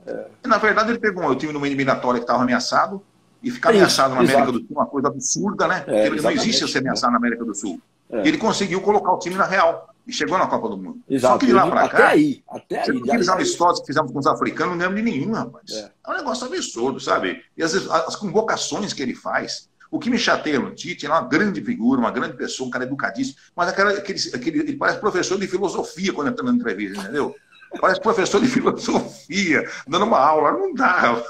É... 0.05 0.27
Na 0.45 0.58
verdade, 0.58 0.91
ele 0.91 0.99
pegou 0.99 1.25
o 1.25 1.36
time 1.36 1.53
numa 1.53 1.67
eliminatória 1.67 2.19
que 2.19 2.23
estava 2.23 2.43
ameaçado, 2.43 3.01
e 3.41 3.49
ficar 3.49 3.69
ameaçado 3.69 4.15
na 4.15 4.21
América 4.21 4.51
do 4.51 4.60
Sul, 4.60 4.67
uma 4.71 4.86
coisa 4.86 5.08
absurda, 5.08 5.67
né? 5.67 5.84
É, 5.88 6.10
Porque 6.10 6.21
não 6.21 6.32
existe 6.32 6.67
ser 6.67 6.79
ameaçado 6.79 7.12
na 7.12 7.17
América 7.17 7.45
do 7.45 7.55
Sul. 7.55 7.82
É. 8.10 8.27
Ele 8.27 8.38
conseguiu 8.38 8.82
colocar 8.82 9.13
o 9.13 9.19
time 9.19 9.36
na 9.36 9.45
real 9.45 9.89
e 10.05 10.12
chegou 10.12 10.38
na 10.38 10.47
Copa 10.47 10.67
do 10.67 10.77
Mundo. 10.77 10.99
Exato. 11.10 11.34
Só 11.34 11.39
que 11.39 11.45
de 11.45 11.53
lá 11.53 11.67
para 11.67 11.88
cá. 11.88 11.97
Até 11.97 12.08
aí, 12.08 12.43
até 12.49 12.82
aí. 12.82 12.97
Aqueles 12.97 13.29
amistosos 13.29 13.82
que 13.82 13.88
fizemos 13.88 14.12
com 14.12 14.19
os 14.19 14.27
africanos, 14.27 14.75
não 14.75 14.88
lembro 14.88 14.95
de 14.97 15.03
nenhum, 15.03 15.32
rapaz. 15.32 15.71
É. 15.71 15.91
é 16.05 16.12
um 16.12 16.17
negócio 16.17 16.47
absurdo, 16.47 16.99
sabe? 16.99 17.41
E 17.55 17.63
as, 17.63 17.73
as 17.75 18.15
convocações 18.15 18.91
que 18.93 19.01
ele 19.01 19.15
faz. 19.15 19.68
O 19.91 19.97
que 19.97 20.10
me 20.10 20.17
chateia 20.17 20.60
no 20.60 20.73
Tite, 20.75 21.06
ele 21.06 21.13
é 21.13 21.15
uma 21.15 21.28
grande 21.28 21.62
figura, 21.63 21.99
uma 21.99 22.12
grande 22.12 22.38
pessoa, 22.38 22.67
um 22.67 22.71
cara 22.71 22.84
educadíssimo, 22.84 23.38
mas 23.56 23.69
aquela, 23.69 23.91
aquele, 23.91 24.19
aquele, 24.34 24.60
ele 24.60 24.78
parece 24.78 24.99
professor 24.99 25.39
de 25.39 25.47
filosofia 25.47 26.13
quando 26.13 26.30
entra 26.30 26.43
na 26.43 26.52
entrevista, 26.52 26.99
entendeu? 26.99 27.36
Parece 27.80 27.99
professor 27.99 28.41
de 28.41 28.47
filosofia, 28.47 29.67
dando 29.88 30.06
uma 30.06 30.19
aula. 30.19 30.52
Não 30.54 30.73
dá. 30.73 31.23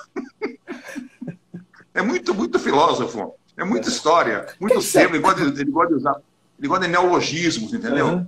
É 1.94 2.02
muito, 2.02 2.34
muito 2.34 2.60
filósofo. 2.60 3.36
É 3.58 3.64
muita 3.64 3.90
história, 3.90 4.48
muito 4.60 4.82
tempo. 4.82 5.16
Ele 5.16 5.20
gosta, 5.20 5.52
de, 5.52 5.62
ele 5.62 5.72
gosta 5.72 5.90
de 5.90 5.96
usar. 5.96 6.16
Ele 6.58 6.68
gosta 6.68 6.86
de 6.86 6.92
neologismos, 6.92 7.74
entendeu? 7.74 8.08
Uhum. 8.08 8.28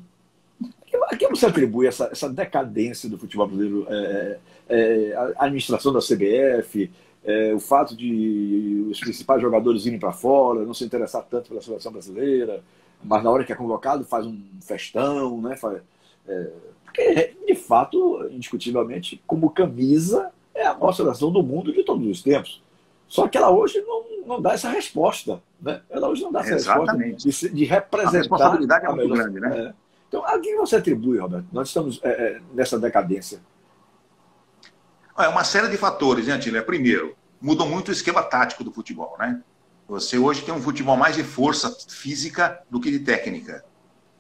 A 1.10 1.16
que 1.16 1.28
você 1.28 1.46
atribui 1.46 1.88
essa, 1.88 2.10
essa 2.12 2.28
decadência 2.28 3.10
do 3.10 3.18
futebol 3.18 3.48
brasileiro? 3.48 3.86
É, 3.90 4.38
é, 4.68 5.34
a 5.38 5.46
administração 5.46 5.94
da 5.94 6.00
CBF, 6.00 6.92
é, 7.24 7.54
o 7.54 7.60
fato 7.60 7.96
de 7.96 8.88
os 8.90 9.00
principais 9.00 9.42
jogadores 9.42 9.86
irem 9.86 10.00
para 10.00 10.12
fora, 10.12 10.66
não 10.66 10.74
se 10.74 10.84
interessar 10.84 11.24
tanto 11.30 11.50
pela 11.50 11.62
seleção 11.62 11.92
brasileira, 11.92 12.64
mas 13.04 13.24
na 13.24 13.32
hora 13.32 13.44
que 13.44 13.54
é 13.54 13.56
convocado 13.56 14.04
faz 14.04 14.26
um 14.26 14.40
festão, 14.62 15.42
né? 15.42 15.56
Faz, 15.56 15.82
é, 16.28 16.52
porque, 16.84 17.36
de 17.48 17.56
fato, 17.56 18.28
indiscutivelmente, 18.32 19.22
como 19.26 19.50
camisa, 19.50 20.32
é 20.54 20.66
a 20.66 20.74
maior 20.74 20.92
seleção 20.92 21.32
do 21.32 21.42
mundo 21.42 21.72
de 21.72 21.84
todos 21.84 22.06
os 22.06 22.22
tempos. 22.22 22.62
Só 23.08 23.28
que 23.28 23.38
ela 23.38 23.50
hoje 23.50 23.82
não, 23.82 24.04
não 24.26 24.42
dá 24.42 24.54
essa 24.54 24.70
resposta. 24.70 25.42
Né? 25.62 25.82
Ela 25.90 26.10
hoje 26.10 26.22
não 26.22 26.32
dá 26.32 26.42
essa 26.42 26.56
Exatamente. 26.56 27.26
resposta 27.26 27.50
de, 27.50 27.56
de 27.56 27.66
representar. 27.66 28.16
A 28.16 28.20
responsabilidade 28.20 28.86
é 28.86 28.90
muito 28.90 29.10
melhor, 29.10 29.30
grande, 29.30 29.40
né? 29.40 29.68
É. 29.68 29.74
Então, 30.08 30.26
a 30.26 30.38
quem 30.40 30.58
você 30.58 30.76
atribui, 30.76 31.18
Roberto? 31.18 31.46
Nós 31.54 31.70
estamos 31.70 32.00
é, 32.04 32.10
é, 32.10 32.42
nessa 32.54 32.78
decadência. 32.78 33.40
É 35.18 35.28
uma 35.28 35.44
série 35.44 35.68
de 35.68 35.78
fatores, 35.78 36.28
né, 36.28 36.34
Antília? 36.34 36.64
Primeiro, 36.64 37.16
mudou 37.42 37.68
muito 37.68 37.90
o 37.90 37.92
esquema 37.92 38.24
tático 38.24 38.64
do 38.64 38.72
futebol, 38.72 39.16
né? 39.20 39.42
Você 39.88 40.18
hoje 40.18 40.42
tem 40.42 40.54
um 40.54 40.62
futebol 40.62 40.96
mais 40.96 41.16
de 41.16 41.24
força 41.24 41.76
física 41.90 42.62
do 42.70 42.80
que 42.80 42.90
de 42.90 43.00
técnica. 43.00 43.66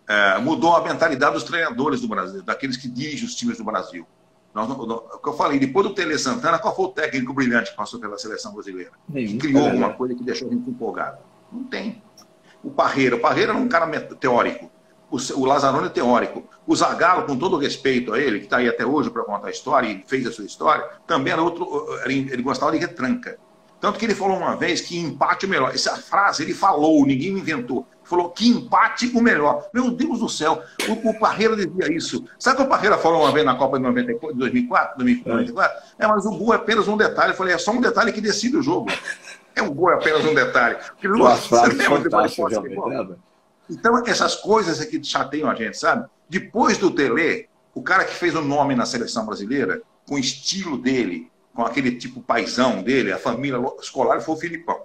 É, 0.08 0.38
mudou 0.39 0.75
a 0.75 0.84
mentalidade 0.84 1.34
dos 1.34 1.43
treinadores 1.43 2.01
do 2.01 2.08
Brasil, 2.08 2.43
daqueles 2.43 2.75
que 2.75 2.89
dirigem 2.89 3.25
os 3.25 3.36
times 3.36 3.58
do 3.58 3.63
Brasil. 3.63 4.06
Nós, 4.54 4.69
o 4.69 5.19
que 5.19 5.30
eu 5.30 5.34
falei, 5.34 5.58
depois 5.58 5.88
do 5.88 5.93
Tele 5.93 6.17
Santana, 6.17 6.60
qual 6.60 6.75
foi 6.75 6.86
o 6.86 6.89
técnico 6.89 7.34
brilhante 7.34 7.71
que 7.71 7.77
passou 7.77 7.99
pela 7.99 8.17
seleção 8.17 8.54
brasileira? 8.54 8.91
Nenhum. 9.08 9.32
Que 9.32 9.38
criou 9.38 9.63
é 9.63 9.69
alguma 9.69 9.93
coisa 9.93 10.13
que 10.13 10.23
deixou 10.23 10.49
a 10.49 10.51
gente 10.51 10.69
empolgado? 10.69 11.19
Não 11.51 11.63
tem. 11.63 12.04
O 12.62 12.69
Parreira, 12.69 13.15
o 13.15 13.19
Parreira 13.19 13.54
era 13.54 13.60
um 13.60 13.69
cara 13.69 13.88
teórico. 14.15 14.69
O, 15.12 15.17
o 15.41 15.45
Lazzaroni 15.45 15.88
é 15.88 15.89
teórico. 15.89 16.43
O 16.65 16.76
Zagallo, 16.76 17.26
com 17.26 17.38
todo 17.38 17.58
o 17.58 17.60
respeito 17.60 18.13
a 18.13 18.19
ele, 18.19 18.39
que 18.39 18.45
está 18.45 18.58
aí 18.58 18.69
até 18.69 18.86
hoje 18.86 19.10
para 19.10 19.24
contar 19.24 19.47
a 19.47 19.52
história 19.52 19.88
e 19.88 20.04
fez 20.08 20.26
a 20.26 20.32
sua 20.32 20.45
história, 20.45 20.84
também 21.06 21.34
era 21.34 21.41
outro. 21.41 21.86
Ele 22.06 22.41
gostava 22.41 22.71
de 22.71 22.78
retranca. 22.78 23.38
Tanto 23.80 23.97
que 23.97 24.06
ele 24.06 24.15
falou 24.15 24.38
uma 24.38 24.56
vez 24.56 24.80
que 24.80 24.97
empate 24.97 25.45
é 25.45 25.47
o 25.47 25.52
melhor. 25.52 25.74
Essa 25.74 25.95
frase 25.97 26.43
ele 26.43 26.54
falou, 26.54 27.06
ninguém 27.06 27.32
inventou 27.32 27.86
falou 28.12 28.30
que 28.30 28.47
empate 28.47 29.10
o 29.15 29.21
melhor. 29.21 29.69
Meu 29.74 29.89
Deus 29.89 30.19
do 30.19 30.28
céu, 30.28 30.62
o, 30.89 31.10
o 31.10 31.19
Parreira 31.19 31.55
dizia 31.55 31.91
isso. 31.91 32.26
Sabe 32.38 32.55
o 32.55 32.57
que 32.59 32.66
o 32.66 32.70
Parreira 32.70 32.97
falou 32.97 33.22
uma 33.22 33.32
vez 33.32 33.45
na 33.45 33.55
Copa 33.55 33.78
de 33.78 33.84
94, 33.84 34.38
2004, 34.38 34.97
2004? 34.97 35.82
É. 35.99 36.03
é, 36.03 36.07
mas 36.07 36.26
o 36.26 36.32
gol 36.32 36.53
é 36.53 36.57
apenas 36.57 36.88
um 36.89 36.97
detalhe. 36.97 37.32
Eu 37.32 37.38
falei, 37.38 37.53
é 37.53 37.57
só 37.57 37.72
um 37.72 37.80
detalhe 37.80 38.12
que 38.12 38.20
decide 38.20 38.57
o 38.57 38.62
jogo. 38.62 38.91
É 39.55 39.62
um 39.62 39.74
gol 39.74 39.91
é 39.91 39.95
apenas 39.95 40.26
um 40.26 40.34
detalhe. 40.34 40.76
Porque, 40.76 41.07
nossa, 41.07 41.68
né, 41.68 43.16
então, 43.70 44.03
essas 44.05 44.36
coisas 44.36 44.82
aqui 44.82 45.03
chateiam 45.03 45.49
a 45.49 45.55
gente, 45.55 45.78
sabe? 45.78 46.07
Depois 46.30 46.78
do 46.78 46.91
Tele, 46.91 47.47
o 47.74 47.82
cara 47.82 48.05
que 48.05 48.14
fez 48.14 48.36
o 48.36 48.41
nome 48.41 48.76
na 48.76 48.86
seleção 48.86 49.26
brasileira, 49.26 49.82
com 50.07 50.16
o 50.16 50.20
estilo 50.20 50.78
dele, 50.78 51.32
com 51.53 51.64
aquele 51.64 51.95
tipo 51.95 52.22
paisão 52.22 52.82
dele, 52.82 53.12
a 53.12 53.18
família 53.18 53.59
escolar, 53.80 54.22
foi 54.22 54.36
o 54.36 54.38
Filipão. 54.38 54.80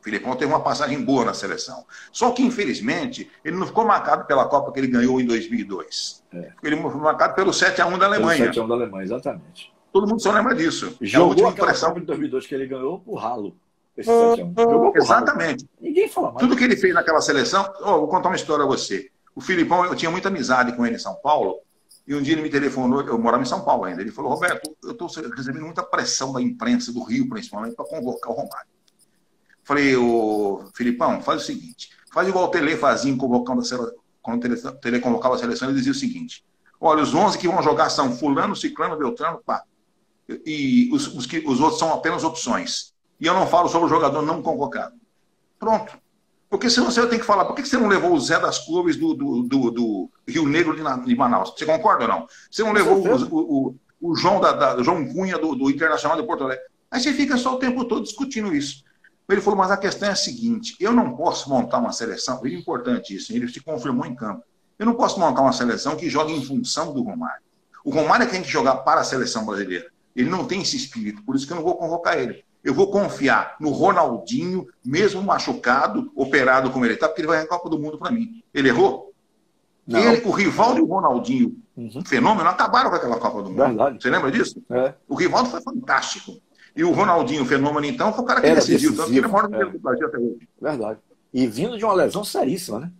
Filipão 0.00 0.36
teve 0.36 0.52
uma 0.52 0.60
passagem 0.60 1.02
boa 1.02 1.24
na 1.24 1.34
seleção. 1.34 1.84
Só 2.12 2.30
que, 2.30 2.42
infelizmente, 2.42 3.30
ele 3.44 3.56
não 3.56 3.66
ficou 3.66 3.84
marcado 3.84 4.24
pela 4.24 4.46
Copa 4.46 4.72
que 4.72 4.78
ele 4.78 4.86
ganhou 4.86 5.20
em 5.20 5.26
2002. 5.26 6.24
É. 6.32 6.52
Ele 6.62 6.76
foi 6.76 6.94
marcado 6.94 7.34
pelo 7.34 7.50
7x1 7.50 7.98
da 7.98 8.06
Alemanha. 8.06 8.50
Pelo 8.50 8.66
7x1 8.66 8.68
da 8.68 8.74
Alemanha, 8.74 9.04
exatamente. 9.04 9.72
Todo 9.92 10.06
mundo 10.06 10.22
só 10.22 10.32
lembra 10.32 10.54
disso. 10.54 10.96
Jogou 11.00 11.46
é 11.46 11.48
a 11.48 11.52
impressão. 11.52 11.88
Copa 11.88 12.00
de 12.00 12.06
2002 12.06 12.46
que 12.46 12.54
ele 12.54 12.66
ganhou 12.66 13.00
por 13.00 13.16
ralo. 13.16 13.56
Esse 13.98 14.10
7x1. 14.10 14.54
Jogou 14.56 14.92
por 14.92 14.96
Exatamente. 14.96 15.64
Ralo. 15.64 15.80
Ninguém 15.80 16.08
fala 16.08 16.32
mais. 16.32 16.38
Tudo 16.38 16.56
que 16.56 16.64
ele 16.64 16.76
fez 16.76 16.94
naquela 16.94 17.20
seleção... 17.20 17.70
Oh, 17.80 17.98
vou 17.98 18.08
contar 18.08 18.28
uma 18.28 18.36
história 18.36 18.64
a 18.64 18.68
você. 18.68 19.10
O 19.34 19.40
Filipão, 19.40 19.84
eu 19.84 19.94
tinha 19.94 20.10
muita 20.10 20.28
amizade 20.28 20.74
com 20.74 20.86
ele 20.86 20.96
em 20.96 20.98
São 20.98 21.14
Paulo, 21.16 21.60
e 22.08 22.14
um 22.14 22.22
dia 22.22 22.32
ele 22.32 22.42
me 22.42 22.48
telefonou, 22.48 23.02
eu 23.02 23.18
morava 23.18 23.42
em 23.42 23.46
São 23.46 23.60
Paulo 23.60 23.84
ainda. 23.84 24.00
Ele 24.00 24.10
falou: 24.10 24.32
Roberto, 24.32 24.74
eu 24.82 24.92
estou 24.92 25.06
recebendo 25.06 25.64
muita 25.64 25.82
pressão 25.82 26.32
da 26.32 26.40
imprensa 26.40 26.90
do 26.90 27.02
Rio, 27.02 27.28
principalmente, 27.28 27.76
para 27.76 27.84
convocar 27.84 28.32
o 28.32 28.34
Romário. 28.34 28.66
Falei, 29.62 29.94
ô 29.94 30.64
Filipão, 30.74 31.20
faz 31.20 31.42
o 31.42 31.44
seguinte, 31.44 31.90
faz 32.10 32.26
igual 32.26 32.46
o 32.46 32.48
Tele 32.48 32.74
fazia 32.78 33.14
convocando 33.14 33.60
a 33.60 33.64
seleção, 33.64 33.94
quando 34.22 34.42
o 34.42 34.72
Tele, 34.72 35.00
convocava 35.00 35.34
a 35.34 35.38
seleção, 35.38 35.68
ele 35.68 35.76
dizia 35.76 35.92
o 35.92 35.94
seguinte, 35.94 36.42
olha, 36.80 37.02
os 37.02 37.14
11 37.14 37.36
que 37.36 37.46
vão 37.46 37.62
jogar 37.62 37.90
são 37.90 38.10
fulano, 38.16 38.56
ciclano, 38.56 38.96
beltrano, 38.96 39.42
pá. 39.44 39.62
E 40.46 40.88
os, 40.92 41.06
os, 41.14 41.26
que, 41.26 41.44
os 41.46 41.60
outros 41.60 41.78
são 41.78 41.92
apenas 41.92 42.24
opções. 42.24 42.94
E 43.20 43.26
eu 43.26 43.34
não 43.34 43.46
falo 43.46 43.68
sobre 43.68 43.86
o 43.86 43.90
jogador 43.90 44.22
não 44.22 44.42
convocado. 44.42 44.94
Pronto. 45.58 45.98
Porque 46.48 46.70
senão 46.70 46.90
você 46.90 47.06
tem 47.06 47.18
que 47.18 47.26
falar, 47.26 47.44
por 47.44 47.54
que 47.54 47.66
você 47.66 47.76
não 47.76 47.88
levou 47.88 48.12
o 48.12 48.20
Zé 48.20 48.38
das 48.38 48.64
Clubes 48.64 48.96
do, 48.96 49.12
do, 49.12 49.42
do, 49.42 49.70
do 49.70 50.10
Rio 50.26 50.48
Negro 50.48 50.74
de, 50.74 51.14
Manaus? 51.14 51.52
Você 51.56 51.66
concorda 51.66 52.04
ou 52.04 52.08
não? 52.08 52.26
Você 52.50 52.62
não 52.62 52.72
levou 52.72 52.96
o, 52.96 53.68
o, 53.68 53.76
o, 54.00 54.16
João, 54.16 54.40
da, 54.40 54.52
da, 54.52 54.82
João 54.82 55.06
Cunha 55.08 55.36
do, 55.36 55.54
do 55.54 55.70
Internacional 55.70 56.18
de 56.18 56.26
Porto 56.26 56.44
Alegre? 56.44 56.64
Aí 56.90 57.00
você 57.00 57.12
fica 57.12 57.36
só 57.36 57.54
o 57.54 57.58
tempo 57.58 57.84
todo 57.84 58.02
discutindo 58.02 58.54
isso. 58.54 58.82
Ele 59.28 59.42
falou, 59.42 59.58
mas 59.58 59.70
a 59.70 59.76
questão 59.76 60.08
é 60.08 60.12
a 60.12 60.16
seguinte: 60.16 60.74
eu 60.80 60.90
não 60.90 61.14
posso 61.14 61.50
montar 61.50 61.78
uma 61.78 61.92
seleção, 61.92 62.40
é 62.42 62.48
importante 62.48 63.14
isso, 63.14 63.30
ele 63.34 63.46
se 63.48 63.60
confirmou 63.60 64.06
em 64.06 64.14
campo. 64.14 64.42
Eu 64.78 64.86
não 64.86 64.94
posso 64.94 65.20
montar 65.20 65.42
uma 65.42 65.52
seleção 65.52 65.96
que 65.96 66.08
jogue 66.08 66.32
em 66.32 66.42
função 66.42 66.94
do 66.94 67.02
Romário. 67.02 67.42
O 67.84 67.90
Romário 67.90 68.22
é 68.22 68.26
que 68.26 68.32
tem 68.32 68.42
que 68.42 68.48
jogar 68.48 68.76
para 68.76 69.02
a 69.02 69.04
seleção 69.04 69.44
brasileira. 69.44 69.90
Ele 70.16 70.30
não 70.30 70.46
tem 70.46 70.62
esse 70.62 70.76
espírito, 70.76 71.22
por 71.22 71.36
isso 71.36 71.46
que 71.46 71.52
eu 71.52 71.56
não 71.56 71.62
vou 71.62 71.76
convocar 71.76 72.16
ele. 72.18 72.42
Eu 72.62 72.74
vou 72.74 72.90
confiar 72.90 73.56
no 73.60 73.70
Ronaldinho, 73.70 74.66
mesmo 74.84 75.22
machucado, 75.22 76.10
operado 76.14 76.70
como 76.70 76.84
ele 76.84 76.94
está, 76.94 77.08
porque 77.08 77.20
ele 77.20 77.28
vai 77.28 77.36
ganhar 77.36 77.46
a 77.46 77.48
Copa 77.48 77.70
do 77.70 77.78
Mundo 77.78 77.98
para 77.98 78.10
mim. 78.10 78.42
Ele 78.52 78.68
errou? 78.68 79.12
Não. 79.86 79.98
Ele, 79.98 80.22
o 80.26 80.30
Rivaldo 80.30 80.80
e 80.80 80.82
o 80.82 80.86
Ronaldinho, 80.86 81.56
uhum. 81.76 82.04
fenômeno, 82.04 82.48
acabaram 82.48 82.90
com 82.90 82.96
aquela 82.96 83.18
Copa 83.18 83.42
do 83.42 83.50
Mundo. 83.50 83.64
Verdade. 83.64 84.02
Você 84.02 84.10
lembra 84.10 84.30
disso? 84.30 84.62
É. 84.70 84.92
O 85.08 85.14
Rivaldo 85.14 85.48
foi 85.48 85.62
fantástico. 85.62 86.32
E 86.76 86.84
o 86.84 86.92
Ronaldinho, 86.92 87.44
fenômeno, 87.46 87.86
então, 87.86 88.12
foi 88.12 88.22
o 88.22 88.26
cara 88.26 88.40
que 88.40 88.46
Era 88.46 88.56
decidiu, 88.56 88.94
tanto 88.94 89.10
que 89.10 89.18
ele 89.18 89.26
mora 89.26 89.48
no 89.48 89.60
é. 89.60 89.64
do 89.64 89.78
Brasil 89.78 90.06
até 90.06 90.18
hoje. 90.18 90.48
Verdade. 90.60 91.00
E 91.32 91.46
vindo 91.46 91.78
de 91.78 91.84
uma 91.84 91.94
lesão 91.94 92.22
seríssima, 92.22 92.80
né? 92.80 92.92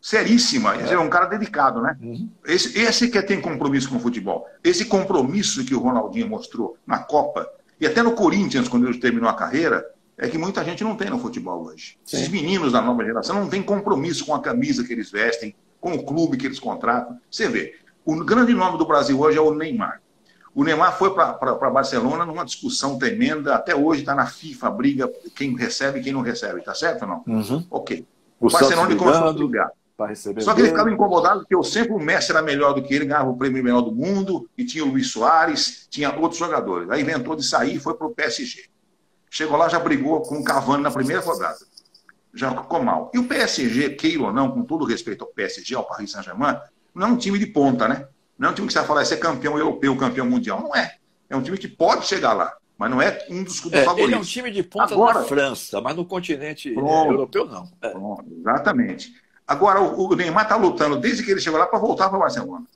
Seríssima. 0.00 0.76
É. 0.76 0.94
é 0.94 0.98
um 0.98 1.10
cara 1.10 1.26
dedicado, 1.26 1.82
né? 1.82 1.96
Uhum. 2.00 2.30
Esse, 2.46 2.78
esse 2.78 3.08
que 3.08 3.20
tem 3.22 3.40
compromisso 3.40 3.88
com 3.90 3.96
o 3.96 4.00
futebol. 4.00 4.46
Esse 4.62 4.84
compromisso 4.84 5.64
que 5.64 5.74
o 5.74 5.80
Ronaldinho 5.80 6.28
mostrou 6.28 6.78
na 6.86 6.98
Copa, 6.98 7.48
e 7.80 7.86
até 7.86 8.02
no 8.02 8.12
Corinthians, 8.12 8.68
quando 8.68 8.88
ele 8.88 8.98
terminou 8.98 9.28
a 9.28 9.34
carreira, 9.34 9.84
é 10.16 10.28
que 10.28 10.36
muita 10.36 10.64
gente 10.64 10.82
não 10.82 10.96
tem 10.96 11.08
no 11.08 11.18
futebol 11.18 11.64
hoje. 11.66 11.96
Sim. 12.04 12.16
Esses 12.16 12.28
meninos 12.28 12.72
da 12.72 12.82
nova 12.82 13.04
geração 13.04 13.36
não 13.36 13.48
têm 13.48 13.62
compromisso 13.62 14.26
com 14.26 14.34
a 14.34 14.40
camisa 14.40 14.82
que 14.84 14.92
eles 14.92 15.10
vestem, 15.10 15.54
com 15.80 15.92
o 15.94 16.04
clube 16.04 16.36
que 16.36 16.46
eles 16.46 16.58
contratam. 16.58 17.18
Você 17.30 17.48
vê, 17.48 17.76
o 18.04 18.16
grande 18.24 18.52
nome 18.52 18.78
do 18.78 18.86
Brasil 18.86 19.18
hoje 19.20 19.38
é 19.38 19.40
o 19.40 19.54
Neymar. 19.54 20.02
O 20.54 20.64
Neymar 20.64 20.98
foi 20.98 21.14
para 21.14 21.70
Barcelona 21.70 22.26
numa 22.26 22.44
discussão 22.44 22.98
tremenda, 22.98 23.54
até 23.54 23.76
hoje 23.76 24.00
está 24.00 24.12
na 24.12 24.26
FIFA, 24.26 24.70
briga 24.70 25.12
quem 25.36 25.56
recebe 25.56 26.00
e 26.00 26.02
quem 26.02 26.12
não 26.12 26.20
recebe, 26.20 26.62
tá 26.62 26.74
certo 26.74 27.02
ou 27.02 27.08
não? 27.08 27.24
Uhum. 27.26 27.64
Ok. 27.70 28.04
O, 28.40 28.48
o 28.48 28.50
Barcelona 28.50 28.96
começou 28.96 29.28
a 29.28 29.32
brigar. 29.32 29.70
Só 30.40 30.54
que 30.54 30.60
ele 30.60 30.68
ficava 30.68 30.90
incomodado 30.90 31.40
porque 31.40 31.54
eu 31.54 31.64
sempre 31.64 31.92
o 31.92 31.98
Messi 31.98 32.30
era 32.30 32.40
melhor 32.40 32.72
do 32.72 32.82
que 32.82 32.94
ele, 32.94 33.04
ganhava 33.04 33.28
o 33.30 33.36
prêmio 33.36 33.64
melhor 33.64 33.80
do 33.80 33.90
mundo, 33.90 34.48
e 34.56 34.64
tinha 34.64 34.84
o 34.84 34.88
Luiz 34.88 35.10
Soares, 35.10 35.88
tinha 35.90 36.16
outros 36.16 36.38
jogadores. 36.38 36.88
Aí 36.88 37.02
inventou 37.02 37.34
de 37.34 37.44
sair 37.44 37.74
e 37.74 37.80
foi 37.80 37.94
para 37.94 38.06
o 38.06 38.14
PSG. 38.14 38.66
Chegou 39.28 39.56
lá, 39.56 39.68
já 39.68 39.80
brigou 39.80 40.22
com 40.22 40.36
o 40.36 40.44
Cavani 40.44 40.84
na 40.84 40.90
primeira 40.90 41.20
rodada. 41.20 41.58
Já 42.32 42.50
ficou 42.54 42.80
mal. 42.80 43.10
E 43.12 43.18
o 43.18 43.26
PSG, 43.26 43.90
queira 43.90 44.22
ou 44.22 44.32
não, 44.32 44.52
com 44.52 44.62
todo 44.62 44.84
respeito 44.84 45.24
ao 45.24 45.30
PSG, 45.30 45.74
ao 45.74 45.84
Paris 45.84 46.12
Saint-Germain, 46.12 46.56
não 46.94 47.08
é 47.08 47.10
um 47.10 47.16
time 47.16 47.38
de 47.38 47.46
ponta, 47.46 47.88
né? 47.88 48.06
Não 48.38 48.48
é 48.48 48.52
um 48.52 48.54
time 48.54 48.68
que 48.68 48.72
você 48.72 48.78
vai 48.78 48.86
falar, 48.86 49.02
esse 49.02 49.14
é 49.14 49.16
campeão 49.16 49.58
europeu, 49.58 49.96
campeão 49.96 50.26
mundial. 50.26 50.60
Não 50.60 50.76
é. 50.76 50.94
É 51.28 51.36
um 51.36 51.42
time 51.42 51.58
que 51.58 51.66
pode 51.66 52.06
chegar 52.06 52.32
lá, 52.34 52.56
mas 52.78 52.88
não 52.88 53.02
é 53.02 53.26
um 53.28 53.42
dos, 53.42 53.60
dos 53.60 53.72
é, 53.72 53.84
favoritos. 53.84 54.12
Ele 54.12 54.14
é 54.14 54.18
um 54.18 54.22
time 54.22 54.50
de 54.52 54.62
ponta 54.62 54.94
Agora, 54.94 55.20
na 55.20 55.24
França, 55.24 55.80
mas 55.80 55.96
no 55.96 56.04
continente 56.04 56.70
pronto, 56.70 57.10
europeu 57.10 57.46
não. 57.46 57.68
É. 57.82 57.90
Pronto, 57.90 58.24
exatamente. 58.38 59.12
Agora, 59.48 59.80
o, 59.80 60.14
Neymar 60.14 60.42
está 60.42 60.56
lutando 60.56 61.00
desde 61.00 61.22
que 61.22 61.30
ele 61.30 61.40
chegou 61.40 61.58
lá 61.58 61.66
para 61.66 61.78
voltar 61.78 62.10
para 62.10 62.18
o 62.18 62.20
Barcelona. 62.20 62.66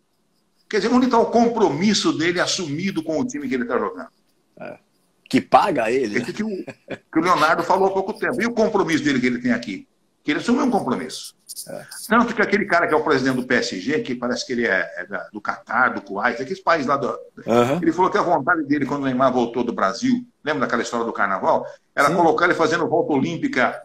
Quer 0.70 0.78
dizer, 0.78 0.90
onde 0.90 1.04
está 1.04 1.18
o 1.18 1.26
compromisso 1.26 2.14
dele 2.14 2.40
assumido 2.40 3.02
com 3.02 3.20
o 3.20 3.26
time 3.26 3.46
que 3.46 3.54
ele 3.54 3.64
está 3.64 3.78
jogando? 3.78 4.08
É. 4.58 4.78
Que 5.28 5.38
paga 5.38 5.90
ele. 5.90 6.16
Esse 6.16 6.32
que 6.32 6.42
o, 6.42 6.48
que 6.48 7.18
o 7.18 7.20
Leonardo 7.20 7.62
falou 7.62 7.88
há 7.88 7.90
pouco 7.92 8.14
tempo. 8.14 8.40
E 8.40 8.46
o 8.46 8.54
compromisso 8.54 9.04
dele 9.04 9.20
que 9.20 9.26
ele 9.26 9.38
tem 9.38 9.52
aqui? 9.52 9.86
Que 10.24 10.30
ele 10.30 10.40
assumiu 10.40 10.64
um 10.64 10.70
compromisso. 10.70 11.34
É. 11.68 11.84
Tanto 12.08 12.34
que 12.34 12.40
aquele 12.40 12.64
cara 12.64 12.86
que 12.86 12.94
é 12.94 12.96
o 12.96 13.04
presidente 13.04 13.36
do 13.36 13.46
PSG, 13.46 14.00
que 14.00 14.14
parece 14.14 14.46
que 14.46 14.54
ele 14.54 14.66
é, 14.66 14.90
é 14.96 15.06
da, 15.06 15.28
do 15.30 15.42
Catar, 15.42 15.92
do 15.92 16.00
Kuwait, 16.00 16.40
aqueles 16.40 16.62
países 16.62 16.86
lá 16.86 16.96
do. 16.96 17.08
Uhum. 17.46 17.82
Ele 17.82 17.92
falou 17.92 18.10
que 18.10 18.16
a 18.16 18.22
vontade 18.22 18.62
dele, 18.62 18.86
quando 18.86 19.02
o 19.02 19.04
Neymar 19.04 19.30
voltou 19.30 19.62
do 19.62 19.74
Brasil, 19.74 20.24
lembra 20.42 20.60
daquela 20.62 20.80
história 20.80 21.04
do 21.04 21.12
carnaval? 21.12 21.66
Era 21.94 22.08
Sim. 22.08 22.16
colocar 22.16 22.46
ele 22.46 22.54
fazendo 22.54 22.88
volta 22.88 23.12
olímpica 23.12 23.78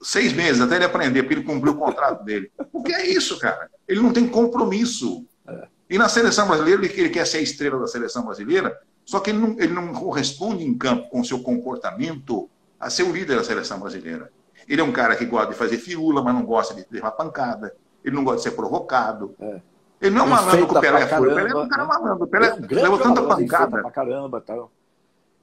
seis 0.00 0.32
meses 0.32 0.60
até 0.60 0.76
ele 0.76 0.84
aprender, 0.84 1.22
porque 1.22 1.34
ele 1.34 1.44
cumpriu 1.44 1.72
o 1.72 1.78
contrato 1.78 2.24
dele. 2.24 2.50
O 2.72 2.82
que 2.82 2.92
é 2.92 3.06
isso, 3.06 3.38
cara? 3.38 3.70
Ele 3.86 4.00
não 4.00 4.12
tem 4.12 4.28
compromisso. 4.28 5.24
É. 5.46 5.68
E 5.90 5.98
na 5.98 6.08
seleção 6.08 6.46
brasileira, 6.46 6.84
ele, 6.84 7.00
ele 7.00 7.10
quer 7.10 7.26
ser 7.26 7.38
a 7.38 7.42
estrela 7.42 7.78
da 7.78 7.86
seleção 7.86 8.24
brasileira, 8.24 8.78
só 9.04 9.20
que 9.20 9.30
ele 9.30 9.38
não, 9.38 9.56
ele 9.58 9.72
não 9.72 9.92
corresponde 9.92 10.64
em 10.64 10.76
campo 10.76 11.08
com 11.08 11.20
o 11.20 11.24
seu 11.24 11.40
comportamento 11.40 12.48
a 12.78 12.90
ser 12.90 13.04
o 13.04 13.12
líder 13.12 13.36
da 13.36 13.44
seleção 13.44 13.80
brasileira. 13.80 14.30
Ele 14.68 14.80
é 14.80 14.84
um 14.84 14.92
cara 14.92 15.16
que 15.16 15.24
gosta 15.24 15.52
de 15.52 15.58
fazer 15.58 15.78
fiula, 15.78 16.22
mas 16.22 16.34
não 16.34 16.44
gosta 16.44 16.74
de 16.74 16.86
levar 16.90 17.12
pancada. 17.12 17.74
Ele 18.04 18.14
não 18.14 18.22
gosta 18.22 18.38
de 18.38 18.42
ser 18.44 18.50
provocado. 18.50 19.34
É. 19.40 19.60
Ele 20.00 20.14
não 20.14 20.22
é 20.22 20.26
um 20.26 20.30
malandro 20.30 20.68
que 20.68 20.76
o 20.76 20.80
Pelé 20.80 21.06
foi. 21.06 21.28
O 21.28 21.34
Pelé 21.34 21.50
é 21.50 21.56
um 21.56 21.68
cara 21.68 21.84
malandro. 21.84 22.24
O 22.24 22.28
Pelé 22.28 22.48
é 22.48 22.54
um 22.54 22.82
levou 22.82 22.98
tanta 22.98 23.22
pancada. 23.22 23.82
Pra 23.82 23.90
caramba, 23.90 24.40
tal. 24.40 24.70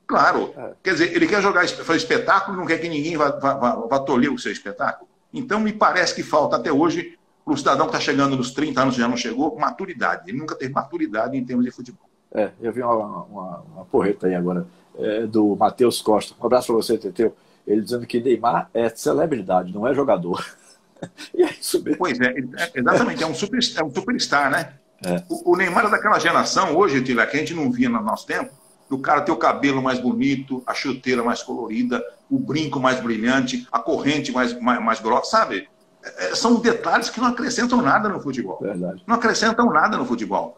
Claro. 0.07 0.53
É. 0.55 0.73
Quer 0.83 0.91
dizer, 0.93 1.15
ele 1.15 1.27
quer 1.27 1.41
jogar 1.41 1.67
fazer 1.67 1.97
espetáculo, 1.97 2.57
não 2.57 2.65
quer 2.65 2.79
que 2.79 2.87
ninguém 2.87 3.17
vá, 3.17 3.31
vá, 3.31 3.53
vá, 3.55 3.75
vá 3.75 3.99
tolir 3.99 4.31
o 4.31 4.37
seu 4.37 4.51
espetáculo. 4.51 5.09
Então, 5.33 5.59
me 5.59 5.73
parece 5.73 6.15
que 6.15 6.23
falta 6.23 6.55
até 6.55 6.71
hoje, 6.71 7.17
para 7.43 7.53
o 7.53 7.57
cidadão 7.57 7.87
que 7.87 7.95
está 7.95 7.99
chegando 7.99 8.35
nos 8.37 8.51
30 8.51 8.81
anos 8.81 8.95
já 8.95 9.07
não 9.07 9.17
chegou, 9.17 9.57
maturidade. 9.57 10.29
Ele 10.29 10.37
nunca 10.37 10.55
teve 10.55 10.73
maturidade 10.73 11.37
em 11.37 11.43
termos 11.43 11.65
de 11.65 11.71
futebol. 11.71 12.09
É, 12.33 12.51
eu 12.61 12.71
vi 12.71 12.81
uma, 12.81 13.23
uma, 13.23 13.57
uma 13.73 13.85
porreta 13.85 14.27
aí 14.27 14.35
agora 14.35 14.67
é, 14.97 15.25
do 15.25 15.55
Matheus 15.55 16.01
Costa. 16.01 16.35
Um 16.41 16.45
abraço 16.45 16.67
para 16.67 16.75
você, 16.75 16.97
Teteu. 16.97 17.35
Ele 17.65 17.81
dizendo 17.81 18.05
que 18.05 18.21
Neymar 18.21 18.69
é 18.73 18.89
celebridade, 18.89 19.73
não 19.73 19.87
é 19.87 19.93
jogador. 19.93 20.45
e 21.33 21.43
é 21.43 21.51
isso 21.51 21.81
mesmo. 21.81 21.97
Pois 21.97 22.19
é, 22.19 22.27
é, 22.27 22.71
exatamente, 22.75 23.23
é 23.23 23.27
um, 23.27 23.33
super, 23.33 23.59
é 23.77 23.83
um 23.83 23.93
superstar, 23.93 24.51
né? 24.51 24.73
É. 25.03 25.23
O, 25.29 25.53
o, 25.53 25.57
Neymar 25.57 25.85
é 25.85 25.89
daquela 25.89 26.19
geração, 26.19 26.75
hoje, 26.75 27.01
Tila, 27.01 27.25
que 27.25 27.35
a 27.35 27.39
gente 27.39 27.53
não 27.53 27.71
via 27.71 27.89
no 27.89 28.01
nosso 28.01 28.25
tempo, 28.25 28.51
do 28.89 28.99
cara 28.99 29.21
ter 29.21 29.31
o 29.31 29.37
cabelo 29.37 29.81
mais 29.81 29.99
bonito, 29.99 30.61
a 30.65 30.73
chuteira 30.73 31.23
mais 31.23 31.41
colorida, 31.41 32.03
o 32.29 32.37
brinco 32.37 32.79
mais 32.79 32.99
brilhante, 32.99 33.67
a 33.71 33.79
corrente 33.79 34.31
mais, 34.31 34.59
mais, 34.59 34.83
mais 34.83 34.99
grossa, 34.99 35.31
sabe? 35.31 35.67
É, 36.03 36.27
é 36.27 36.35
são 36.35 36.55
detalhes 36.55 37.09
que 37.09 37.19
não 37.19 37.27
acrescentam 37.27 37.81
nada 37.81 38.07
no 38.09 38.19
futebol. 38.19 38.59
Verdade. 38.61 39.03
Não 39.07 39.15
acrescentam 39.15 39.71
nada 39.71 39.97
no 39.97 40.05
futebol. 40.05 40.57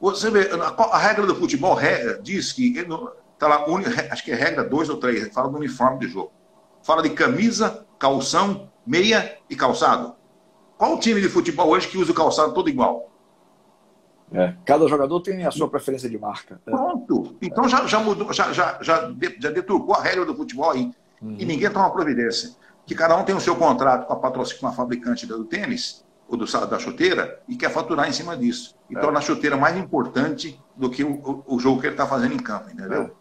Você 0.00 0.30
vê, 0.30 0.50
a, 0.52 0.82
a 0.82 0.98
regra 0.98 1.26
do 1.26 1.34
futebol 1.34 1.78
diz 2.22 2.52
que, 2.52 2.86
tá 3.38 3.48
lá, 3.48 3.64
acho 4.10 4.24
que 4.24 4.30
é 4.30 4.34
regra 4.34 4.64
2 4.64 4.90
ou 4.90 4.96
3, 4.96 5.32
fala 5.32 5.48
do 5.48 5.56
uniforme 5.56 6.00
de 6.00 6.08
jogo. 6.08 6.32
Fala 6.82 7.02
de 7.02 7.10
camisa, 7.10 7.84
calção, 7.98 8.70
meia 8.86 9.36
e 9.50 9.56
calçado. 9.56 10.14
Qual 10.76 10.94
o 10.94 11.00
time 11.00 11.20
de 11.20 11.28
futebol 11.28 11.68
hoje 11.68 11.88
que 11.88 11.98
usa 11.98 12.12
o 12.12 12.14
calçado 12.14 12.54
todo 12.54 12.68
igual? 12.68 13.07
É, 14.32 14.54
cada 14.64 14.86
jogador 14.86 15.20
tem 15.20 15.46
a 15.46 15.50
sua 15.50 15.68
preferência 15.68 16.08
de 16.08 16.18
marca. 16.18 16.60
É. 16.66 16.70
Pronto. 16.70 17.36
Então 17.40 17.68
já, 17.68 17.86
já 17.86 17.98
mudou, 17.98 18.32
já, 18.32 18.52
já, 18.52 18.78
já, 18.82 19.10
já 19.40 19.50
deturpou 19.50 19.94
a 19.94 20.02
regra 20.02 20.24
do 20.24 20.34
futebol 20.34 20.70
aí. 20.70 20.92
Uhum. 21.20 21.36
E 21.38 21.44
ninguém 21.44 21.70
toma 21.70 21.90
providência. 21.90 22.50
Que 22.86 22.94
cada 22.94 23.16
um 23.16 23.24
tem 23.24 23.34
o 23.34 23.40
seu 23.40 23.56
contrato 23.56 24.06
com 24.06 24.12
a 24.12 24.16
patrocínio, 24.16 24.60
com 24.60 24.66
a 24.66 24.72
fabricante 24.72 25.26
do 25.26 25.44
tênis, 25.44 26.04
ou 26.28 26.36
do, 26.36 26.44
da 26.44 26.78
chuteira, 26.78 27.40
e 27.48 27.56
quer 27.56 27.70
faturar 27.70 28.08
em 28.08 28.12
cima 28.12 28.36
disso. 28.36 28.74
E 28.88 28.96
é. 28.96 29.00
torna 29.00 29.18
a 29.18 29.22
chuteira 29.22 29.56
mais 29.56 29.76
importante 29.76 30.60
do 30.76 30.90
que 30.90 31.02
o, 31.02 31.42
o, 31.46 31.58
jogo 31.58 31.80
que 31.80 31.86
ele 31.86 31.94
está 31.94 32.06
fazendo 32.06 32.34
em 32.34 32.38
campo, 32.38 32.70
entendeu? 32.70 33.14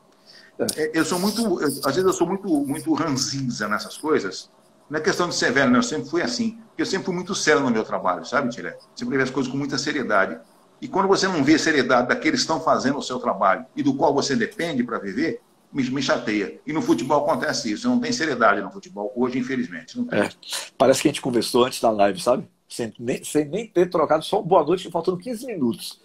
É. 0.59 0.83
é. 0.83 0.91
Eu 0.93 1.05
sou 1.05 1.19
muito, 1.19 1.41
eu, 1.61 1.67
às 1.67 1.95
vezes 1.95 2.05
eu 2.05 2.13
sou 2.13 2.27
muito, 2.27 2.47
muito 2.47 2.93
ranzinza 2.93 3.67
nessas 3.67 3.97
coisas. 3.97 4.49
Não 4.89 4.99
é 4.99 5.01
questão 5.01 5.27
de 5.27 5.35
ser 5.35 5.51
velho, 5.51 5.69
não. 5.69 5.79
Eu 5.79 5.83
sempre 5.83 6.09
fui 6.09 6.21
assim. 6.21 6.59
Eu 6.77 6.85
sempre 6.85 7.05
fui 7.05 7.15
muito 7.15 7.35
sério 7.35 7.61
no 7.61 7.69
meu 7.69 7.83
trabalho, 7.83 8.25
sabe, 8.25 8.49
Tiré? 8.49 8.77
Sempre 8.95 9.17
vi 9.17 9.23
as 9.23 9.29
coisas 9.29 9.51
com 9.51 9.57
muita 9.57 9.77
seriedade. 9.77 10.39
E 10.81 10.87
quando 10.87 11.07
você 11.07 11.27
não 11.27 11.43
vê 11.43 11.55
a 11.55 11.59
seriedade 11.59 12.07
daqueles 12.07 12.39
que 12.39 12.43
estão 12.43 12.59
fazendo 12.59 12.97
o 12.97 13.01
seu 13.01 13.19
trabalho 13.19 13.65
e 13.75 13.81
do 13.81 13.95
qual 13.95 14.13
você 14.13 14.35
depende 14.35 14.83
para 14.83 14.99
viver, 14.99 15.41
me, 15.71 15.83
me, 15.89 16.01
chateia. 16.01 16.59
E 16.65 16.71
no 16.71 16.81
futebol 16.81 17.23
acontece 17.23 17.71
isso. 17.71 17.89
Não 17.89 17.99
tem 17.99 18.11
seriedade 18.11 18.61
no 18.61 18.71
futebol 18.71 19.11
hoje, 19.15 19.39
infelizmente. 19.39 19.99
É, 20.11 20.29
parece 20.77 21.01
que 21.01 21.07
a 21.07 21.11
gente 21.11 21.21
conversou 21.21 21.65
antes 21.65 21.81
da 21.81 21.89
live, 21.89 22.19
sabe? 22.19 22.47
Sem 22.69 22.93
nem, 22.99 23.23
sem 23.23 23.45
nem 23.45 23.67
ter 23.67 23.89
trocado 23.89 24.23
só 24.23 24.41
boa 24.41 24.63
noite, 24.63 24.89
faltando 24.91 25.17
15 25.17 25.45
minutos. 25.45 25.99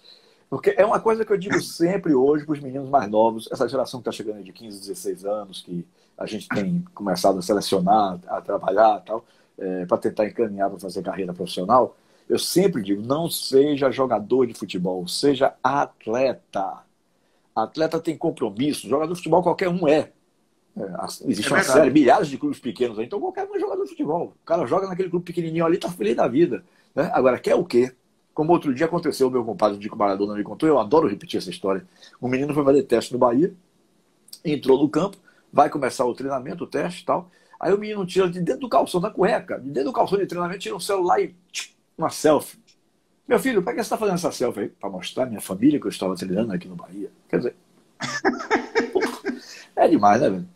Porque 0.49 0.73
é 0.77 0.85
uma 0.85 0.99
coisa 0.99 1.25
que 1.25 1.33
eu 1.33 1.37
digo 1.37 1.59
sempre 1.61 2.13
hoje 2.13 2.45
para 2.45 2.53
os 2.53 2.59
meninos 2.59 2.89
mais 2.89 3.09
novos, 3.09 3.49
essa 3.51 3.67
geração 3.67 3.99
que 3.99 4.07
está 4.07 4.15
chegando 4.15 4.43
de 4.43 4.53
15, 4.53 4.79
16 4.79 5.25
anos, 5.25 5.61
que 5.61 5.85
a 6.17 6.25
gente 6.25 6.47
tem 6.47 6.85
começado 6.93 7.39
a 7.39 7.41
selecionar, 7.41 8.19
a 8.27 8.39
trabalhar 8.39 8.99
tal, 8.99 9.25
é, 9.57 9.85
para 9.85 9.97
tentar 9.97 10.27
encaminhar 10.27 10.69
para 10.69 10.79
fazer 10.79 11.01
carreira 11.01 11.33
profissional. 11.33 11.95
Eu 12.29 12.39
sempre 12.39 12.81
digo, 12.81 13.01
não 13.01 13.29
seja 13.29 13.91
jogador 13.91 14.45
de 14.47 14.53
futebol, 14.53 15.07
seja 15.07 15.55
atleta. 15.61 16.83
Atleta 17.55 17.99
tem 17.99 18.17
compromisso, 18.17 18.89
jogador 18.89 19.13
de 19.13 19.19
futebol 19.19 19.43
qualquer 19.43 19.69
um 19.69 19.87
é. 19.87 20.11
É, 20.75 20.81
existe 21.29 21.51
é 21.51 21.55
uma 21.55 21.63
série, 21.63 21.91
milhares 21.91 22.27
de 22.27 22.37
clubes 22.37 22.59
pequenos 22.59 22.97
aí, 22.97 23.05
então 23.05 23.19
qualquer 23.19 23.47
um 23.47 23.55
é 23.55 23.59
jogador 23.59 23.83
de 23.83 23.89
futebol. 23.89 24.33
O 24.41 24.45
cara 24.45 24.65
joga 24.65 24.87
naquele 24.87 25.09
clube 25.09 25.25
pequenininho 25.25 25.65
ali, 25.65 25.77
tá 25.77 25.89
feliz 25.89 26.15
da 26.15 26.27
vida. 26.27 26.63
Né? 26.95 27.11
Agora, 27.13 27.37
quer 27.37 27.55
o 27.55 27.63
quê? 27.63 27.93
Como 28.33 28.51
outro 28.51 28.73
dia 28.73 28.87
aconteceu, 28.87 29.27
o 29.27 29.31
meu 29.31 29.45
compadre 29.45 29.77
Dico 29.77 29.95
Maradona 29.95 30.33
me 30.33 30.43
contou, 30.43 30.67
eu 30.67 30.79
adoro 30.79 31.07
repetir 31.07 31.37
essa 31.37 31.51
história. 31.51 31.87
Um 32.19 32.27
menino 32.27 32.53
foi 32.53 32.63
fazer 32.63 32.83
teste 32.83 33.13
no 33.13 33.19
Bahia, 33.19 33.53
entrou 34.43 34.79
no 34.79 34.89
campo, 34.89 35.17
vai 35.51 35.69
começar 35.69 36.05
o 36.05 36.15
treinamento, 36.15 36.63
o 36.63 36.67
teste 36.67 37.03
e 37.03 37.05
tal. 37.05 37.29
Aí 37.59 37.71
o 37.71 37.77
menino 37.77 38.03
tira 38.05 38.27
de 38.27 38.41
dentro 38.41 38.61
do 38.61 38.69
calção 38.69 38.99
da 38.99 39.11
cueca, 39.11 39.59
de 39.59 39.69
dentro 39.69 39.91
do 39.91 39.93
calção 39.93 40.17
de 40.17 40.25
treinamento, 40.25 40.59
tira 40.59 40.75
um 40.75 40.79
celular 40.79 41.21
e 41.21 41.35
tch, 41.51 41.73
uma 41.97 42.09
selfie. 42.09 42.57
Meu 43.27 43.39
filho, 43.39 43.63
para 43.63 43.73
que 43.73 43.77
você 43.77 43.85
está 43.85 43.97
fazendo 43.97 44.15
essa 44.15 44.31
selfie 44.31 44.61
aí? 44.61 44.69
Para 44.69 44.89
mostrar 44.89 45.25
minha 45.25 45.41
família 45.41 45.79
que 45.79 45.85
eu 45.85 45.91
estava 45.91 46.15
treinando 46.15 46.51
aqui 46.53 46.67
no 46.67 46.75
Bahia. 46.75 47.09
Quer 47.29 47.37
dizer, 47.37 47.55
é 49.75 49.87
demais, 49.87 50.21
né, 50.21 50.29
velho? 50.29 50.47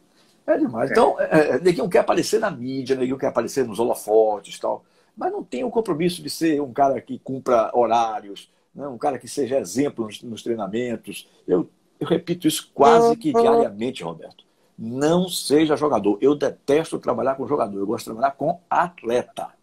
É 0.45 0.57
demais. 0.57 0.91
Então, 0.91 1.19
é, 1.19 1.49
é, 1.49 1.59
neguinho 1.59 1.89
quer 1.89 1.99
aparecer 1.99 2.39
na 2.39 2.49
mídia, 2.49 2.95
neguinho 2.95 3.17
quer 3.17 3.27
aparecer 3.27 3.65
nos 3.65 3.79
holofotes 3.79 4.55
e 4.55 4.59
tal, 4.59 4.83
mas 5.15 5.31
não 5.31 5.43
tem 5.43 5.63
o 5.63 5.69
compromisso 5.69 6.21
de 6.21 6.29
ser 6.29 6.61
um 6.61 6.71
cara 6.71 7.01
que 7.01 7.19
cumpra 7.19 7.69
horários, 7.73 8.49
né? 8.73 8.87
um 8.87 8.97
cara 8.97 9.17
que 9.17 9.27
seja 9.27 9.59
exemplo 9.59 10.05
nos, 10.05 10.21
nos 10.21 10.43
treinamentos. 10.43 11.29
Eu, 11.47 11.69
eu 11.99 12.07
repito 12.07 12.47
isso 12.47 12.71
quase 12.73 13.15
que 13.17 13.33
diariamente, 13.33 14.03
Roberto. 14.03 14.45
Não 14.77 15.27
seja 15.27 15.75
jogador. 15.75 16.19
Eu 16.21 16.35
detesto 16.35 16.99
trabalhar 16.99 17.35
com 17.35 17.47
jogador. 17.47 17.79
Eu 17.79 17.87
gosto 17.87 18.05
de 18.05 18.11
trabalhar 18.11 18.35
com 18.35 18.61
atleta. 18.69 19.56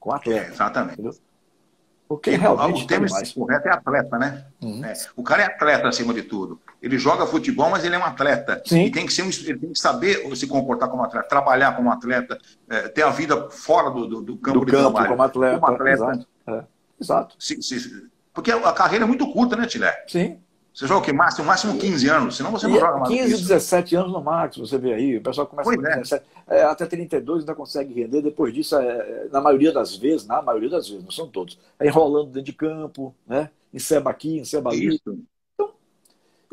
Com 0.00 0.12
atleta. 0.12 0.46
É, 0.46 0.48
exatamente. 0.48 0.94
Entendeu? 0.94 1.12
Porque 2.08 2.30
realmente. 2.30 2.82
O 2.82 2.86
termo 2.88 3.06
correto 3.36 3.68
é 3.68 3.72
atleta, 3.72 4.18
né? 4.18 4.44
Uhum. 4.60 4.84
É. 4.84 4.92
O 5.14 5.22
cara 5.22 5.42
é 5.42 5.46
atleta 5.46 5.86
acima 5.86 6.12
de 6.12 6.24
tudo. 6.24 6.60
Ele 6.82 6.98
joga 6.98 7.24
futebol, 7.24 7.70
mas 7.70 7.84
ele 7.84 7.94
é 7.94 7.98
um 7.98 8.04
atleta. 8.04 8.60
Sim. 8.66 8.86
E 8.86 8.90
tem 8.90 9.06
que, 9.06 9.12
ser 9.12 9.22
um, 9.22 9.28
ele 9.28 9.58
tem 9.58 9.72
que 9.72 9.78
saber 9.78 10.34
se 10.34 10.48
comportar 10.48 10.88
como 10.88 11.04
atleta, 11.04 11.28
trabalhar 11.28 11.76
como 11.76 11.92
atleta, 11.92 12.36
é, 12.68 12.88
ter 12.88 13.02
a 13.02 13.10
vida 13.10 13.48
fora 13.50 13.90
do, 13.90 14.08
do, 14.08 14.22
do 14.22 14.36
campo 14.38 14.58
do 14.58 14.66
de 14.66 14.72
campo, 14.72 14.90
trabalho. 14.90 15.08
Como 15.10 15.22
atleta. 15.22 15.60
Como 15.60 15.72
atleta. 15.72 15.92
Exato. 15.92 16.26
É. 16.48 16.64
Exato. 17.00 17.36
Se, 17.38 17.62
se, 17.62 18.10
porque 18.34 18.50
a 18.50 18.72
carreira 18.72 19.04
é 19.04 19.08
muito 19.08 19.30
curta, 19.32 19.54
né, 19.54 19.66
Tilé? 19.66 20.04
Sim. 20.08 20.40
Você 20.72 20.86
joga 20.86 21.00
o 21.00 21.04
que? 21.04 21.12
Máximo, 21.12 21.46
máximo 21.46 21.78
15 21.78 22.08
anos, 22.08 22.36
senão 22.36 22.52
você 22.52 22.66
não 22.66 22.76
e 22.76 22.80
joga 22.80 22.98
mais. 22.98 23.08
15, 23.08 23.42
17 23.42 23.96
anos 23.96 24.12
no 24.12 24.22
máximo, 24.22 24.66
você 24.66 24.78
vê 24.78 24.94
aí. 24.94 25.16
O 25.16 25.22
pessoal 25.22 25.46
começa 25.46 25.68
pois 25.68 25.76
com 25.76 25.86
é. 25.86 25.96
17, 25.96 26.24
é, 26.48 26.62
até 26.62 26.86
32 26.86 27.40
ainda 27.40 27.54
consegue 27.54 27.92
render. 27.92 28.22
Depois 28.22 28.54
disso, 28.54 28.76
é, 28.76 28.86
é, 28.86 29.28
na 29.32 29.40
maioria 29.40 29.72
das 29.72 29.96
vezes, 29.96 30.26
na 30.26 30.40
maioria 30.40 30.70
das 30.70 30.88
vezes, 30.88 31.02
não 31.02 31.10
são 31.10 31.26
todos, 31.26 31.58
é 31.78 31.86
enrolando 31.86 32.28
dentro 32.28 32.44
de 32.44 32.52
campo, 32.52 33.14
né? 33.26 33.50
Enceba 33.74 34.10
aqui, 34.10 34.38
enceba 34.38 34.70
ali. 34.70 34.94
Isso. 34.94 35.18
Então, 35.54 35.72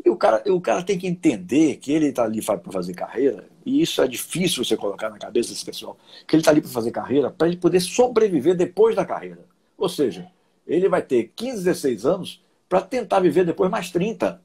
e 0.04 0.10
o 0.10 0.16
cara, 0.16 0.42
o 0.46 0.60
cara 0.60 0.82
tem 0.82 0.98
que 0.98 1.06
entender 1.06 1.76
que 1.76 1.92
ele 1.92 2.06
está 2.06 2.24
ali 2.24 2.42
para 2.44 2.58
fazer 2.72 2.94
carreira, 2.94 3.46
e 3.64 3.80
isso 3.80 4.02
é 4.02 4.08
difícil 4.08 4.64
você 4.64 4.76
colocar 4.76 5.10
na 5.10 5.18
cabeça 5.18 5.50
desse 5.50 5.64
pessoal, 5.64 5.96
que 6.26 6.34
ele 6.34 6.40
está 6.40 6.50
ali 6.50 6.60
para 6.60 6.70
fazer 6.70 6.90
carreira 6.90 7.30
para 7.30 7.46
ele 7.46 7.56
poder 7.56 7.80
sobreviver 7.80 8.56
depois 8.56 8.96
da 8.96 9.04
carreira. 9.04 9.44
Ou 9.76 9.88
seja, 9.88 10.26
ele 10.66 10.88
vai 10.88 11.02
ter 11.02 11.32
15, 11.36 11.64
16 11.64 12.04
anos 12.04 12.47
para 12.68 12.80
tentar 12.80 13.20
viver 13.20 13.44
depois 13.44 13.70
mais 13.70 13.90
30. 13.90 14.40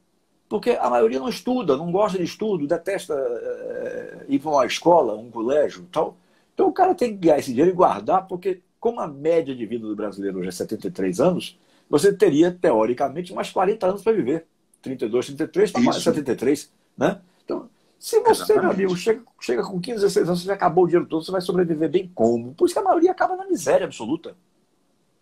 Porque 0.48 0.72
a 0.72 0.90
maioria 0.90 1.20
não 1.20 1.30
estuda, 1.30 1.76
não 1.76 1.92
gosta 1.92 2.18
de 2.18 2.24
estudo, 2.24 2.68
detesta 2.68 3.14
é, 3.14 4.26
ir 4.30 4.40
para 4.40 4.52
uma 4.52 4.66
escola, 4.66 5.16
um 5.16 5.32
colégio 5.32 5.88
tal. 5.92 6.18
Então 6.54 6.68
o 6.68 6.74
cara 6.74 6.94
tem 6.94 7.10
que 7.10 7.18
ganhar 7.18 7.40
esse 7.40 7.50
dinheiro 7.50 7.72
e 7.72 7.74
guardar, 7.74 8.28
porque 8.28 8.62
como 8.80 9.00
a 9.00 9.08
média 9.08 9.56
de 9.56 9.66
vida 9.66 9.88
do 9.88 9.96
brasileiro 9.96 10.40
hoje 10.40 10.50
é 10.50 10.52
73 10.52 11.20
anos, 11.20 11.58
você 11.90 12.14
teria, 12.14 12.52
teoricamente, 12.52 13.34
mais 13.34 13.50
40 13.50 13.88
anos 13.88 14.04
para 14.04 14.14
viver. 14.14 14.46
32, 14.82 15.28
33 15.28 15.72
para 15.72 15.82
mais 15.82 16.04
73. 16.04 16.72
Né? 16.98 17.20
Então, 17.44 17.70
se 17.98 18.20
você, 18.20 18.44
Exatamente. 18.44 18.62
meu 18.62 18.72
amigo, 18.72 18.98
chega, 18.98 19.22
chega 19.40 19.64
com 19.64 19.80
15, 19.80 20.02
16 20.02 20.28
anos, 20.28 20.42
você 20.42 20.48
já 20.48 20.54
acabou 20.54 20.84
o 20.84 20.88
dinheiro 20.88 21.08
todo, 21.08 21.24
você 21.24 21.32
vai 21.32 21.42
sobreviver 21.42 21.90
bem 21.90 22.12
como? 22.14 22.54
Por 22.54 22.66
isso 22.66 22.74
que 22.74 22.80
a 22.80 22.84
maioria 22.84 23.12
acaba 23.12 23.36
na 23.36 23.46
miséria 23.46 23.86
absoluta. 23.86 24.36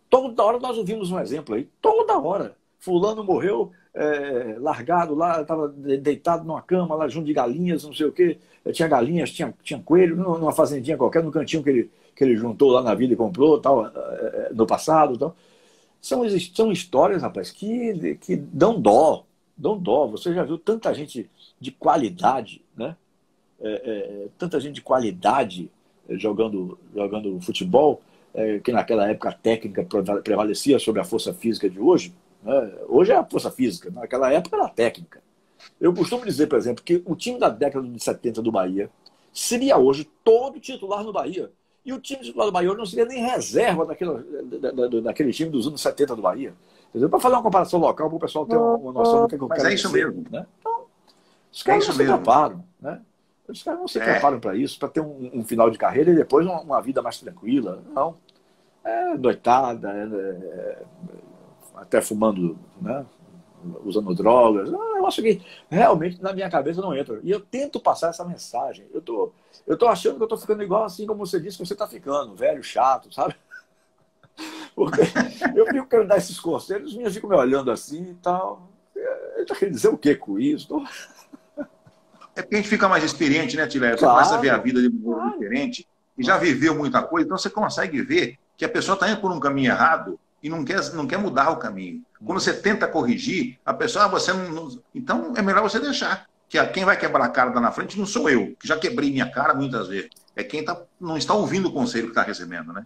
Toda 0.10 0.44
hora 0.44 0.60
nós 0.60 0.78
ouvimos 0.78 1.12
um 1.12 1.20
exemplo 1.20 1.56
aí. 1.56 1.70
Toda 1.80 2.18
hora 2.18 2.56
fulano 2.82 3.24
morreu 3.24 3.72
é, 3.94 4.58
largado 4.60 5.16
lá, 5.16 5.42
estava 5.42 5.70
deitado 5.70 6.44
numa 6.44 6.62
cama 6.62 6.96
lá 6.96 7.08
junto 7.08 7.28
de 7.28 7.34
galinhas, 7.34 7.84
não 7.84 7.94
sei 7.94 8.08
o 8.08 8.12
quê. 8.12 8.38
Tinha 8.74 8.88
galinhas, 8.88 9.32
tinha, 9.32 9.54
tinha 9.64 9.82
coelho, 9.82 10.16
numa 10.16 10.52
fazendinha 10.52 10.98
qualquer, 10.98 11.24
no 11.24 11.32
cantinho 11.32 11.64
que 11.64 11.70
ele, 11.70 11.92
que 12.16 12.24
ele 12.24 12.36
juntou 12.36 12.72
lá 12.72 12.82
na 12.82 12.94
vida 12.94 13.14
e 13.14 13.18
comprou, 13.18 13.60
tal, 13.60 13.86
é, 13.86 13.90
é, 13.90 14.50
no 14.54 14.66
passado. 14.66 15.18
Tal. 15.18 15.36
São, 16.02 16.24
são 16.54 16.72
histórias, 16.72 17.22
rapaz, 17.22 17.52
que, 17.52 18.18
que 18.20 18.36
dão 18.36 18.82
dó, 18.82 19.26
dão 19.56 19.78
dó. 19.78 20.08
Você 20.08 20.34
já 20.34 20.44
viu 20.44 20.58
tanta 20.58 20.94
gente 20.94 21.30
de 21.60 21.72
qualidade, 21.72 22.62
né? 22.76 22.96
É, 23.64 23.70
é, 23.70 24.28
tanta 24.40 24.60
gente 24.60 24.76
de 24.76 24.82
qualidade 24.82 25.70
jogando, 26.10 26.80
jogando 26.96 27.40
futebol, 27.42 28.02
é, 28.34 28.58
que 28.58 28.72
naquela 28.72 29.08
época 29.08 29.30
a 29.30 29.34
técnica 29.34 29.86
prevalecia 30.24 30.80
sobre 30.80 31.00
a 31.00 31.04
força 31.04 31.32
física 31.32 31.70
de 31.70 31.80
hoje. 31.80 32.12
Né? 32.44 32.74
Hoje 32.88 33.12
é 33.12 33.16
a 33.16 33.24
força 33.24 33.52
física, 33.52 33.90
naquela 33.92 34.32
época 34.32 34.56
era 34.56 34.66
a 34.66 34.70
técnica. 34.70 35.22
Eu 35.80 35.94
costumo 35.94 36.26
dizer, 36.26 36.48
por 36.48 36.58
exemplo, 36.58 36.84
que 36.84 37.02
o 37.06 37.16
time 37.16 37.40
da 37.40 37.50
década 37.50 37.88
de 37.88 38.04
70 38.04 38.42
do 38.42 38.52
Bahia 38.52 38.90
seria 39.34 39.78
hoje 39.78 40.10
todo 40.24 40.60
titular 40.60 41.04
no 41.04 41.14
Bahia. 41.14 41.52
E 41.84 41.94
o 41.94 42.00
time 42.00 42.22
titular 42.22 42.48
do 42.48 42.52
Bahia 42.52 42.70
hoje 42.70 42.78
não 42.78 42.86
seria 42.86 43.06
nem 43.06 43.24
reserva 43.24 43.86
daquele, 43.86 44.12
da, 44.60 44.72
da, 44.72 44.88
daquele 45.02 45.32
time 45.32 45.50
dos 45.50 45.68
anos 45.68 45.82
70 45.82 46.16
do 46.16 46.22
Bahia. 46.22 46.54
Para 47.10 47.20
fazer 47.20 47.36
uma 47.36 47.44
comparação 47.44 47.80
local, 47.80 48.10
para 48.10 48.18
o 48.18 48.20
pessoal 48.20 48.46
ter 48.46 48.58
uma 48.58 48.92
noção 48.92 49.22
do 49.22 49.28
que, 49.28 49.36
é 49.36 49.38
que 49.38 49.44
eu 49.44 49.48
Mas 49.48 49.58
quero 49.60 49.70
é 49.70 49.74
isso 49.74 49.88
dizer, 49.88 50.06
mesmo. 50.06 50.26
Né? 50.30 50.46
Então, 50.60 50.86
os 51.52 51.64
caras 51.64 51.84
é 51.84 51.88
não 51.88 51.96
se 51.96 52.04
preparam. 52.04 52.64
Né? 52.80 53.02
Os 53.48 53.64
caras 53.64 53.80
não 53.80 53.88
se 53.88 54.00
é. 54.00 54.04
preparam 54.04 54.40
para 54.40 54.56
isso, 54.56 54.78
para 54.78 54.90
ter 54.90 55.00
um, 55.00 55.32
um, 55.34 55.44
final 55.44 55.70
de 55.70 55.78
carreira 55.78 56.12
e 56.12 56.16
depois 56.16 56.46
uma, 56.46 56.62
uma 56.62 56.82
vida 56.82 57.02
mais 57.02 57.20
tranquila. 57.20 57.82
Não. 57.94 58.18
É 58.84 59.16
noitada, 59.16 59.92
é, 59.92 60.04
é 60.04 60.84
até 61.82 62.02
fumando, 62.02 62.58
né? 62.80 63.06
usando 63.84 64.14
drogas. 64.14 64.72
É 64.72 64.76
um 64.76 64.94
negócio 64.96 65.22
que 65.22 65.42
realmente 65.70 66.22
na 66.22 66.34
minha 66.34 66.50
cabeça 66.50 66.82
não 66.82 66.96
entra. 66.96 67.20
E 67.24 67.32
eu 67.32 67.40
tento 67.40 67.80
passar 67.80 68.10
essa 68.10 68.26
mensagem. 68.26 68.88
Eu 68.94 69.02
tô, 69.02 69.32
eu 69.68 69.78
tô 69.78 69.88
achando 69.88 70.18
que 70.18 70.24
eu 70.24 70.28
tô 70.28 70.38
ficando 70.38 70.64
igual 70.64 70.84
assim 70.84 71.06
como 71.06 71.26
você 71.26 71.40
disse 71.40 71.58
que 71.58 71.66
você 71.66 71.76
tá 71.76 71.88
ficando, 71.88 72.36
velho, 72.36 72.64
chato, 72.64 73.14
sabe? 73.14 73.36
Porque 74.76 75.02
eu 75.56 75.66
fico 75.68 75.88
querendo 75.88 76.08
dar 76.08 76.18
esses 76.18 76.40
conselhos, 76.40 76.90
os 76.90 76.94
meninos 76.94 77.14
ficam 77.14 77.30
me 77.30 77.36
olhando 77.36 77.72
assim 77.72 78.12
e 78.12 78.16
tal. 78.16 78.70
Ele 78.96 79.46
tá 79.46 79.56
querendo 79.56 79.76
dizer 79.76 79.90
o 79.90 79.98
que 79.98 80.16
com 80.16 80.40
isso? 80.40 80.68
Tô... 80.68 80.84
É 82.34 82.42
porque 82.42 82.56
a 82.56 82.58
gente 82.58 82.70
fica 82.70 82.88
mais 82.88 83.04
experiente, 83.04 83.58
né, 83.58 83.68
Tilé? 83.68 83.92
Você 83.92 84.00
claro, 84.00 84.16
começa 84.16 84.36
a 84.36 84.38
ver 84.38 84.50
a 84.52 84.58
vida 84.58 84.82
de 84.82 84.88
um 84.88 85.00
modo 85.00 85.16
claro. 85.18 85.40
diferente 85.40 85.88
e 86.18 86.24
já 86.24 86.38
viveu 86.38 86.74
muita 86.74 87.02
coisa, 87.04 87.26
então 87.26 87.38
você 87.38 87.50
consegue 87.50 88.02
ver 88.02 88.38
que 88.56 88.64
a 88.64 88.70
pessoa 88.70 88.94
está 88.94 89.10
indo 89.10 89.20
por 89.20 89.32
um 89.32 89.40
caminho 89.40 89.72
errado 89.72 90.20
e 90.42 90.50
não 90.50 90.66
quer, 90.66 90.94
não 90.94 91.06
quer 91.06 91.18
mudar 91.18 91.52
o 91.52 91.58
caminho. 91.58 92.02
Quando 92.26 92.40
você 92.40 92.54
tenta 92.54 92.88
corrigir, 92.88 93.60
a 93.66 93.74
pessoa, 93.74 94.06
ah, 94.06 94.08
você 94.08 94.34
não, 94.34 94.50
não, 94.50 94.80
Então 94.94 95.34
é 95.36 95.42
melhor 95.42 95.62
você 95.62 95.80
deixar. 95.80 96.26
Que 96.50 96.64
quem 96.68 96.84
vai 96.84 96.98
quebrar 96.98 97.26
a 97.26 97.30
cara 97.30 97.54
lá 97.54 97.62
na 97.62 97.72
frente 97.72 97.98
não 97.98 98.06
sou 98.06 98.30
eu, 98.30 98.56
que 98.60 98.68
já 98.68 98.78
quebrei 98.78 99.12
minha 99.12 99.30
cara 99.30 99.54
muitas 99.54 99.88
vezes. 99.88 100.10
É 100.36 100.44
quem 100.44 100.64
tá, 100.64 100.82
não 101.00 101.18
está 101.18 101.34
ouvindo 101.34 101.70
o 101.70 101.74
conselho 101.74 102.06
que 102.06 102.12
está 102.12 102.24
recebendo, 102.24 102.74
né? 102.74 102.86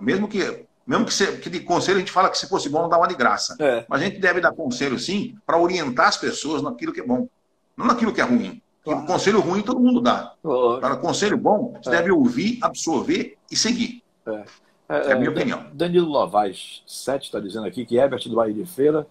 Mesmo 0.00 0.28
que. 0.28 0.66
Mesmo 0.86 1.04
que, 1.04 1.12
se, 1.12 1.26
que 1.38 1.50
de 1.50 1.60
conselho 1.60 1.96
a 1.96 1.98
gente 1.98 2.12
fala 2.12 2.30
que 2.30 2.38
se 2.38 2.48
fosse 2.48 2.68
bom 2.68 2.82
não 2.82 2.88
dá 2.88 2.96
uma 2.96 3.08
de 3.08 3.16
graça. 3.16 3.56
É. 3.58 3.84
Mas 3.88 4.00
a 4.00 4.04
gente 4.04 4.20
deve 4.20 4.40
dar 4.40 4.52
conselho 4.52 4.96
sim 4.98 5.36
para 5.44 5.58
orientar 5.58 6.06
as 6.06 6.16
pessoas 6.16 6.62
naquilo 6.62 6.92
que 6.92 7.00
é 7.00 7.04
bom, 7.04 7.28
não 7.76 7.86
naquilo 7.86 8.12
que 8.12 8.20
é 8.20 8.24
ruim. 8.24 8.62
Claro. 8.84 9.04
Conselho 9.04 9.40
ruim 9.40 9.62
todo 9.62 9.80
mundo 9.80 10.00
dá. 10.00 10.32
Para 10.80 10.96
conselho 10.96 11.36
bom, 11.36 11.74
você 11.82 11.88
é. 11.88 11.92
deve 11.92 12.12
ouvir, 12.12 12.60
absorver 12.62 13.36
e 13.50 13.56
seguir. 13.56 14.00
É. 14.26 14.44
É, 14.88 15.10
é 15.10 15.12
a 15.12 15.16
minha 15.16 15.28
é, 15.28 15.32
opinião. 15.32 15.66
Danilo 15.72 16.10
Novaes, 16.10 16.82
7, 16.86 17.24
está 17.24 17.40
dizendo 17.40 17.66
aqui 17.66 17.84
que 17.84 17.96
Herbert 17.96 18.28
do 18.28 18.36
Bahia 18.36 18.54
de 18.54 18.64
Feira, 18.64 19.06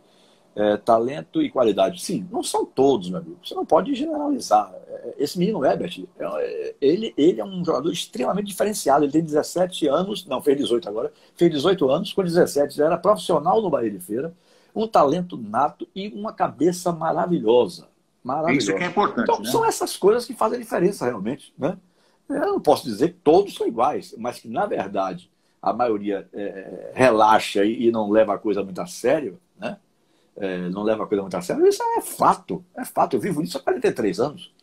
é, 0.55 0.77
talento 0.77 1.41
e 1.41 1.49
qualidade. 1.49 2.01
Sim, 2.01 2.27
não 2.31 2.41
são 2.41 2.65
todos, 2.65 3.09
meu 3.09 3.19
amigo. 3.19 3.37
Você 3.43 3.53
não 3.53 3.65
pode 3.65 3.93
generalizar. 3.93 4.73
É, 4.87 5.15
esse 5.17 5.37
menino 5.37 5.63
Herbert, 5.65 6.05
é, 6.17 6.75
ele, 6.79 7.13
ele 7.17 7.41
é 7.41 7.45
um 7.45 7.63
jogador 7.63 7.91
extremamente 7.91 8.47
diferenciado. 8.47 9.03
Ele 9.03 9.11
tem 9.11 9.23
17 9.23 9.87
anos, 9.87 10.25
não, 10.25 10.41
fez 10.41 10.57
18 10.57 10.87
agora, 10.87 11.11
fez 11.35 11.51
18 11.51 11.89
anos, 11.89 12.13
com 12.13 12.23
17 12.23 12.75
já 12.75 12.85
era 12.85 12.97
profissional 12.97 13.61
no 13.61 13.69
Bahia 13.69 13.91
de 13.91 13.99
Feira, 13.99 14.33
um 14.73 14.87
talento 14.87 15.37
nato 15.37 15.87
e 15.93 16.07
uma 16.07 16.31
cabeça 16.31 16.91
maravilhosa. 16.91 17.87
maravilhosa. 18.23 18.71
Isso 18.71 18.77
que 18.77 18.83
é 18.83 18.87
importante. 18.87 19.23
Então, 19.23 19.39
né? 19.39 19.51
são 19.51 19.65
essas 19.65 19.97
coisas 19.97 20.25
que 20.25 20.33
fazem 20.33 20.57
a 20.57 20.61
diferença 20.61 21.05
realmente. 21.05 21.53
Né? 21.57 21.77
Eu 22.29 22.47
não 22.47 22.61
posso 22.61 22.85
dizer 22.85 23.09
que 23.09 23.19
todos 23.19 23.53
são 23.53 23.67
iguais, 23.67 24.15
mas 24.17 24.39
que, 24.39 24.47
na 24.47 24.65
verdade, 24.65 25.29
a 25.65 25.73
maioria 25.73 26.27
é, 26.31 26.91
relaxa 26.93 27.65
e, 27.65 27.87
e, 27.87 27.91
não 27.91 28.11
leva 28.11 28.35
a 28.35 28.37
coisa 28.37 28.63
muito 28.63 28.79
a 28.79 28.85
sério, 28.85 29.39
né? 29.59 29.77
É, 30.37 30.69
não 30.69 30.83
leva 30.83 31.05
a 31.05 31.07
coisa 31.07 31.23
muito 31.23 31.35
a 31.35 31.41
sério, 31.41 31.65
isso 31.65 31.81
é 31.81 32.01
fato. 32.01 32.63
É 32.77 32.85
fato. 32.85 33.15
Eu 33.15 33.19
vivo 33.19 33.41
isso 33.41 33.57
há 33.57 33.61
43 33.61 34.19
anos. 34.19 34.53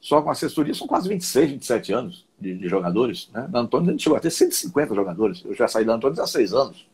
Só 0.00 0.22
com 0.22 0.30
assessoria 0.30 0.74
são 0.74 0.86
quase 0.86 1.08
26, 1.08 1.50
27 1.52 1.92
anos 1.92 2.26
de, 2.38 2.56
de 2.56 2.68
jogadores. 2.68 3.28
Né? 3.32 3.48
Na 3.50 3.60
Antônio 3.60 3.88
a 3.88 3.92
gente 3.92 4.02
chegou 4.04 4.16
a 4.16 4.20
ter 4.20 4.30
150 4.30 4.94
jogadores. 4.94 5.42
Eu 5.44 5.54
já 5.54 5.66
saí 5.66 5.84
da 5.84 5.94
Antônio 5.94 6.22
há 6.22 6.26
6 6.26 6.54
anos. 6.54 6.86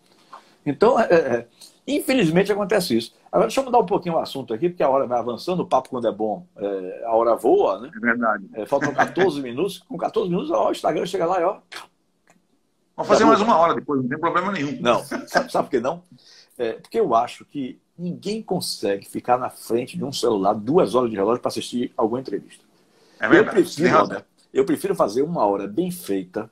Então, 0.64 0.98
é, 0.98 1.06
é, 1.12 1.46
infelizmente 1.86 2.50
acontece 2.50 2.96
isso. 2.96 3.14
Agora, 3.30 3.48
deixa 3.48 3.60
eu 3.60 3.64
mudar 3.64 3.78
um 3.78 3.86
pouquinho 3.86 4.14
o 4.14 4.18
assunto 4.18 4.54
aqui, 4.54 4.70
porque 4.70 4.82
a 4.82 4.88
hora 4.88 5.06
vai 5.06 5.18
avançando, 5.18 5.60
o 5.60 5.66
papo 5.66 5.90
quando 5.90 6.08
é 6.08 6.12
bom, 6.12 6.46
é, 6.56 7.02
a 7.04 7.14
hora 7.14 7.34
voa, 7.34 7.80
né? 7.80 7.90
É 7.94 8.00
verdade. 8.00 8.44
É, 8.54 8.66
faltam 8.66 8.92
14 8.92 9.40
minutos, 9.42 9.78
com 9.78 9.98
14 9.98 10.30
minutos, 10.30 10.50
ó, 10.50 10.68
o 10.68 10.72
Instagram 10.72 11.04
chega 11.04 11.26
lá 11.26 11.40
e 11.40 11.44
ó. 11.44 11.58
Vamos 12.98 13.12
fazer 13.12 13.24
mais 13.26 13.40
uma 13.40 13.56
hora 13.56 13.76
depois, 13.76 14.02
não 14.02 14.08
tem 14.08 14.18
problema 14.18 14.50
nenhum. 14.50 14.76
Não, 14.80 15.04
sabe, 15.04 15.52
sabe 15.52 15.68
por 15.68 15.70
que 15.70 15.78
não? 15.78 16.02
É, 16.58 16.72
porque 16.72 16.98
eu 16.98 17.14
acho 17.14 17.44
que 17.44 17.80
ninguém 17.96 18.42
consegue 18.42 19.08
ficar 19.08 19.38
na 19.38 19.48
frente 19.48 19.96
de 19.96 20.04
um 20.04 20.12
celular 20.12 20.52
duas 20.52 20.96
horas 20.96 21.08
de 21.08 21.14
relógio 21.14 21.40
para 21.40 21.48
assistir 21.48 21.92
alguma 21.96 22.20
entrevista. 22.20 22.64
É 23.20 23.28
verdade. 23.28 23.56
Eu 23.56 23.62
prefiro, 23.62 24.24
eu 24.52 24.64
prefiro 24.64 24.94
fazer 24.96 25.22
uma 25.22 25.46
hora 25.46 25.68
bem 25.68 25.92
feita, 25.92 26.50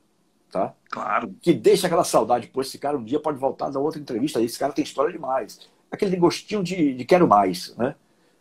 tá? 0.48 0.72
Claro. 0.88 1.34
Que 1.42 1.52
deixa 1.52 1.88
aquela 1.88 2.04
saudade, 2.04 2.46
pô, 2.46 2.60
esse 2.60 2.78
cara 2.78 2.96
um 2.96 3.02
dia 3.02 3.18
pode 3.18 3.40
voltar 3.40 3.68
da 3.68 3.80
outra 3.80 4.00
entrevista, 4.00 4.40
esse 4.40 4.56
cara 4.56 4.72
tem 4.72 4.84
história 4.84 5.12
demais. 5.12 5.68
Aquele 5.90 6.14
gostinho 6.14 6.62
de, 6.62 6.94
de 6.94 7.04
quero 7.04 7.26
mais, 7.26 7.74
né? 7.76 7.96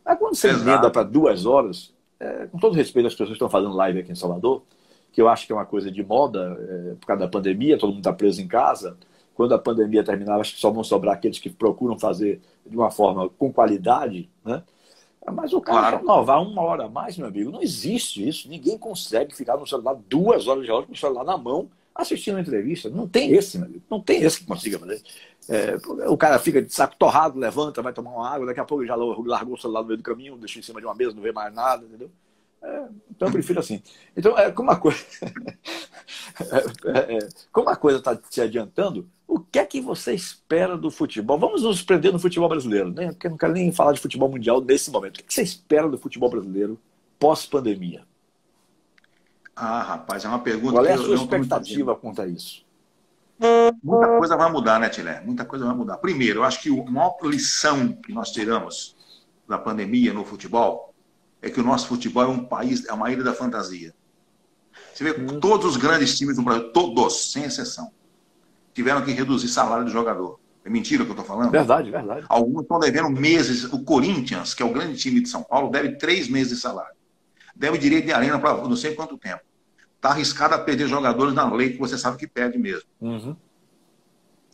Aí 0.05 0.15
quando 0.15 0.35
você 0.35 0.49
emenda 0.49 0.91
para 0.91 1.01
duas 1.01 1.47
horas, 1.47 1.91
é, 2.19 2.45
com 2.51 2.59
todo 2.59 2.75
respeito 2.75 3.07
às 3.07 3.13
pessoas 3.13 3.29
que 3.29 3.33
estão 3.33 3.49
fazendo 3.49 3.73
live 3.73 3.97
aqui 3.97 4.11
em 4.11 4.15
Salvador, 4.15 4.61
que 5.15 5.21
eu 5.21 5.29
acho 5.29 5.47
que 5.47 5.53
é 5.53 5.55
uma 5.55 5.65
coisa 5.65 5.89
de 5.89 6.03
moda, 6.03 6.59
é, 6.59 6.95
por 6.95 7.07
causa 7.07 7.21
da 7.21 7.27
pandemia, 7.29 7.77
todo 7.77 7.91
mundo 7.91 7.99
está 7.99 8.11
preso 8.11 8.41
em 8.41 8.47
casa. 8.49 8.97
Quando 9.33 9.53
a 9.53 9.57
pandemia 9.57 10.03
terminar, 10.03 10.41
acho 10.41 10.55
que 10.55 10.59
só 10.59 10.69
vão 10.69 10.83
sobrar 10.83 11.15
aqueles 11.15 11.39
que 11.39 11.49
procuram 11.49 11.97
fazer 11.97 12.41
de 12.65 12.75
uma 12.75 12.91
forma 12.91 13.29
com 13.29 13.51
qualidade, 13.51 14.29
né? 14.43 14.61
Mas 15.31 15.53
o 15.53 15.61
cara 15.61 15.79
claro. 15.79 15.97
renovar 15.99 16.41
uma 16.43 16.61
hora 16.61 16.83
a 16.83 16.89
mais, 16.89 17.17
meu 17.17 17.27
amigo, 17.27 17.49
não 17.49 17.61
existe 17.61 18.27
isso. 18.27 18.49
Ninguém 18.49 18.77
consegue 18.77 19.33
ficar 19.33 19.55
no 19.55 19.65
celular 19.65 19.95
duas 20.09 20.47
horas 20.47 20.63
de 20.63 20.67
relógio 20.67 20.87
com 20.87 20.93
o 20.93 20.97
celular 20.97 21.23
na 21.23 21.37
mão 21.37 21.69
assistindo 21.95 22.35
a 22.35 22.41
entrevista. 22.41 22.89
Não 22.89 23.07
tem 23.07 23.31
esse, 23.31 23.57
meu 23.57 23.67
amigo. 23.67 23.83
Não 23.89 24.01
tem 24.01 24.21
esse 24.21 24.41
que 24.41 24.45
consiga 24.45 24.77
fazer. 24.77 25.01
É, 25.47 25.77
o 26.09 26.17
cara 26.17 26.37
fica 26.39 26.61
de 26.61 26.73
saco 26.73 26.97
torrado, 26.97 27.39
levanta, 27.39 27.81
vai 27.81 27.93
tomar 27.93 28.11
uma 28.11 28.29
água, 28.29 28.47
daqui 28.47 28.59
a 28.59 28.65
pouco 28.65 28.83
ele 28.83 28.89
já 28.89 28.95
largou 28.95 29.55
o 29.55 29.57
celular 29.57 29.81
no 29.81 29.87
meio 29.87 29.97
do 29.97 30.03
caminho, 30.03 30.37
deixou 30.37 30.59
em 30.59 30.63
cima 30.63 30.81
de 30.81 30.85
uma 30.85 30.93
mesa, 30.93 31.15
não 31.15 31.23
vê 31.23 31.31
mais 31.31 31.53
nada, 31.53 31.85
entendeu? 31.85 32.11
É, 32.63 32.87
então 33.11 33.27
eu 33.27 33.31
prefiro 33.31 33.59
assim. 33.59 33.81
Então, 34.15 34.37
é, 34.37 34.51
como 34.51 34.71
a 34.71 34.75
coisa. 34.75 34.99
É, 36.85 37.15
é, 37.15 37.19
como 37.51 37.69
a 37.69 37.75
coisa 37.75 37.97
está 37.97 38.17
se 38.29 38.41
adiantando, 38.41 39.09
o 39.27 39.39
que 39.39 39.57
é 39.57 39.65
que 39.65 39.81
você 39.81 40.13
espera 40.13 40.77
do 40.77 40.91
futebol? 40.91 41.39
Vamos 41.39 41.63
nos 41.63 41.81
prender 41.81 42.11
no 42.11 42.19
futebol 42.19 42.49
brasileiro, 42.49 42.91
né? 42.91 43.07
Porque 43.07 43.27
eu 43.27 43.31
não 43.31 43.37
quero 43.37 43.53
nem 43.53 43.71
falar 43.71 43.93
de 43.93 43.99
futebol 43.99 44.29
mundial 44.29 44.61
nesse 44.61 44.91
momento. 44.91 45.15
O 45.15 45.17
que, 45.19 45.23
é 45.23 45.27
que 45.27 45.33
você 45.33 45.41
espera 45.41 45.89
do 45.89 45.97
futebol 45.97 46.29
brasileiro 46.29 46.79
pós-pandemia? 47.17 48.03
Ah, 49.55 49.81
rapaz, 49.81 50.25
é 50.25 50.27
uma 50.27 50.39
pergunta. 50.39 50.73
Qual 50.73 50.85
é 50.85 50.93
a 50.93 50.97
sua 50.97 51.15
expectativa 51.15 51.95
quanto 51.95 52.21
a 52.21 52.27
isso? 52.27 52.65
Muita 53.83 54.17
coisa 54.17 54.37
vai 54.37 54.51
mudar, 54.51 54.79
né, 54.79 54.89
Tilé? 54.89 55.21
Muita 55.21 55.45
coisa 55.45 55.65
vai 55.65 55.75
mudar. 55.75 55.97
Primeiro, 55.97 56.39
eu 56.39 56.43
acho 56.43 56.61
que 56.61 56.69
a 56.69 56.91
maior 56.91 57.17
lição 57.23 57.93
que 57.93 58.13
nós 58.13 58.31
tiramos 58.31 58.95
da 59.47 59.57
pandemia 59.57 60.13
no 60.13 60.23
futebol 60.23 60.93
é 61.45 61.49
que 61.51 61.59
o 61.59 61.63
nosso 61.63 61.87
futebol 61.87 62.23
é 62.23 62.27
um 62.27 62.43
país, 62.43 62.85
é 62.87 62.93
uma 62.93 63.11
ilha 63.11 63.23
da 63.23 63.31
fantasia. 63.31 63.93
Você 64.91 65.03
vê, 65.03 65.11
hum. 65.11 65.39
todos 65.39 65.67
os 65.67 65.77
grandes 65.77 66.17
times 66.17 66.37
do 66.37 66.41
Brasil, 66.41 66.73
todos, 66.73 67.31
sem 67.31 67.43
exceção, 67.43 67.91
tiveram 68.73 69.03
que 69.03 69.11
reduzir 69.11 69.47
salário 69.47 69.85
do 69.85 69.91
jogador. 69.91 70.39
É 70.65 70.69
mentira 70.71 71.03
o 71.03 71.05
que 71.05 71.11
eu 71.11 71.19
estou 71.19 71.27
falando? 71.27 71.51
Verdade, 71.51 71.91
verdade. 71.91 72.25
Alguns 72.27 72.63
estão 72.63 72.79
devendo 72.79 73.11
meses. 73.11 73.65
O 73.65 73.83
Corinthians, 73.83 74.55
que 74.55 74.63
é 74.63 74.65
o 74.65 74.73
grande 74.73 74.97
time 74.97 75.21
de 75.21 75.29
São 75.29 75.43
Paulo, 75.43 75.69
deve 75.69 75.97
três 75.97 76.27
meses 76.27 76.55
de 76.55 76.59
salário. 76.59 76.95
Deve 77.55 77.77
direito 77.77 78.05
de 78.05 78.11
arena 78.11 78.39
para 78.39 78.57
não 78.67 78.75
sei 78.75 78.95
quanto 78.95 79.15
tempo. 79.15 79.41
Está 79.95 80.09
arriscado 80.09 80.55
a 80.55 80.57
perder 80.57 80.87
jogadores 80.87 81.35
na 81.35 81.47
lei 81.53 81.73
que 81.73 81.77
você 81.77 81.95
sabe 81.95 82.17
que 82.17 82.25
perde 82.25 82.57
mesmo. 82.57 82.89
Uhum. 82.99 83.35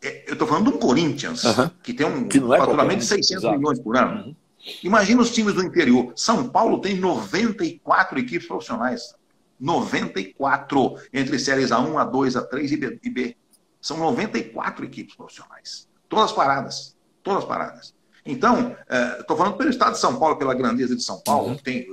É, 0.04 0.26
eu 0.28 0.34
estou 0.34 0.46
falando 0.46 0.70
de 0.70 0.76
um 0.76 0.80
Corinthians, 0.80 1.46
uhum. 1.46 1.70
que 1.82 1.94
tem 1.94 2.06
um 2.06 2.28
que 2.28 2.38
é 2.38 2.42
faturamento 2.42 3.00
de 3.00 3.06
600 3.06 3.44
Exato. 3.44 3.58
milhões 3.58 3.80
por 3.80 3.96
ano. 3.96 4.26
Uhum. 4.26 4.36
Imagina 4.84 5.22
os 5.22 5.32
times 5.32 5.54
do 5.54 5.64
interior. 5.64 6.14
São 6.16 6.50
Paulo 6.50 6.80
tem 6.80 6.96
94 6.96 8.20
equipes 8.20 8.48
profissionais. 8.48 9.16
94 9.60 10.96
entre 11.14 11.38
séries 11.38 11.70
A1, 11.70 11.94
A2, 11.94 12.50
A3 12.50 13.00
e 13.04 13.10
B. 13.10 13.38
São 13.80 13.98
94 13.98 14.86
equipes 14.86 15.16
profissionais. 15.16 15.88
Todas 16.10 16.32
paradas. 16.32 16.96
Todas 17.24 17.46
paradas. 17.46 17.94
Então, 18.26 18.76
estou 19.20 19.36
é, 19.36 19.40
falando 19.40 19.58
pelo 19.58 19.70
estado 19.70 19.94
de 19.94 20.00
São 20.00 20.20
Paulo, 20.20 20.38
pela 20.38 20.54
grandeza 20.54 20.96
de 20.96 21.04
São 21.04 21.20
Paulo, 21.22 21.50
uhum. 21.50 21.56
que 21.56 21.64
tem, 21.64 21.88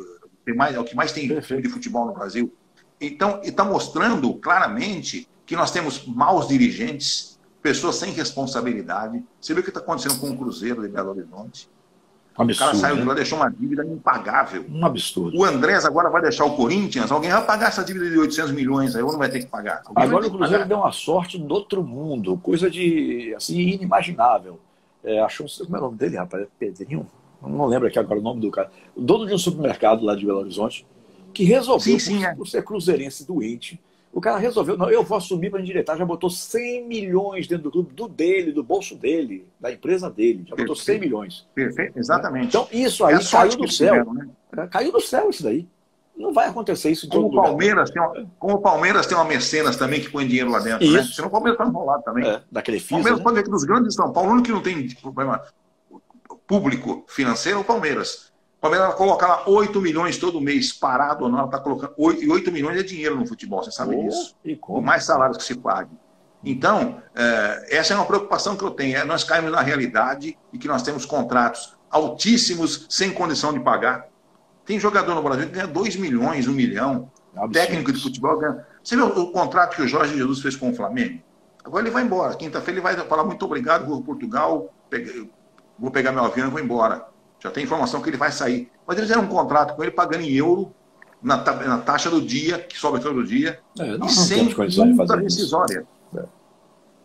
tem 0.44 0.54
mais, 0.54 0.74
é 0.74 0.80
o 0.80 0.84
que 0.84 0.94
mais 0.94 1.12
tem 1.12 1.28
Perfeito. 1.28 1.62
de 1.62 1.68
futebol 1.68 2.06
no 2.06 2.12
Brasil. 2.12 2.54
Então, 3.00 3.40
está 3.42 3.64
mostrando 3.64 4.34
claramente 4.34 5.28
que 5.46 5.56
nós 5.56 5.70
temos 5.70 6.06
maus 6.06 6.48
dirigentes, 6.48 7.38
pessoas 7.62 7.96
sem 7.96 8.12
responsabilidade. 8.12 9.22
Você 9.40 9.54
viu 9.54 9.60
o 9.60 9.64
que 9.64 9.70
está 9.70 9.80
acontecendo 9.80 10.18
com 10.20 10.30
o 10.30 10.36
Cruzeiro 10.36 10.82
de 10.82 10.88
Belo 10.88 11.10
Horizonte? 11.10 11.70
Absurdo, 12.38 12.52
o 12.52 12.56
cara 12.56 12.74
saiu 12.76 12.94
né? 12.94 13.02
de 13.02 13.08
lá 13.08 13.14
deixou 13.14 13.38
uma 13.38 13.50
dívida 13.50 13.84
impagável. 13.84 14.64
Um 14.70 14.86
absurdo. 14.86 15.36
O 15.36 15.44
Andrés 15.44 15.84
agora 15.84 16.08
vai 16.08 16.22
deixar 16.22 16.44
o 16.44 16.54
Corinthians, 16.54 17.10
alguém 17.10 17.30
vai 17.30 17.44
pagar 17.44 17.68
essa 17.68 17.82
dívida 17.82 18.08
de 18.08 18.16
800 18.16 18.52
milhões 18.52 18.94
aí, 18.94 19.02
ou 19.02 19.10
não 19.10 19.18
vai 19.18 19.28
ter 19.28 19.40
que 19.40 19.46
pagar? 19.46 19.82
Alguém 19.84 20.04
agora 20.04 20.26
o 20.28 20.30
Cruzeiro 20.30 20.64
deu 20.64 20.78
uma 20.78 20.92
sorte 20.92 21.36
do 21.36 21.52
outro 21.52 21.82
mundo, 21.82 22.38
coisa 22.38 22.70
de 22.70 23.34
assim, 23.36 23.58
inimaginável. 23.58 24.60
É, 25.02 25.20
achou, 25.20 25.46
como 25.64 25.76
é 25.76 25.78
o 25.80 25.82
nome 25.82 25.98
dele, 25.98 26.16
rapaz? 26.16 26.46
Pedrinho? 26.58 27.06
Não 27.42 27.66
lembro 27.66 27.88
aqui 27.88 27.98
agora 27.98 28.20
o 28.20 28.22
nome 28.22 28.40
do 28.40 28.50
cara. 28.50 28.70
O 28.94 29.00
dono 29.00 29.26
de 29.26 29.34
um 29.34 29.38
supermercado 29.38 30.04
lá 30.04 30.14
de 30.14 30.24
Belo 30.24 30.38
Horizonte, 30.38 30.86
que 31.32 31.44
resolveu, 31.44 31.80
sim, 31.80 31.98
sim, 31.98 32.18
por, 32.18 32.24
é. 32.24 32.34
por 32.34 32.48
ser 32.48 32.62
cruzeirense 32.62 33.26
doente, 33.26 33.80
o 34.12 34.20
cara 34.20 34.38
resolveu, 34.38 34.76
não, 34.76 34.90
eu 34.90 35.02
vou 35.04 35.18
assumir 35.18 35.50
para 35.50 35.60
endireitar, 35.60 35.96
já 35.96 36.04
botou 36.04 36.30
100 36.30 36.86
milhões 36.86 37.46
dentro 37.46 37.64
do 37.64 37.70
clube, 37.70 37.92
do 37.92 38.08
dele, 38.08 38.52
do 38.52 38.62
bolso 38.62 38.96
dele, 38.96 39.46
da 39.60 39.70
empresa 39.70 40.10
dele, 40.10 40.44
já 40.46 40.56
botou 40.56 40.74
100 40.74 41.00
milhões. 41.00 41.46
Perfeito, 41.54 41.98
exatamente. 41.98 42.48
Então, 42.48 42.66
isso 42.72 43.04
aí 43.04 43.14
é 43.14 43.18
caiu 43.18 43.56
do 43.56 43.68
céu. 43.70 43.92
Tiveram, 43.92 44.14
né? 44.14 44.28
É, 44.56 44.66
caiu 44.66 44.92
do 44.92 45.00
céu 45.00 45.30
isso 45.30 45.42
daí. 45.42 45.66
Não 46.16 46.32
vai 46.32 46.48
acontecer 46.48 46.90
isso 46.90 47.06
em 47.06 47.08
como 47.08 47.30
todo 47.30 47.38
o 47.38 47.42
Palmeiras 47.42 47.90
tem 47.90 48.02
uma, 48.02 48.26
Como 48.40 48.54
o 48.54 48.60
Palmeiras 48.60 49.06
tem 49.06 49.16
uma 49.16 49.24
mecenas 49.24 49.76
também 49.76 50.00
que 50.00 50.10
põe 50.10 50.26
dinheiro 50.26 50.50
lá 50.50 50.58
dentro, 50.58 50.80
né? 50.80 50.86
isso. 50.86 51.08
né? 51.10 51.14
Senão 51.14 51.28
o 51.28 51.30
Palmeiras 51.30 51.60
está 51.60 51.70
enrolado 51.70 52.02
também. 52.02 52.28
É, 52.28 52.42
daquele 52.50 52.80
FISA, 52.80 52.94
O 52.94 52.96
Palmeiras 52.96 53.18
né? 53.18 53.24
pode 53.24 53.36
ver 53.36 53.42
que 53.44 53.50
dos 53.50 53.64
grandes 53.64 53.88
de 53.90 53.94
São 53.94 54.12
Paulo, 54.12 54.30
o 54.30 54.32
único 54.32 54.46
que 54.46 54.52
não 54.52 54.62
tem 54.62 54.88
problema 54.96 55.40
público 56.48 57.04
financeiro 57.06 57.58
é 57.58 57.60
o 57.60 57.64
Palmeiras. 57.64 58.32
O 58.58 58.60
Palmeiras 58.60 58.94
colocar 58.94 59.28
lá 59.28 59.48
8 59.48 59.80
milhões 59.80 60.18
todo 60.18 60.40
mês, 60.40 60.72
parado 60.72 61.24
ou 61.24 61.30
não, 61.30 61.38
ela 61.38 61.46
está 61.46 61.60
colocando. 61.60 61.94
8, 61.96 62.24
e 62.24 62.28
8 62.28 62.50
milhões 62.50 62.76
é 62.76 62.82
dinheiro 62.82 63.14
no 63.16 63.24
futebol, 63.24 63.62
você 63.62 63.70
sabe 63.70 63.94
oh, 63.94 64.02
disso. 64.02 64.36
Por 64.60 64.82
mais 64.82 65.04
salários 65.04 65.38
que 65.38 65.44
se 65.44 65.54
pague. 65.54 65.90
Então, 66.44 67.00
é, 67.14 67.76
essa 67.76 67.92
é 67.92 67.96
uma 67.96 68.04
preocupação 68.04 68.56
que 68.56 68.64
eu 68.64 68.72
tenho. 68.72 68.96
É, 68.96 69.04
nós 69.04 69.22
caímos 69.22 69.52
na 69.52 69.60
realidade 69.60 70.36
e 70.52 70.58
que 70.58 70.66
nós 70.66 70.82
temos 70.82 71.04
contratos 71.04 71.76
altíssimos 71.88 72.86
sem 72.88 73.12
condição 73.12 73.52
de 73.52 73.60
pagar. 73.60 74.08
Tem 74.64 74.78
jogador 74.78 75.14
no 75.14 75.22
Brasil 75.22 75.46
que 75.46 75.52
ganha 75.52 75.66
2 75.66 75.94
milhões, 75.96 76.48
1 76.48 76.52
milhão. 76.52 77.10
Absurdo. 77.34 77.52
Técnico 77.52 77.92
de 77.92 78.02
futebol 78.02 78.38
ganha. 78.38 78.66
Você 78.82 78.96
viu 78.96 79.06
o 79.06 79.30
contrato 79.30 79.76
que 79.76 79.82
o 79.82 79.88
Jorge 79.88 80.16
Jesus 80.16 80.40
fez 80.40 80.56
com 80.56 80.70
o 80.70 80.74
Flamengo? 80.74 81.22
Agora 81.64 81.84
ele 81.84 81.92
vai 81.92 82.02
embora. 82.02 82.34
Quinta-feira 82.34 82.80
ele 82.80 82.80
vai 82.80 82.96
falar 83.06 83.22
muito 83.22 83.44
obrigado, 83.44 83.86
vou 83.86 84.02
Portugal, 84.02 84.72
vou 85.78 85.90
pegar 85.90 86.10
meu 86.10 86.24
avião 86.24 86.48
e 86.48 86.50
vou 86.50 86.60
embora. 86.60 87.06
Já 87.40 87.50
tem 87.50 87.64
informação 87.64 88.02
que 88.02 88.10
ele 88.10 88.16
vai 88.16 88.32
sair. 88.32 88.70
Mas 88.86 88.96
eles 88.96 89.08
fizeram 89.08 89.26
um 89.26 89.30
contrato 89.30 89.76
com 89.76 89.82
ele 89.82 89.92
pagando 89.92 90.22
em 90.22 90.32
euro 90.32 90.72
na, 91.22 91.36
na 91.36 91.78
taxa 91.78 92.10
do 92.10 92.20
dia, 92.20 92.58
que 92.58 92.78
sobe 92.78 93.00
todo 93.00 93.24
dia, 93.24 93.60
é, 93.78 93.96
não, 93.96 94.06
e 94.06 94.10
sem 94.10 94.44
multa 94.44 95.16
rescisória. 95.16 95.86
É. 96.14 96.24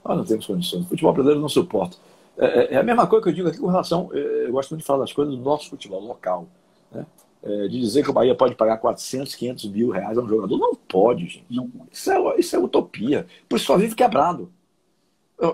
Nós 0.06 0.18
não 0.18 0.26
temos 0.26 0.46
condições. 0.46 0.86
O 0.86 0.90
futebol 0.90 1.14
brasileiro 1.14 1.42
não 1.42 1.50
suporta. 1.50 1.98
É, 2.38 2.46
é, 2.46 2.74
é, 2.74 2.78
a 2.78 2.84
mesma 2.84 3.08
coisa 3.08 3.24
que 3.24 3.30
eu 3.30 3.34
digo 3.34 3.48
aqui 3.48 3.58
com 3.58 3.68
relação. 3.68 4.10
É, 4.14 4.48
eu 4.48 4.52
gosto 4.52 4.72
muito 4.72 4.82
de 4.82 4.88
falar 4.88 5.00
das 5.00 5.14
coisas 5.14 5.36
do 5.36 5.42
nosso 5.42 5.70
futebol 5.70 6.02
local. 6.02 6.48
Né? 6.92 7.06
É, 7.44 7.68
de 7.68 7.80
dizer 7.80 8.04
que 8.04 8.10
o 8.10 8.14
Bahia 8.14 8.34
pode 8.34 8.56
pagar 8.56 8.78
400, 8.78 9.36
500 9.36 9.66
mil 9.72 9.90
reais 9.90 10.18
a 10.18 10.22
um 10.22 10.28
jogador. 10.28 10.58
Não 10.58 10.76
pode, 10.76 11.28
gente. 11.28 11.46
Não. 11.50 11.70
Isso, 11.92 12.12
é, 12.12 12.40
isso 12.40 12.56
é 12.56 12.60
utopia. 12.60 13.26
Por 13.48 13.58
isso 13.58 13.66
só 13.66 13.78
vive 13.78 13.96
quebrado. 13.96 14.52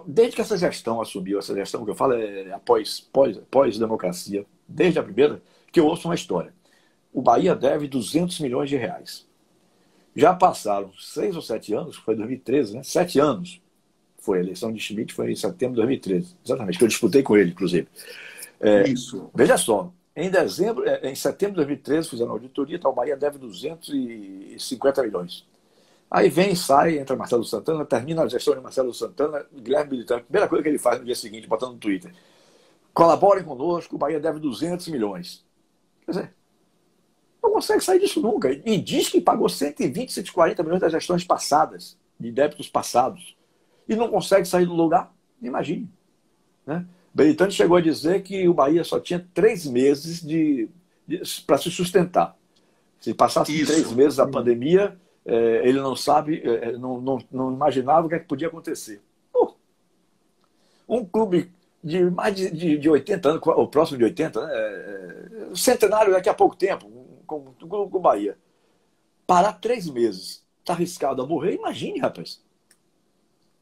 Desde 0.05 0.36
que 0.36 0.41
essa 0.41 0.55
gestão 0.55 1.01
assumiu, 1.01 1.39
essa 1.39 1.55
gestão 1.55 1.84
que 1.84 1.89
eu 1.89 1.95
falo 1.95 2.13
é 2.13 2.51
após 2.51 2.99
pós-democracia, 3.49 4.41
pós 4.43 4.47
desde 4.70 4.99
a 4.99 5.03
primeira, 5.03 5.41
que 5.72 5.80
eu 5.80 5.86
ouço 5.86 6.07
uma 6.07 6.15
história. 6.15 6.53
O 7.11 7.22
Bahia 7.22 7.55
deve 7.55 7.88
200 7.88 8.39
milhões 8.39 8.70
de 8.70 8.78
reais. 8.78 9.28
Já 10.15 10.34
passaram 10.34 10.91
seis 10.99 11.36
ou 11.36 11.41
sete 11.41 11.74
anos, 11.74 11.95
foi 11.95 12.15
2013, 12.15 12.76
né? 12.76 12.84
Sete 12.84 13.20
anos. 13.20 13.61
Foi 14.20 14.38
a 14.38 14.41
eleição 14.41 14.72
de 14.72 14.80
Schmidt, 14.80 15.13
foi 15.13 15.32
em 15.32 15.36
setembro 15.36 15.76
de 15.76 15.82
2013. 15.82 16.36
Exatamente, 16.45 16.78
que 16.78 16.84
eu 16.84 16.88
disputei 16.88 17.24
com 17.24 17.38
ele, 17.38 17.51
inclusive. 17.51 17.88
É, 18.59 18.88
Isso. 18.89 19.30
Veja 19.34 19.57
só, 19.57 19.91
em 20.15 20.30
dezembro, 20.30 20.88
é, 20.88 21.09
em 21.09 21.15
setembro 21.15 21.53
de 21.53 21.67
2013, 21.67 22.09
fizeram 22.09 22.32
a 22.32 22.34
auditoria, 22.34 22.76
então 22.76 22.91
o 22.91 22.93
Bahia 22.93 23.15
deve 23.15 23.38
250 23.38 25.03
milhões. 25.03 25.45
Aí 26.11 26.28
vem, 26.28 26.55
sai, 26.55 26.97
entra 26.97 27.15
Marcelo 27.15 27.43
Santana, 27.43 27.86
termina 27.86 28.24
a 28.24 28.28
gestão 28.28 28.55
de 28.55 28.61
Marcelo 28.61 28.93
Santana, 28.93 29.45
Guilherme 29.53 29.91
Militante, 29.91 30.24
primeira 30.24 30.47
coisa 30.49 30.63
que 30.63 30.70
ele 30.70 30.80
faz 30.80 30.99
no 30.99 31.05
dia 31.05 31.15
seguinte, 31.15 31.47
botando 31.47 31.74
no 31.74 31.78
Twitter. 31.78 32.11
Colaborem 32.93 33.43
conosco, 33.43 33.95
o 33.95 33.99
Bahia 33.99 34.19
deve 34.19 34.39
200 34.39 34.87
milhões. 34.87 35.45
Quer 36.05 36.11
dizer, 36.11 36.33
não 37.41 37.51
consegue 37.51 37.83
sair 37.83 37.99
disso 37.99 38.21
nunca. 38.21 38.51
E 38.51 38.77
diz 38.77 39.09
que 39.09 39.21
pagou 39.21 39.47
120, 39.47 40.11
140 40.11 40.63
milhões 40.63 40.81
das 40.81 40.91
gestões 40.91 41.23
passadas, 41.23 41.97
de 42.19 42.31
débitos 42.31 42.69
passados. 42.69 43.37
E 43.87 43.95
não 43.95 44.09
consegue 44.09 44.45
sair 44.45 44.65
do 44.65 44.73
lugar? 44.73 45.13
Imagine. 45.41 45.89
Né? 46.65 46.85
Belitani 47.13 47.51
chegou 47.51 47.77
a 47.77 47.81
dizer 47.81 48.21
que 48.21 48.47
o 48.47 48.53
Bahia 48.53 48.83
só 48.83 48.99
tinha 48.99 49.25
três 49.33 49.65
meses 49.65 50.21
de, 50.21 50.69
de 51.07 51.21
para 51.45 51.57
se 51.57 51.71
sustentar. 51.71 52.37
Se 52.99 53.13
passasse 53.13 53.55
Isso. 53.55 53.71
três 53.71 53.91
meses 53.93 54.17
da 54.17 54.27
pandemia, 54.27 54.97
é, 55.25 55.67
ele 55.67 55.79
não 55.79 55.95
sabe, 55.95 56.41
é, 56.43 56.73
não, 56.77 56.99
não, 56.99 57.17
não, 57.31 57.53
imaginava 57.53 58.05
o 58.05 58.09
que, 58.09 58.15
é 58.15 58.19
que 58.19 58.27
podia 58.27 58.47
acontecer. 58.47 59.01
Pô, 59.31 59.55
um 60.87 61.05
clube 61.05 61.51
de 61.84 62.09
mais 62.09 62.36
de, 62.36 62.51
de, 62.51 62.77
de 62.77 62.89
80 62.89 63.30
anos, 63.30 63.41
ou 63.45 63.67
próximo 63.67 63.97
de 63.97 64.03
80, 64.03 64.45
né? 64.45 64.53
É, 64.53 65.55
centenário 65.55 66.11
daqui 66.11 66.30
a 66.30 66.34
pouco 66.34 66.55
tempo, 66.55 66.89
como 67.25 67.55
o 67.69 67.99
Bahia. 67.99 68.38
Parar 69.25 69.53
três 69.53 69.89
meses, 69.89 70.43
está 70.59 70.73
arriscado 70.73 71.21
a 71.21 71.27
morrer, 71.27 71.55
imagine, 71.55 71.99
rapaz. 71.99 72.41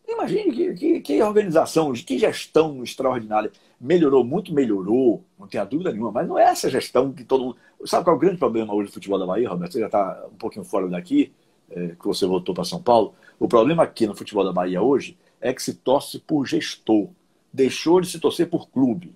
Imagine 0.08 0.52
que, 0.54 0.74
que, 0.74 1.02
que, 1.02 1.22
organização, 1.22 1.92
que 1.92 2.18
gestão 2.18 2.82
extraordinária. 2.82 3.52
Melhorou, 3.80 4.24
muito 4.24 4.54
melhorou, 4.54 5.24
não 5.38 5.48
tenha 5.48 5.66
dúvida 5.66 5.92
nenhuma, 5.92 6.12
mas 6.12 6.28
não 6.28 6.40
é 6.40 6.44
essa 6.44 6.70
gestão 6.70 7.12
que 7.12 7.26
todo 7.26 7.44
mundo. 7.44 7.58
Sabe 7.86 8.06
qual 8.06 8.16
é 8.16 8.18
o 8.18 8.20
grande 8.20 8.38
problema 8.38 8.74
hoje 8.74 8.90
do 8.90 8.94
futebol 8.94 9.20
da 9.20 9.26
Bahia, 9.26 9.50
Roberto? 9.50 9.74
Você 9.74 9.82
já 9.82 9.88
está 9.88 10.26
um 10.32 10.38
pouquinho 10.38 10.64
fora 10.64 10.88
daqui, 10.88 11.34
é, 11.70 11.90
que 11.90 12.06
você 12.06 12.26
voltou 12.26 12.56
para 12.56 12.64
São 12.64 12.82
Paulo. 12.82 13.14
O 13.38 13.48
problema 13.48 13.84
aqui 13.84 14.08
no 14.08 14.16
futebol 14.16 14.46
da 14.46 14.54
Bahia 14.54 14.82
hoje 14.82 15.18
é 15.42 15.54
que 15.54 15.62
se 15.62 15.74
torce 15.74 16.20
por 16.20 16.46
gestor. 16.46 17.10
Deixou 17.52 18.02
de 18.02 18.10
se 18.10 18.20
torcer 18.20 18.50
por 18.50 18.70
clube. 18.70 19.16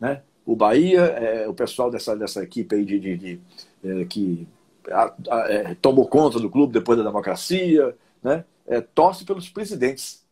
Né? 0.00 0.22
O 0.44 0.56
Bahia, 0.56 1.00
é, 1.00 1.48
o 1.48 1.54
pessoal 1.54 1.90
dessa, 1.90 2.16
dessa 2.16 2.42
equipe 2.42 2.74
aí 2.74 2.84
de, 2.84 2.98
de, 2.98 3.16
de 3.16 3.40
é, 3.84 4.04
que 4.04 4.46
a, 4.90 5.14
a, 5.30 5.52
é, 5.52 5.74
tomou 5.74 6.06
conta 6.08 6.38
do 6.38 6.50
clube 6.50 6.72
depois 6.72 6.98
da 6.98 7.04
democracia, 7.04 7.96
né? 8.22 8.44
É, 8.66 8.80
torce 8.80 9.24
pelos 9.24 9.48
presidentes 9.48 10.26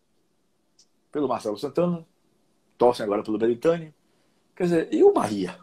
pelo 1.11 1.29
Marcelo 1.29 1.57
Santana, 1.57 2.05
torcem 2.77 3.05
agora 3.05 3.23
pelo 3.23 3.39
Belitani. 3.39 3.95
Quer 4.55 4.65
dizer, 4.65 4.89
e 4.93 5.03
o 5.03 5.13
Bahia? 5.13 5.59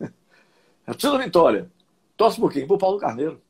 A 0.84 0.92
torcida 0.94 1.22
Vitória, 1.22 1.70
torce 2.16 2.40
por 2.40 2.52
quem? 2.52 2.66
Por 2.66 2.78
Paulo 2.78 2.98
Carneiro. 2.98 3.40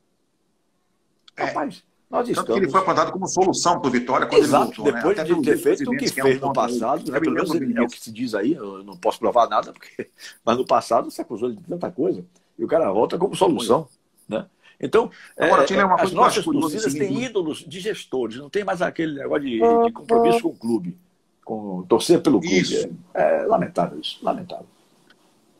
É. 1.35 1.45
Rapaz, 1.45 1.83
nós 2.11 2.27
estamos... 2.27 2.47
Tanto 2.47 2.53
que 2.53 2.59
ele 2.59 2.71
foi 2.71 2.81
apontado 2.81 3.11
como 3.11 3.27
solução 3.27 3.79
para 3.79 3.87
o 3.87 3.91
Vitória 3.91 4.27
quando 4.27 4.43
Exato, 4.43 4.65
ele 4.65 4.75
voltou. 4.75 4.85
Né? 4.85 4.91
depois 4.91 5.17
né? 5.17 5.23
de 5.23 5.41
ter 5.41 5.57
feito 5.57 5.89
o 5.89 5.91
que, 5.91 6.05
que 6.05 6.21
fez 6.21 6.35
é 6.35 6.45
um 6.45 6.47
no 6.47 6.53
passado, 6.53 7.11
né? 7.11 7.19
pelo 7.19 7.33
menos 7.33 7.55
é 7.55 7.81
o 7.81 7.87
que 7.87 7.99
se 7.99 8.11
diz 8.11 8.35
aí, 8.35 8.53
eu 8.53 8.83
não 8.83 8.97
posso 8.97 9.17
provar 9.19 9.47
nada, 9.47 9.71
porque... 9.71 10.09
mas 10.45 10.57
no 10.57 10.65
passado 10.65 11.09
se 11.09 11.21
acusou 11.21 11.51
de 11.51 11.61
tanta 11.63 11.89
coisa, 11.89 12.23
e 12.59 12.63
o 12.63 12.67
cara 12.67 12.91
volta 12.91 13.17
como 13.17 13.35
solução. 13.35 13.87
Né? 14.27 14.45
Então, 14.79 15.09
Agora, 15.37 15.65
é, 15.69 15.73
é 15.73 16.03
as 16.03 16.11
nossas 16.11 16.43
torcidas 16.43 16.93
têm 16.93 17.23
ídolos 17.23 17.59
de 17.59 17.79
gestores, 17.79 18.37
não 18.37 18.49
tem 18.49 18.63
mais 18.63 18.81
aquele 18.81 19.15
negócio 19.15 19.43
de, 19.43 19.59
de 19.59 19.91
compromisso 19.91 20.41
com 20.41 20.49
o 20.49 20.55
clube 20.55 20.97
com 21.43 21.83
torcer 21.83 22.21
pelo 22.21 22.39
clube. 22.39 22.59
Isso. 22.59 22.89
É, 23.13 23.43
é 23.43 23.45
lamentável 23.45 23.99
isso, 23.99 24.19
lamentável. 24.21 24.65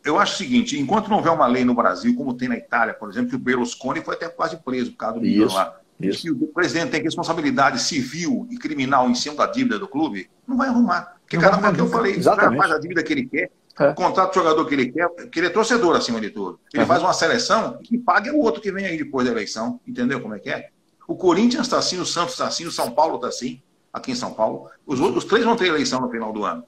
Eu 0.03 0.17
acho 0.17 0.33
o 0.33 0.37
seguinte, 0.37 0.79
enquanto 0.79 1.09
não 1.09 1.17
houver 1.17 1.31
uma 1.31 1.45
lei 1.45 1.63
no 1.63 1.75
Brasil, 1.75 2.15
como 2.15 2.33
tem 2.33 2.47
na 2.47 2.57
Itália, 2.57 2.93
por 2.93 3.09
exemplo, 3.09 3.29
que 3.29 3.35
o 3.35 3.39
Berlusconi 3.39 4.01
foi 4.01 4.15
até 4.15 4.27
quase 4.29 4.57
preso 4.57 4.91
por 4.91 4.97
causa 4.97 5.19
do 5.19 5.53
lá. 5.53 5.79
Isso. 6.09 6.21
Que 6.21 6.31
o 6.31 6.47
presidente 6.47 6.91
tem 6.91 7.01
responsabilidade 7.01 7.81
civil 7.81 8.47
e 8.49 8.57
criminal 8.57 9.09
em 9.09 9.15
cima 9.15 9.35
da 9.35 9.47
dívida 9.47 9.79
do 9.79 9.87
clube, 9.87 10.29
não 10.47 10.57
vai 10.57 10.69
arrumar. 10.69 11.15
Porque 11.21 11.37
não 11.37 11.43
cada 11.43 11.69
um 11.69 11.73
que 11.73 11.81
eu 11.81 11.87
falei, 11.87 12.17
o 12.17 12.23
cara 12.23 12.55
faz 12.55 12.71
a 12.71 12.79
dívida 12.79 13.03
que 13.03 13.13
ele 13.13 13.25
quer, 13.25 13.51
é. 13.79 13.93
contrata 13.93 14.31
o 14.31 14.43
jogador 14.43 14.65
que 14.65 14.73
ele 14.73 14.91
quer, 14.91 15.09
que 15.29 15.39
ele 15.39 15.47
é 15.47 15.49
torcedor 15.49 15.95
acima 15.95 16.19
de 16.19 16.29
tudo. 16.29 16.59
Ele 16.73 16.83
uhum. 16.83 16.87
faz 16.87 17.01
uma 17.01 17.13
seleção 17.13 17.79
e 17.89 17.97
paga 17.97 18.31
o 18.33 18.39
outro 18.39 18.61
que 18.61 18.71
vem 18.71 18.85
aí 18.85 18.97
depois 18.97 19.25
da 19.25 19.31
eleição. 19.31 19.79
Entendeu 19.87 20.19
como 20.21 20.35
é 20.35 20.39
que 20.39 20.49
é? 20.49 20.69
O 21.07 21.15
Corinthians 21.15 21.63
está 21.67 21.77
assim, 21.77 21.99
o 21.99 22.05
Santos 22.05 22.33
está 22.33 22.47
assim, 22.47 22.65
o 22.65 22.71
São 22.71 22.91
Paulo 22.91 23.15
está 23.15 23.27
assim 23.27 23.61
aqui 23.91 24.11
em 24.11 24.15
São 24.15 24.33
Paulo. 24.33 24.69
Os 24.85 24.99
outros 24.99 25.25
três 25.25 25.43
vão 25.43 25.55
ter 25.55 25.67
eleição 25.67 25.99
no 26.01 26.09
final 26.09 26.31
do 26.31 26.43
ano. 26.43 26.63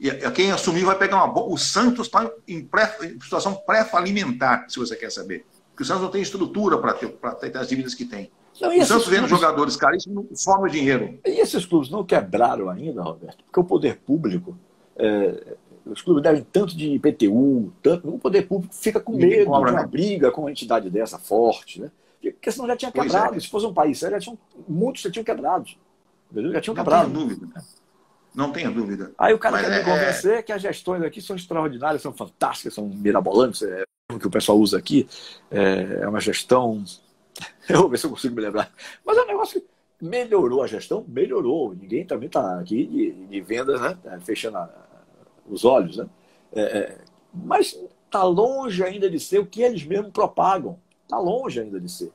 E 0.00 0.10
quem 0.30 0.52
assumir 0.52 0.84
vai 0.84 0.96
pegar 0.96 1.16
uma 1.16 1.26
boa. 1.26 1.52
O 1.52 1.58
Santos 1.58 2.06
está 2.06 2.30
em, 2.46 2.62
pré, 2.62 2.96
em, 3.02 3.20
situação 3.20 3.54
pré-falimentar, 3.54 4.66
se 4.68 4.78
você 4.78 4.94
quer 4.94 5.10
saber. 5.10 5.44
Porque 5.70 5.82
o 5.82 5.86
Santos 5.86 6.02
não 6.02 6.10
tem 6.10 6.22
estrutura 6.22 6.78
para 6.78 6.92
ter, 6.92 7.08
ter 7.08 7.56
as 7.56 7.68
dívidas 7.68 7.94
que 7.94 8.04
tem. 8.04 8.30
Não, 8.60 8.76
o 8.76 8.84
Santos 8.84 9.06
vendo 9.06 9.26
clubes... 9.26 9.30
jogadores 9.30 9.76
caríssimos, 9.76 10.42
forma 10.42 10.68
dinheiro. 10.68 11.18
E 11.24 11.40
esses 11.40 11.64
clubes 11.64 11.90
não 11.90 12.04
quebraram 12.04 12.68
ainda, 12.68 13.02
Roberto? 13.02 13.44
Porque 13.44 13.60
o 13.60 13.64
poder 13.64 13.98
público. 13.98 14.56
É, 14.96 15.56
os 15.86 16.02
clubes 16.02 16.22
devem 16.22 16.46
tanto 16.52 16.76
de 16.76 16.90
IPTU, 16.94 17.72
tanto. 17.82 18.08
O 18.08 18.18
poder 18.18 18.42
público 18.42 18.74
fica 18.74 19.00
com 19.00 19.16
medo 19.16 19.44
de 19.44 19.48
uma 19.48 19.72
né? 19.72 19.86
briga 19.86 20.30
com 20.30 20.42
uma 20.42 20.50
entidade 20.50 20.90
dessa 20.90 21.18
forte, 21.18 21.80
né? 21.80 21.90
Porque 22.20 22.50
senão 22.50 22.66
já 22.66 22.76
tinha 22.76 22.90
é. 22.90 22.92
quebrado. 22.92 23.36
É. 23.36 23.40
Se 23.40 23.48
fosse 23.48 23.66
um 23.66 23.72
país 23.72 23.98
sério, 23.98 24.16
já 24.16 24.20
tinham, 24.20 24.38
muitos 24.68 25.02
já 25.02 25.10
tinham 25.10 25.24
quebrado. 25.24 25.66
Já 26.52 26.60
tinham 26.60 26.74
quebrado. 26.74 27.08
Não 27.08 27.26
tenha 27.26 27.36
dúvida. 27.36 27.64
Não 28.34 28.52
tenha 28.52 28.70
dúvida. 28.70 29.12
Aí 29.18 29.32
o 29.32 29.38
cara 29.38 29.56
Mas 29.56 29.66
quer 29.66 29.72
é... 29.72 29.78
me 29.78 29.84
convencer 29.84 30.42
que 30.42 30.52
as 30.52 30.62
gestões 30.62 31.02
aqui 31.02 31.20
são 31.20 31.34
extraordinárias, 31.34 32.02
são 32.02 32.12
fantásticas, 32.12 32.74
são 32.74 32.86
mirabolantes. 32.86 33.62
É, 33.62 33.84
o 34.12 34.18
que 34.18 34.26
o 34.26 34.30
pessoal 34.30 34.58
usa 34.58 34.78
aqui 34.78 35.08
é, 35.50 36.00
é 36.02 36.08
uma 36.08 36.20
gestão. 36.20 36.84
Eu 37.70 37.80
vou 37.80 37.88
ver 37.88 37.98
se 37.98 38.06
eu 38.06 38.10
consigo 38.10 38.34
me 38.34 38.40
lembrar. 38.40 38.72
Mas 39.04 39.18
é 39.18 39.22
um 39.22 39.26
negócio 39.26 39.60
que 39.60 39.66
melhorou 40.00 40.62
a 40.62 40.66
gestão, 40.66 41.04
melhorou. 41.06 41.74
Ninguém 41.74 42.06
também 42.06 42.26
está 42.26 42.58
aqui 42.58 42.86
de, 42.86 43.12
de, 43.12 43.40
vendas, 43.40 43.80
né? 43.80 43.98
Tá 44.02 44.18
fechando 44.20 44.56
a, 44.56 44.70
os 45.46 45.64
olhos, 45.64 45.98
né? 45.98 46.06
É, 46.52 46.62
é 46.62 46.98
mas 47.32 47.78
está 48.06 48.22
longe 48.22 48.82
ainda 48.82 49.10
de 49.10 49.20
ser 49.20 49.38
o 49.38 49.46
que 49.46 49.62
eles 49.62 49.84
mesmos 49.84 50.10
propagam. 50.12 50.78
Está 51.04 51.18
longe 51.18 51.60
ainda 51.60 51.78
de 51.78 51.90
ser. 51.90 52.10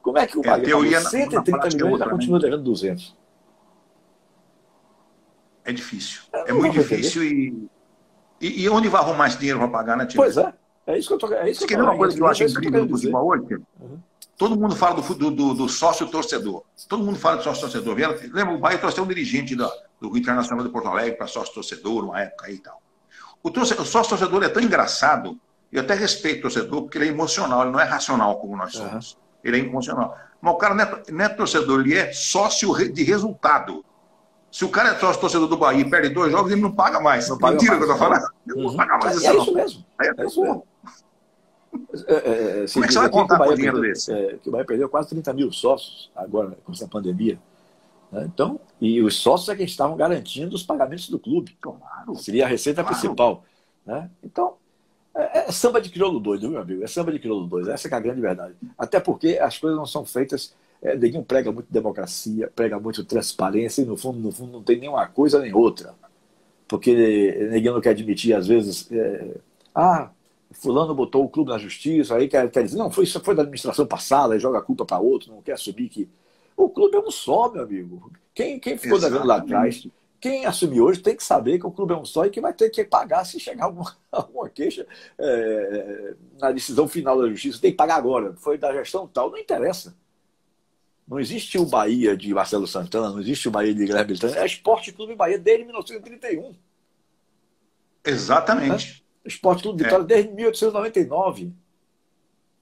Como 0.00 0.18
é 0.18 0.26
que 0.26 0.38
o 0.38 0.40
é, 0.40 0.44
Bahia 0.44 0.76
pagou 0.76 1.00
130 1.00 1.50
na, 1.50 1.56
na 1.58 1.66
milhões 1.66 1.96
e 1.96 1.98
já 1.98 2.10
continua 2.10 2.38
devendo 2.38 2.62
200? 2.62 3.16
É 5.64 5.72
difícil. 5.72 6.22
É, 6.32 6.50
é 6.50 6.52
muito 6.52 6.74
difícil 6.74 7.24
e, 7.24 7.68
e, 8.40 8.62
e, 8.62 8.68
onde 8.68 8.88
vai 8.88 9.00
arrumar 9.00 9.26
esse 9.26 9.38
dinheiro 9.38 9.58
para 9.58 9.68
pagar, 9.68 9.96
né, 9.96 10.06
Tio? 10.06 10.16
Pois 10.16 10.36
é. 10.36 10.54
É 10.86 10.96
isso 10.96 11.08
que 11.08 11.14
eu 11.14 11.18
tô, 11.18 11.34
é 11.34 11.50
isso 11.50 11.66
que 11.66 11.74
eu 11.74 11.82
uma 11.82 11.96
coisa 11.96 12.14
que 12.14 12.22
eu 12.22 12.26
acho 12.28 12.44
incrível 12.44 12.84
no 12.84 12.96
futebol 12.96 13.26
hoje? 13.26 13.58
Uhum. 13.80 13.98
Todo 14.36 14.58
mundo 14.58 14.76
fala 14.76 15.00
do, 15.00 15.30
do, 15.30 15.54
do, 15.54 15.68
sócio 15.68 16.06
torcedor. 16.08 16.62
Todo 16.88 17.02
mundo 17.02 17.18
fala 17.18 17.38
do 17.38 17.42
sócio 17.42 17.62
torcedor. 17.62 17.96
Lembra, 18.32 18.54
o 18.54 18.58
Bahia 18.58 18.78
trouxe 18.78 19.00
um 19.00 19.06
dirigente 19.06 19.56
do, 19.56 19.70
do 20.00 20.16
Internacional 20.16 20.64
de 20.64 20.70
Porto 20.70 20.88
Alegre 20.88 21.16
para 21.16 21.26
sócio 21.26 21.54
torcedor, 21.54 22.04
uma 22.04 22.20
época 22.20 22.46
aí 22.46 22.54
e 22.54 22.58
tal. 22.58 22.80
O, 23.42 23.50
torcedor, 23.50 23.84
o 23.84 23.88
sócio 23.88 24.10
torcedor 24.10 24.42
é 24.42 24.48
tão 24.48 24.62
engraçado, 24.62 25.38
eu 25.72 25.80
até 25.80 25.94
respeito 25.94 26.40
o 26.40 26.42
torcedor, 26.42 26.82
porque 26.82 26.98
ele 26.98 27.06
é 27.06 27.08
emocional, 27.08 27.62
ele 27.62 27.70
não 27.70 27.80
é 27.80 27.84
racional 27.84 28.38
como 28.38 28.56
nós 28.56 28.74
somos. 28.74 29.12
Uhum. 29.12 29.18
Ele 29.42 29.56
é 29.56 29.60
emocional. 29.60 30.18
Mas 30.40 30.54
o 30.54 30.56
cara 30.58 30.74
não 30.74 30.84
é, 30.84 31.02
não 31.10 31.24
é 31.24 31.28
torcedor, 31.30 31.80
ele 31.80 31.94
é 31.94 32.12
sócio 32.12 32.74
de 32.92 33.02
resultado. 33.04 33.84
Se 34.50 34.64
o 34.64 34.68
cara 34.68 34.90
é 34.90 34.98
sócio 34.98 35.20
torcedor 35.20 35.48
do 35.48 35.56
Bahia 35.56 35.80
e 35.80 35.88
perde 35.88 36.10
dois 36.10 36.30
jogos, 36.30 36.52
ele 36.52 36.60
não 36.60 36.72
paga 36.72 37.00
mais. 37.00 37.28
Não 37.28 37.38
paga 37.38 37.54
Mentira 37.54 37.76
mais. 37.76 37.84
que 37.84 37.90
eu 37.90 37.94
tô 37.94 38.04
falando. 38.04 38.26
Ele 38.46 38.62
não 38.62 38.76
paga 38.76 38.98
mais. 38.98 39.22
É, 39.22 39.28
é 39.28 39.36
isso 39.36 39.54
mesmo. 39.54 39.86
É, 40.00 40.06
é 40.08 40.26
isso 40.26 40.42
mesmo. 40.42 40.66
É, 42.06 42.14
é, 42.14 42.64
é 42.64 42.66
Como 42.72 42.84
é 42.84 42.88
que 42.88 42.92
você 42.92 42.98
vai 42.98 43.10
contar 43.10 43.38
com 43.38 43.54
dinheiro 43.54 43.80
perdeu, 43.80 43.92
desse? 43.92 44.12
É, 44.12 44.38
que 44.42 44.48
o 44.48 44.52
Bahia 44.52 44.64
perdeu 44.64 44.88
quase 44.88 45.08
30 45.08 45.32
mil 45.32 45.52
sócios 45.52 46.10
agora 46.14 46.56
com 46.64 46.72
essa 46.72 46.86
pandemia. 46.86 47.38
Né? 48.10 48.28
Então, 48.32 48.60
e 48.80 49.00
os 49.02 49.16
sócios 49.16 49.48
é 49.48 49.56
que 49.56 49.64
estavam 49.64 49.96
garantindo 49.96 50.54
os 50.54 50.62
pagamentos 50.62 51.08
do 51.08 51.18
clube. 51.18 51.56
Claro. 51.60 52.14
Seria 52.16 52.44
a 52.44 52.48
receita 52.48 52.82
claro. 52.82 52.98
principal. 52.98 53.44
Né? 53.84 54.10
Então, 54.22 54.54
é, 55.14 55.48
é, 55.48 55.52
samba 55.52 55.80
de 55.80 55.88
crioulo 55.88 56.20
doido, 56.20 56.50
meu 56.50 56.60
amigo. 56.60 56.84
É 56.84 56.86
samba 56.86 57.10
de 57.10 57.18
crioulo 57.18 57.46
doido. 57.46 57.70
Essa 57.70 57.88
é 57.88 57.94
a 57.94 58.00
grande 58.00 58.20
verdade. 58.20 58.54
Até 58.78 59.00
porque 59.00 59.38
as 59.40 59.58
coisas 59.58 59.78
não 59.78 59.86
são 59.86 60.04
feitas. 60.04 60.54
É, 60.82 60.94
Neguinho 60.94 61.24
prega 61.24 61.50
muito 61.50 61.72
democracia, 61.72 62.50
prega 62.54 62.78
muito 62.78 63.02
transparência, 63.02 63.80
e 63.80 63.86
no 63.86 63.96
fundo, 63.96 64.18
no 64.18 64.30
fundo, 64.30 64.52
não 64.52 64.62
tem 64.62 64.78
nenhuma 64.78 65.06
coisa 65.06 65.40
nem 65.40 65.54
outra. 65.54 65.94
Porque 66.68 66.94
Neguinho 67.50 67.74
não 67.74 67.80
quer 67.80 67.90
admitir, 67.90 68.34
às 68.34 68.46
vezes, 68.46 68.90
é, 68.92 69.36
ah, 69.74 70.10
fulano 70.52 70.94
botou 70.94 71.24
o 71.24 71.28
clube 71.28 71.50
na 71.50 71.58
justiça, 71.58 72.16
aí 72.16 72.28
quer, 72.28 72.50
quer 72.50 72.64
dizer, 72.64 72.78
não, 72.78 72.90
foi, 72.90 73.04
isso 73.04 73.20
foi 73.20 73.34
da 73.34 73.42
administração 73.42 73.86
passada, 73.86 74.34
aí 74.34 74.40
joga 74.40 74.58
a 74.58 74.62
culpa 74.62 74.84
para 74.84 74.98
outro, 74.98 75.32
não 75.32 75.42
quer 75.42 75.52
assumir 75.52 75.88
que. 75.88 76.08
O 76.56 76.70
clube 76.70 76.96
é 76.96 77.00
um 77.00 77.10
só, 77.10 77.50
meu 77.50 77.62
amigo. 77.62 78.10
Quem, 78.34 78.58
quem 78.58 78.78
ficou 78.78 78.98
devendo 78.98 79.26
lá 79.26 79.36
atrás 79.36 79.86
quem 80.20 80.46
assumir 80.46 80.80
hoje 80.80 81.00
tem 81.00 81.16
que 81.16 81.22
saber 81.22 81.58
que 81.58 81.66
o 81.66 81.70
clube 81.70 81.92
é 81.92 81.96
um 81.96 82.04
só 82.04 82.26
e 82.26 82.30
que 82.30 82.40
vai 82.40 82.52
ter 82.52 82.70
que 82.70 82.84
pagar 82.84 83.24
se 83.24 83.38
chegar 83.38 83.66
alguma, 83.66 83.96
alguma 84.10 84.48
queixa 84.48 84.86
é, 85.18 86.14
na 86.40 86.52
decisão 86.52 86.88
final 86.88 87.20
da 87.20 87.28
justiça. 87.28 87.60
Tem 87.60 87.70
que 87.70 87.76
pagar 87.76 87.96
agora. 87.96 88.34
Foi 88.36 88.58
da 88.58 88.72
gestão 88.72 89.06
tal. 89.06 89.30
Não 89.30 89.38
interessa. 89.38 89.94
Não 91.06 91.20
existe 91.20 91.56
o 91.58 91.64
Bahia 91.64 92.16
de 92.16 92.34
Marcelo 92.34 92.66
Santana, 92.66 93.10
não 93.10 93.20
existe 93.20 93.46
o 93.46 93.50
Bahia 93.52 93.72
de 93.72 93.86
Guilherme 93.86 94.08
Beltrán. 94.08 94.34
É 94.34 94.44
Esporte 94.44 94.90
Clube 94.90 95.14
Bahia 95.14 95.38
desde 95.38 95.64
1931. 95.64 96.56
Exatamente. 98.04 99.04
É? 99.04 99.05
Esporte 99.26 99.62
Clube 99.62 99.82
Vitória 99.82 100.04
é. 100.04 100.06
desde 100.06 100.32
1899. 100.32 101.52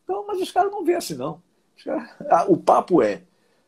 Então, 0.02 0.26
mas 0.26 0.40
os 0.40 0.50
caras 0.50 0.70
não 0.70 0.84
vêem 0.84 0.98
assim, 0.98 1.14
não. 1.14 1.42
Caras... 1.82 2.10
Ah, 2.30 2.44
o 2.48 2.56
papo 2.56 3.02
é, 3.02 3.22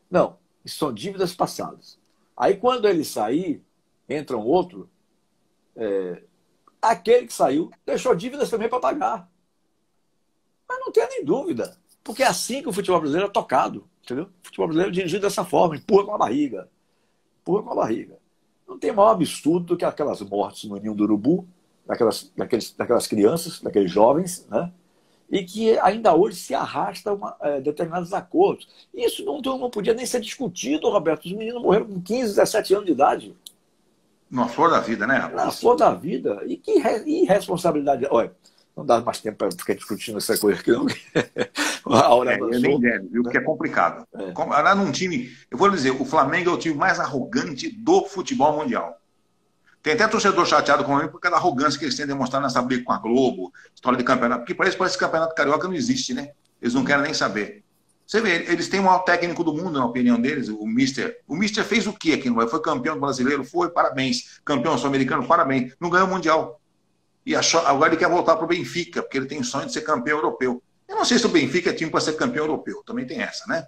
não, 0.09 0.37
são 0.65 0.93
dívidas 0.93 1.35
passadas. 1.35 1.99
Aí 2.35 2.55
quando 2.55 2.87
ele 2.87 3.03
sair, 3.03 3.63
entra 4.07 4.37
um 4.37 4.45
outro, 4.45 4.89
é, 5.75 6.23
aquele 6.81 7.27
que 7.27 7.33
saiu 7.33 7.71
deixou 7.85 8.15
dívidas 8.15 8.49
também 8.49 8.69
para 8.69 8.79
pagar. 8.79 9.29
Mas 10.67 10.79
não 10.79 10.91
tenha 10.91 11.07
nem 11.07 11.23
dúvida, 11.23 11.77
porque 12.03 12.23
é 12.23 12.27
assim 12.27 12.61
que 12.61 12.69
o 12.69 12.73
futebol 12.73 12.99
brasileiro 12.99 13.29
é 13.29 13.33
tocado, 13.33 13.87
entendeu? 14.03 14.25
O 14.25 14.45
futebol 14.45 14.67
brasileiro 14.67 14.91
é 14.91 14.93
dirigido 14.93 15.21
dessa 15.21 15.45
forma, 15.45 15.75
empurra 15.75 16.05
com 16.05 16.15
a 16.15 16.17
barriga. 16.17 16.69
Empurra 17.41 17.63
com 17.63 17.71
a 17.71 17.75
barriga. 17.75 18.17
Não 18.67 18.77
tem 18.77 18.91
maior 18.91 19.11
absurdo 19.11 19.67
do 19.67 19.77
que 19.77 19.85
aquelas 19.85 20.21
mortes 20.21 20.69
no 20.69 20.75
ninho 20.77 20.93
do 20.93 21.03
urubu, 21.03 21.47
daquelas, 21.87 22.31
daqueles, 22.35 22.71
daquelas 22.73 23.07
crianças, 23.07 23.61
daqueles 23.61 23.89
jovens, 23.89 24.45
né? 24.49 24.71
e 25.29 25.43
que 25.43 25.77
ainda 25.79 26.13
hoje 26.15 26.37
se 26.37 26.53
arrasta 26.53 27.13
uma, 27.13 27.35
é, 27.41 27.59
determinados 27.59 28.13
acordos. 28.13 28.67
Isso 28.93 29.25
não, 29.25 29.41
não 29.41 29.69
podia 29.69 29.93
nem 29.93 30.05
ser 30.05 30.21
discutido, 30.21 30.89
Roberto. 30.89 31.25
Os 31.25 31.33
meninos 31.33 31.61
morreram 31.61 31.85
com 31.85 32.01
15, 32.01 32.35
17 32.35 32.73
anos 32.73 32.85
de 32.85 32.91
idade. 32.93 33.35
Na 34.29 34.47
flor 34.47 34.69
da 34.69 34.79
vida, 34.79 35.07
né? 35.07 35.31
Na 35.33 35.51
flor 35.51 35.75
da 35.75 35.93
vida. 35.93 36.41
E 36.45 36.57
que 36.57 36.71
irresponsabilidade. 37.05 38.07
Olha, 38.09 38.31
não 38.75 38.85
dá 38.85 39.01
mais 39.01 39.19
tempo 39.19 39.37
para 39.37 39.51
ficar 39.51 39.73
discutindo 39.73 40.17
essa 40.17 40.37
coisa 40.37 40.59
aqui, 40.59 40.71
não. 40.71 40.85
A 41.89 42.13
hora 42.13 42.33
é, 42.33 42.39
eu 42.39 42.59
nem 42.59 42.79
deve, 42.79 43.07
viu? 43.07 43.23
Porque 43.23 43.37
é 43.37 43.41
complicado. 43.41 44.05
É. 44.13 44.33
Lá 44.61 44.75
num 44.75 44.91
time, 44.91 45.31
eu 45.49 45.57
vou 45.57 45.69
dizer, 45.69 45.91
o 45.91 46.05
Flamengo 46.05 46.49
é 46.49 46.53
o 46.53 46.57
time 46.57 46.75
mais 46.75 46.99
arrogante 46.99 47.69
do 47.69 48.03
futebol 48.05 48.57
mundial. 48.57 48.99
Tem 49.81 49.93
até 49.93 50.07
torcedor 50.07 50.45
chateado 50.45 50.83
com 50.83 50.99
ele 50.99 51.07
por 51.07 51.19
causa 51.19 51.35
da 51.35 51.41
arrogância 51.41 51.79
que 51.79 51.85
eles 51.85 51.95
têm 51.95 52.05
demonstrado 52.05 52.43
nessa 52.43 52.61
briga 52.61 52.83
com 52.83 52.91
a 52.91 52.97
Globo, 52.97 53.53
história 53.73 53.97
de 53.97 54.03
campeonato. 54.03 54.41
Porque 54.41 54.53
parece 54.53 54.77
que 54.77 54.97
campeonato 54.97 55.35
carioca 55.35 55.67
não 55.67 55.75
existe, 55.75 56.13
né? 56.13 56.31
Eles 56.61 56.73
não 56.73 56.83
querem 56.83 57.03
nem 57.03 57.13
saber. 57.13 57.63
Você 58.05 58.21
vê, 58.21 58.45
eles 58.49 58.69
têm 58.69 58.79
o 58.79 58.83
maior 58.83 58.99
técnico 58.99 59.43
do 59.43 59.53
mundo, 59.53 59.77
na 59.77 59.85
opinião 59.85 60.19
deles, 60.19 60.47
o 60.47 60.65
Mister. 60.65 61.19
O 61.27 61.35
Mister 61.35 61.63
fez 61.63 61.87
o 61.87 61.93
quê 61.93 62.13
aqui 62.13 62.29
no 62.29 62.47
Foi 62.47 62.61
campeão 62.61 62.97
brasileiro? 62.97 63.43
Foi, 63.43 63.69
parabéns. 63.69 64.39
Campeão 64.45 64.77
sul-americano? 64.77 65.27
Parabéns. 65.27 65.73
Não 65.79 65.89
ganhou 65.89 66.07
o 66.07 66.09
Mundial. 66.09 66.61
E 67.25 67.35
agora 67.35 67.89
ele 67.89 67.97
quer 67.97 68.09
voltar 68.09 68.37
para 68.37 68.45
o 68.45 68.47
Benfica, 68.47 69.01
porque 69.01 69.17
ele 69.17 69.25
tem 69.25 69.43
sonho 69.43 69.65
de 69.65 69.73
ser 69.73 69.81
campeão 69.81 70.17
europeu. 70.17 70.63
Eu 70.87 70.95
não 70.95 71.03
sei 71.03 71.19
se 71.19 71.25
o 71.25 71.29
Benfica 71.29 71.69
é 71.69 71.73
time 71.73 71.91
para 71.91 71.99
ser 71.99 72.13
campeão 72.13 72.45
europeu. 72.45 72.81
Também 72.85 73.05
tem 73.05 73.21
essa, 73.21 73.45
né? 73.45 73.65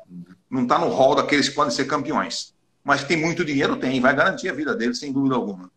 Não 0.50 0.64
está 0.64 0.80
no 0.80 0.88
hall 0.88 1.16
daqueles 1.16 1.50
que 1.50 1.56
podem 1.56 1.74
ser 1.74 1.84
campeões. 1.84 2.54
Mas 2.82 3.04
tem 3.04 3.18
muito 3.18 3.44
dinheiro, 3.44 3.76
tem. 3.76 4.00
Vai 4.00 4.16
garantir 4.16 4.48
a 4.48 4.54
vida 4.54 4.74
dele, 4.74 4.96
sem 4.96 5.12
dúvida 5.12 5.36
alguma. 5.36 5.70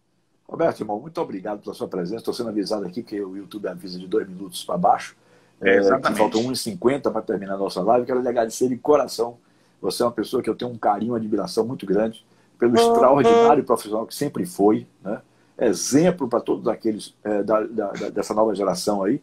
Roberto, 0.53 0.81
irmão, 0.81 1.01
muito 1.01 1.19
obrigado 1.19 1.63
pela 1.63 1.75
sua 1.75 1.89
presença. 1.89 2.19
Estou 2.19 2.35
sendo 2.35 2.51
avisado 2.51 2.85
aqui 2.85 3.03
que 3.03 3.19
o 3.19 3.35
YouTube 3.35 3.69
avisa 3.69 3.99
de 3.99 4.07
dois 4.07 4.29
minutos 4.29 4.63
para 4.63 4.77
baixo. 4.77 5.17
É, 5.63 5.77
exatamente. 5.77 6.19
faltam 6.19 6.43
1,50 6.43 7.11
para 7.11 7.23
terminar 7.23 7.55
a 7.55 7.57
nossa 7.57 7.81
live. 7.81 8.05
Quero 8.05 8.21
lhe 8.21 8.29
agradecer 8.29 8.69
de 8.69 8.77
coração. 8.77 9.39
Você 9.81 10.03
é 10.03 10.07
uma 10.07 10.13
pessoa 10.13 10.43
que 10.43 10.51
eu 10.51 10.55
tenho 10.55 10.71
um 10.71 10.77
carinho, 10.77 11.13
uma 11.13 11.17
admiração 11.17 11.67
muito 11.67 11.87
grande 11.87 12.23
pelo 12.59 12.75
extraordinário 12.77 13.65
profissional 13.65 14.07
que 14.07 14.15
sempre 14.15 14.45
foi, 14.45 14.87
né? 15.03 15.23
exemplo 15.59 16.29
para 16.29 16.41
todos 16.41 16.69
aqueles 16.69 17.15
é, 17.25 17.43
da, 17.43 17.63
da, 17.63 17.91
dessa 18.11 18.35
nova 18.35 18.55
geração 18.55 19.03
aí, 19.03 19.23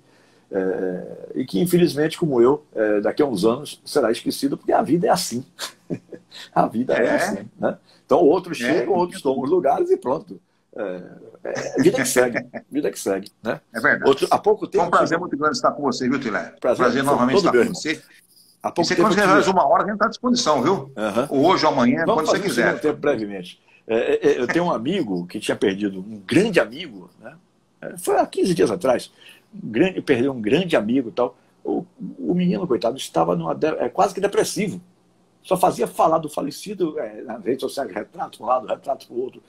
é, 0.52 1.30
e 1.36 1.46
que 1.46 1.60
infelizmente, 1.60 2.18
como 2.18 2.42
eu, 2.42 2.64
é, 2.74 3.02
daqui 3.02 3.22
a 3.22 3.26
uns 3.28 3.46
anos 3.46 3.80
será 3.86 4.12
esquecido, 4.12 4.58
porque 4.58 4.72
a 4.72 4.82
vida 4.82 5.06
é 5.06 5.10
assim. 5.12 5.46
a 6.56 6.66
vida 6.66 6.96
é, 6.96 7.06
é 7.06 7.16
assim. 7.16 7.50
Né? 7.60 7.78
Então 8.04 8.20
outros 8.20 8.60
é. 8.60 8.74
chegam, 8.74 8.96
outros 8.96 9.22
tomam 9.22 9.44
os 9.44 9.50
lugares 9.50 9.92
e 9.92 9.98
pronto. 9.98 10.42
É, 10.80 11.02
é, 11.44 11.82
vida 11.82 11.98
que 11.98 12.06
segue, 12.06 12.46
vida 12.72 12.90
que 12.90 13.00
segue, 13.00 13.30
né? 13.44 13.60
É 13.76 13.82
verdade. 13.82 14.10
Outro, 14.10 14.28
há 14.32 14.38
pouco 14.38 14.66
tempo. 14.66 14.84
Foi 14.84 14.88
um 14.88 14.92
prazer 14.92 15.20
muito 15.20 15.36
grande 15.36 15.58
estar 15.58 15.72
com 15.72 15.84
você, 15.84 16.08
viu, 16.08 16.18
Tilé? 16.20 16.54
Prazer, 16.60 16.78
prazer 16.78 17.04
novamente 17.04 17.38
estar 17.38 17.52
com 17.52 17.74
você. 17.74 18.02
Há 18.64 18.72
pouco 18.72 18.82
e 18.82 18.86
você, 18.86 18.96
tempo 18.96 19.10
quando 19.10 19.44
você 19.44 19.50
uma 19.50 19.68
hora, 19.68 19.84
a 19.84 19.86
gente 19.86 19.96
está 19.96 20.06
à 20.06 20.10
disposição, 20.10 20.62
viu? 20.62 20.92
Uhum. 20.96 21.44
Hoje 21.48 21.66
ou 21.66 21.72
amanhã, 21.72 22.06
Vamos 22.06 22.24
quando 22.24 22.28
você 22.28 22.40
quiser. 22.40 22.76
Um 22.76 22.80
tempo 22.80 23.00
brevemente. 23.00 23.62
É, 23.88 23.96
é, 23.96 24.32
é, 24.32 24.40
eu 24.40 24.48
tenho 24.48 24.66
um 24.66 24.72
amigo 24.72 25.26
que 25.28 25.40
tinha 25.40 25.56
perdido 25.56 26.00
um 26.00 26.22
grande 26.26 26.60
amigo, 26.60 27.10
né? 27.20 27.36
É, 27.82 27.98
foi 27.98 28.18
há 28.18 28.26
15 28.26 28.54
dias 28.54 28.72
atrás. 28.72 29.12
Um 29.54 29.70
grande, 29.70 30.02
perdeu 30.02 30.32
um 30.32 30.42
grande 30.42 30.76
amigo 30.76 31.12
tal. 31.12 31.38
O, 31.64 31.86
o 32.20 32.34
menino, 32.34 32.68
coitado, 32.68 32.98
estava 32.98 33.36
numa, 33.36 33.58
é, 33.80 33.90
quase 33.90 34.14
que 34.14 34.22
depressivo. 34.22 34.80
Só 35.44 35.58
fazia 35.58 35.88
falar 35.88 36.20
do 36.20 36.30
falecido 36.30 37.00
é, 37.00 37.22
na 37.22 37.38
rede 37.38 37.62
social, 37.62 37.88
retrato 37.88 38.44
um 38.44 38.46
lado, 38.46 38.68
retrato 38.68 39.08
para 39.08 39.16
o 39.16 39.22
outro. 39.22 39.42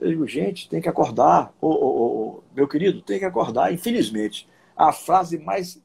Eu 0.00 0.08
digo, 0.08 0.26
gente, 0.26 0.68
tem 0.68 0.80
que 0.80 0.88
acordar. 0.88 1.52
Ô, 1.60 1.68
ô, 1.68 2.28
ô, 2.28 2.42
meu 2.54 2.68
querido, 2.68 3.00
tem 3.02 3.18
que 3.18 3.24
acordar. 3.24 3.72
Infelizmente, 3.72 4.48
a 4.76 4.92
frase 4.92 5.38
mais. 5.38 5.80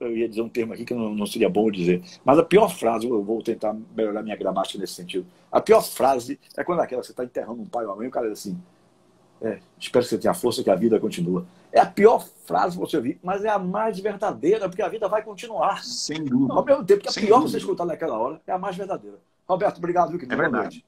Eu 0.00 0.16
ia 0.16 0.28
dizer 0.28 0.42
um 0.42 0.48
termo 0.48 0.72
aqui 0.72 0.84
que 0.84 0.94
não, 0.94 1.14
não 1.14 1.26
seria 1.26 1.48
bom 1.48 1.70
dizer, 1.70 2.02
mas 2.24 2.36
a 2.40 2.42
pior 2.42 2.68
frase, 2.68 3.06
eu 3.06 3.22
vou 3.22 3.40
tentar 3.40 3.72
melhorar 3.96 4.20
minha 4.20 4.34
gramática 4.34 4.76
nesse 4.76 4.94
sentido. 4.94 5.24
A 5.50 5.60
pior 5.60 5.80
frase 5.80 6.40
é 6.56 6.64
quando 6.64 6.80
aquela 6.80 7.04
você 7.04 7.12
está 7.12 7.22
enterrando 7.24 7.62
um 7.62 7.66
pai 7.66 7.84
ou 7.84 7.90
uma 7.90 7.96
mãe, 7.96 8.08
o 8.08 8.10
cara 8.10 8.28
diz 8.28 8.40
assim: 8.40 8.60
é, 9.40 9.58
espero 9.78 10.04
que 10.04 10.10
você 10.10 10.18
tenha 10.18 10.34
força 10.34 10.62
que 10.62 10.70
a 10.70 10.74
vida 10.74 11.00
continua. 11.00 11.46
É 11.72 11.80
a 11.80 11.86
pior 11.86 12.26
frase 12.44 12.76
que 12.76 12.80
você 12.80 12.96
ouvir, 12.96 13.18
mas 13.22 13.44
é 13.44 13.48
a 13.48 13.58
mais 13.58 13.98
verdadeira, 13.98 14.68
porque 14.68 14.82
a 14.82 14.88
vida 14.88 15.08
vai 15.08 15.22
continuar. 15.22 15.82
Sem 15.82 16.24
dúvida. 16.24 16.52
Ao 16.52 16.64
mesmo 16.64 16.84
tempo 16.84 17.00
que 17.00 17.08
a 17.08 17.12
Sem 17.12 17.24
pior 17.24 17.38
dúvida. 17.38 17.52
você 17.52 17.58
escutar 17.58 17.86
naquela 17.86 18.18
hora 18.18 18.40
é 18.46 18.52
a 18.52 18.58
mais 18.58 18.76
verdadeira. 18.76 19.18
Roberto, 19.48 19.78
obrigado. 19.78 20.10
Viu, 20.10 20.28
é 20.28 20.36
verdade. 20.36 20.84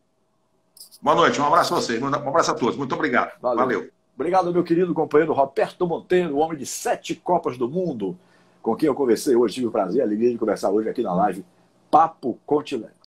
Boa 1.02 1.16
noite, 1.16 1.40
um 1.40 1.44
abraço 1.44 1.74
a 1.74 1.80
vocês, 1.80 2.00
um 2.00 2.06
abraço 2.06 2.52
a 2.52 2.54
todos, 2.54 2.76
muito 2.76 2.94
obrigado. 2.94 3.32
Valeu. 3.40 3.58
Valeu. 3.58 3.90
Obrigado, 4.14 4.52
meu 4.52 4.62
querido 4.62 4.94
companheiro 4.94 5.32
Roberto 5.32 5.84
Monteiro, 5.84 6.36
homem 6.36 6.56
de 6.56 6.64
sete 6.64 7.12
Copas 7.16 7.58
do 7.58 7.68
Mundo, 7.68 8.16
com 8.62 8.76
quem 8.76 8.86
eu 8.86 8.94
conversei 8.94 9.34
hoje, 9.34 9.54
tive 9.54 9.66
o 9.66 9.72
prazer, 9.72 10.00
a 10.00 10.04
alegria 10.04 10.30
de 10.30 10.38
conversar 10.38 10.70
hoje 10.70 10.88
aqui 10.88 11.02
na 11.02 11.12
live 11.12 11.44
Papo 11.90 12.38
Continente. 12.46 13.01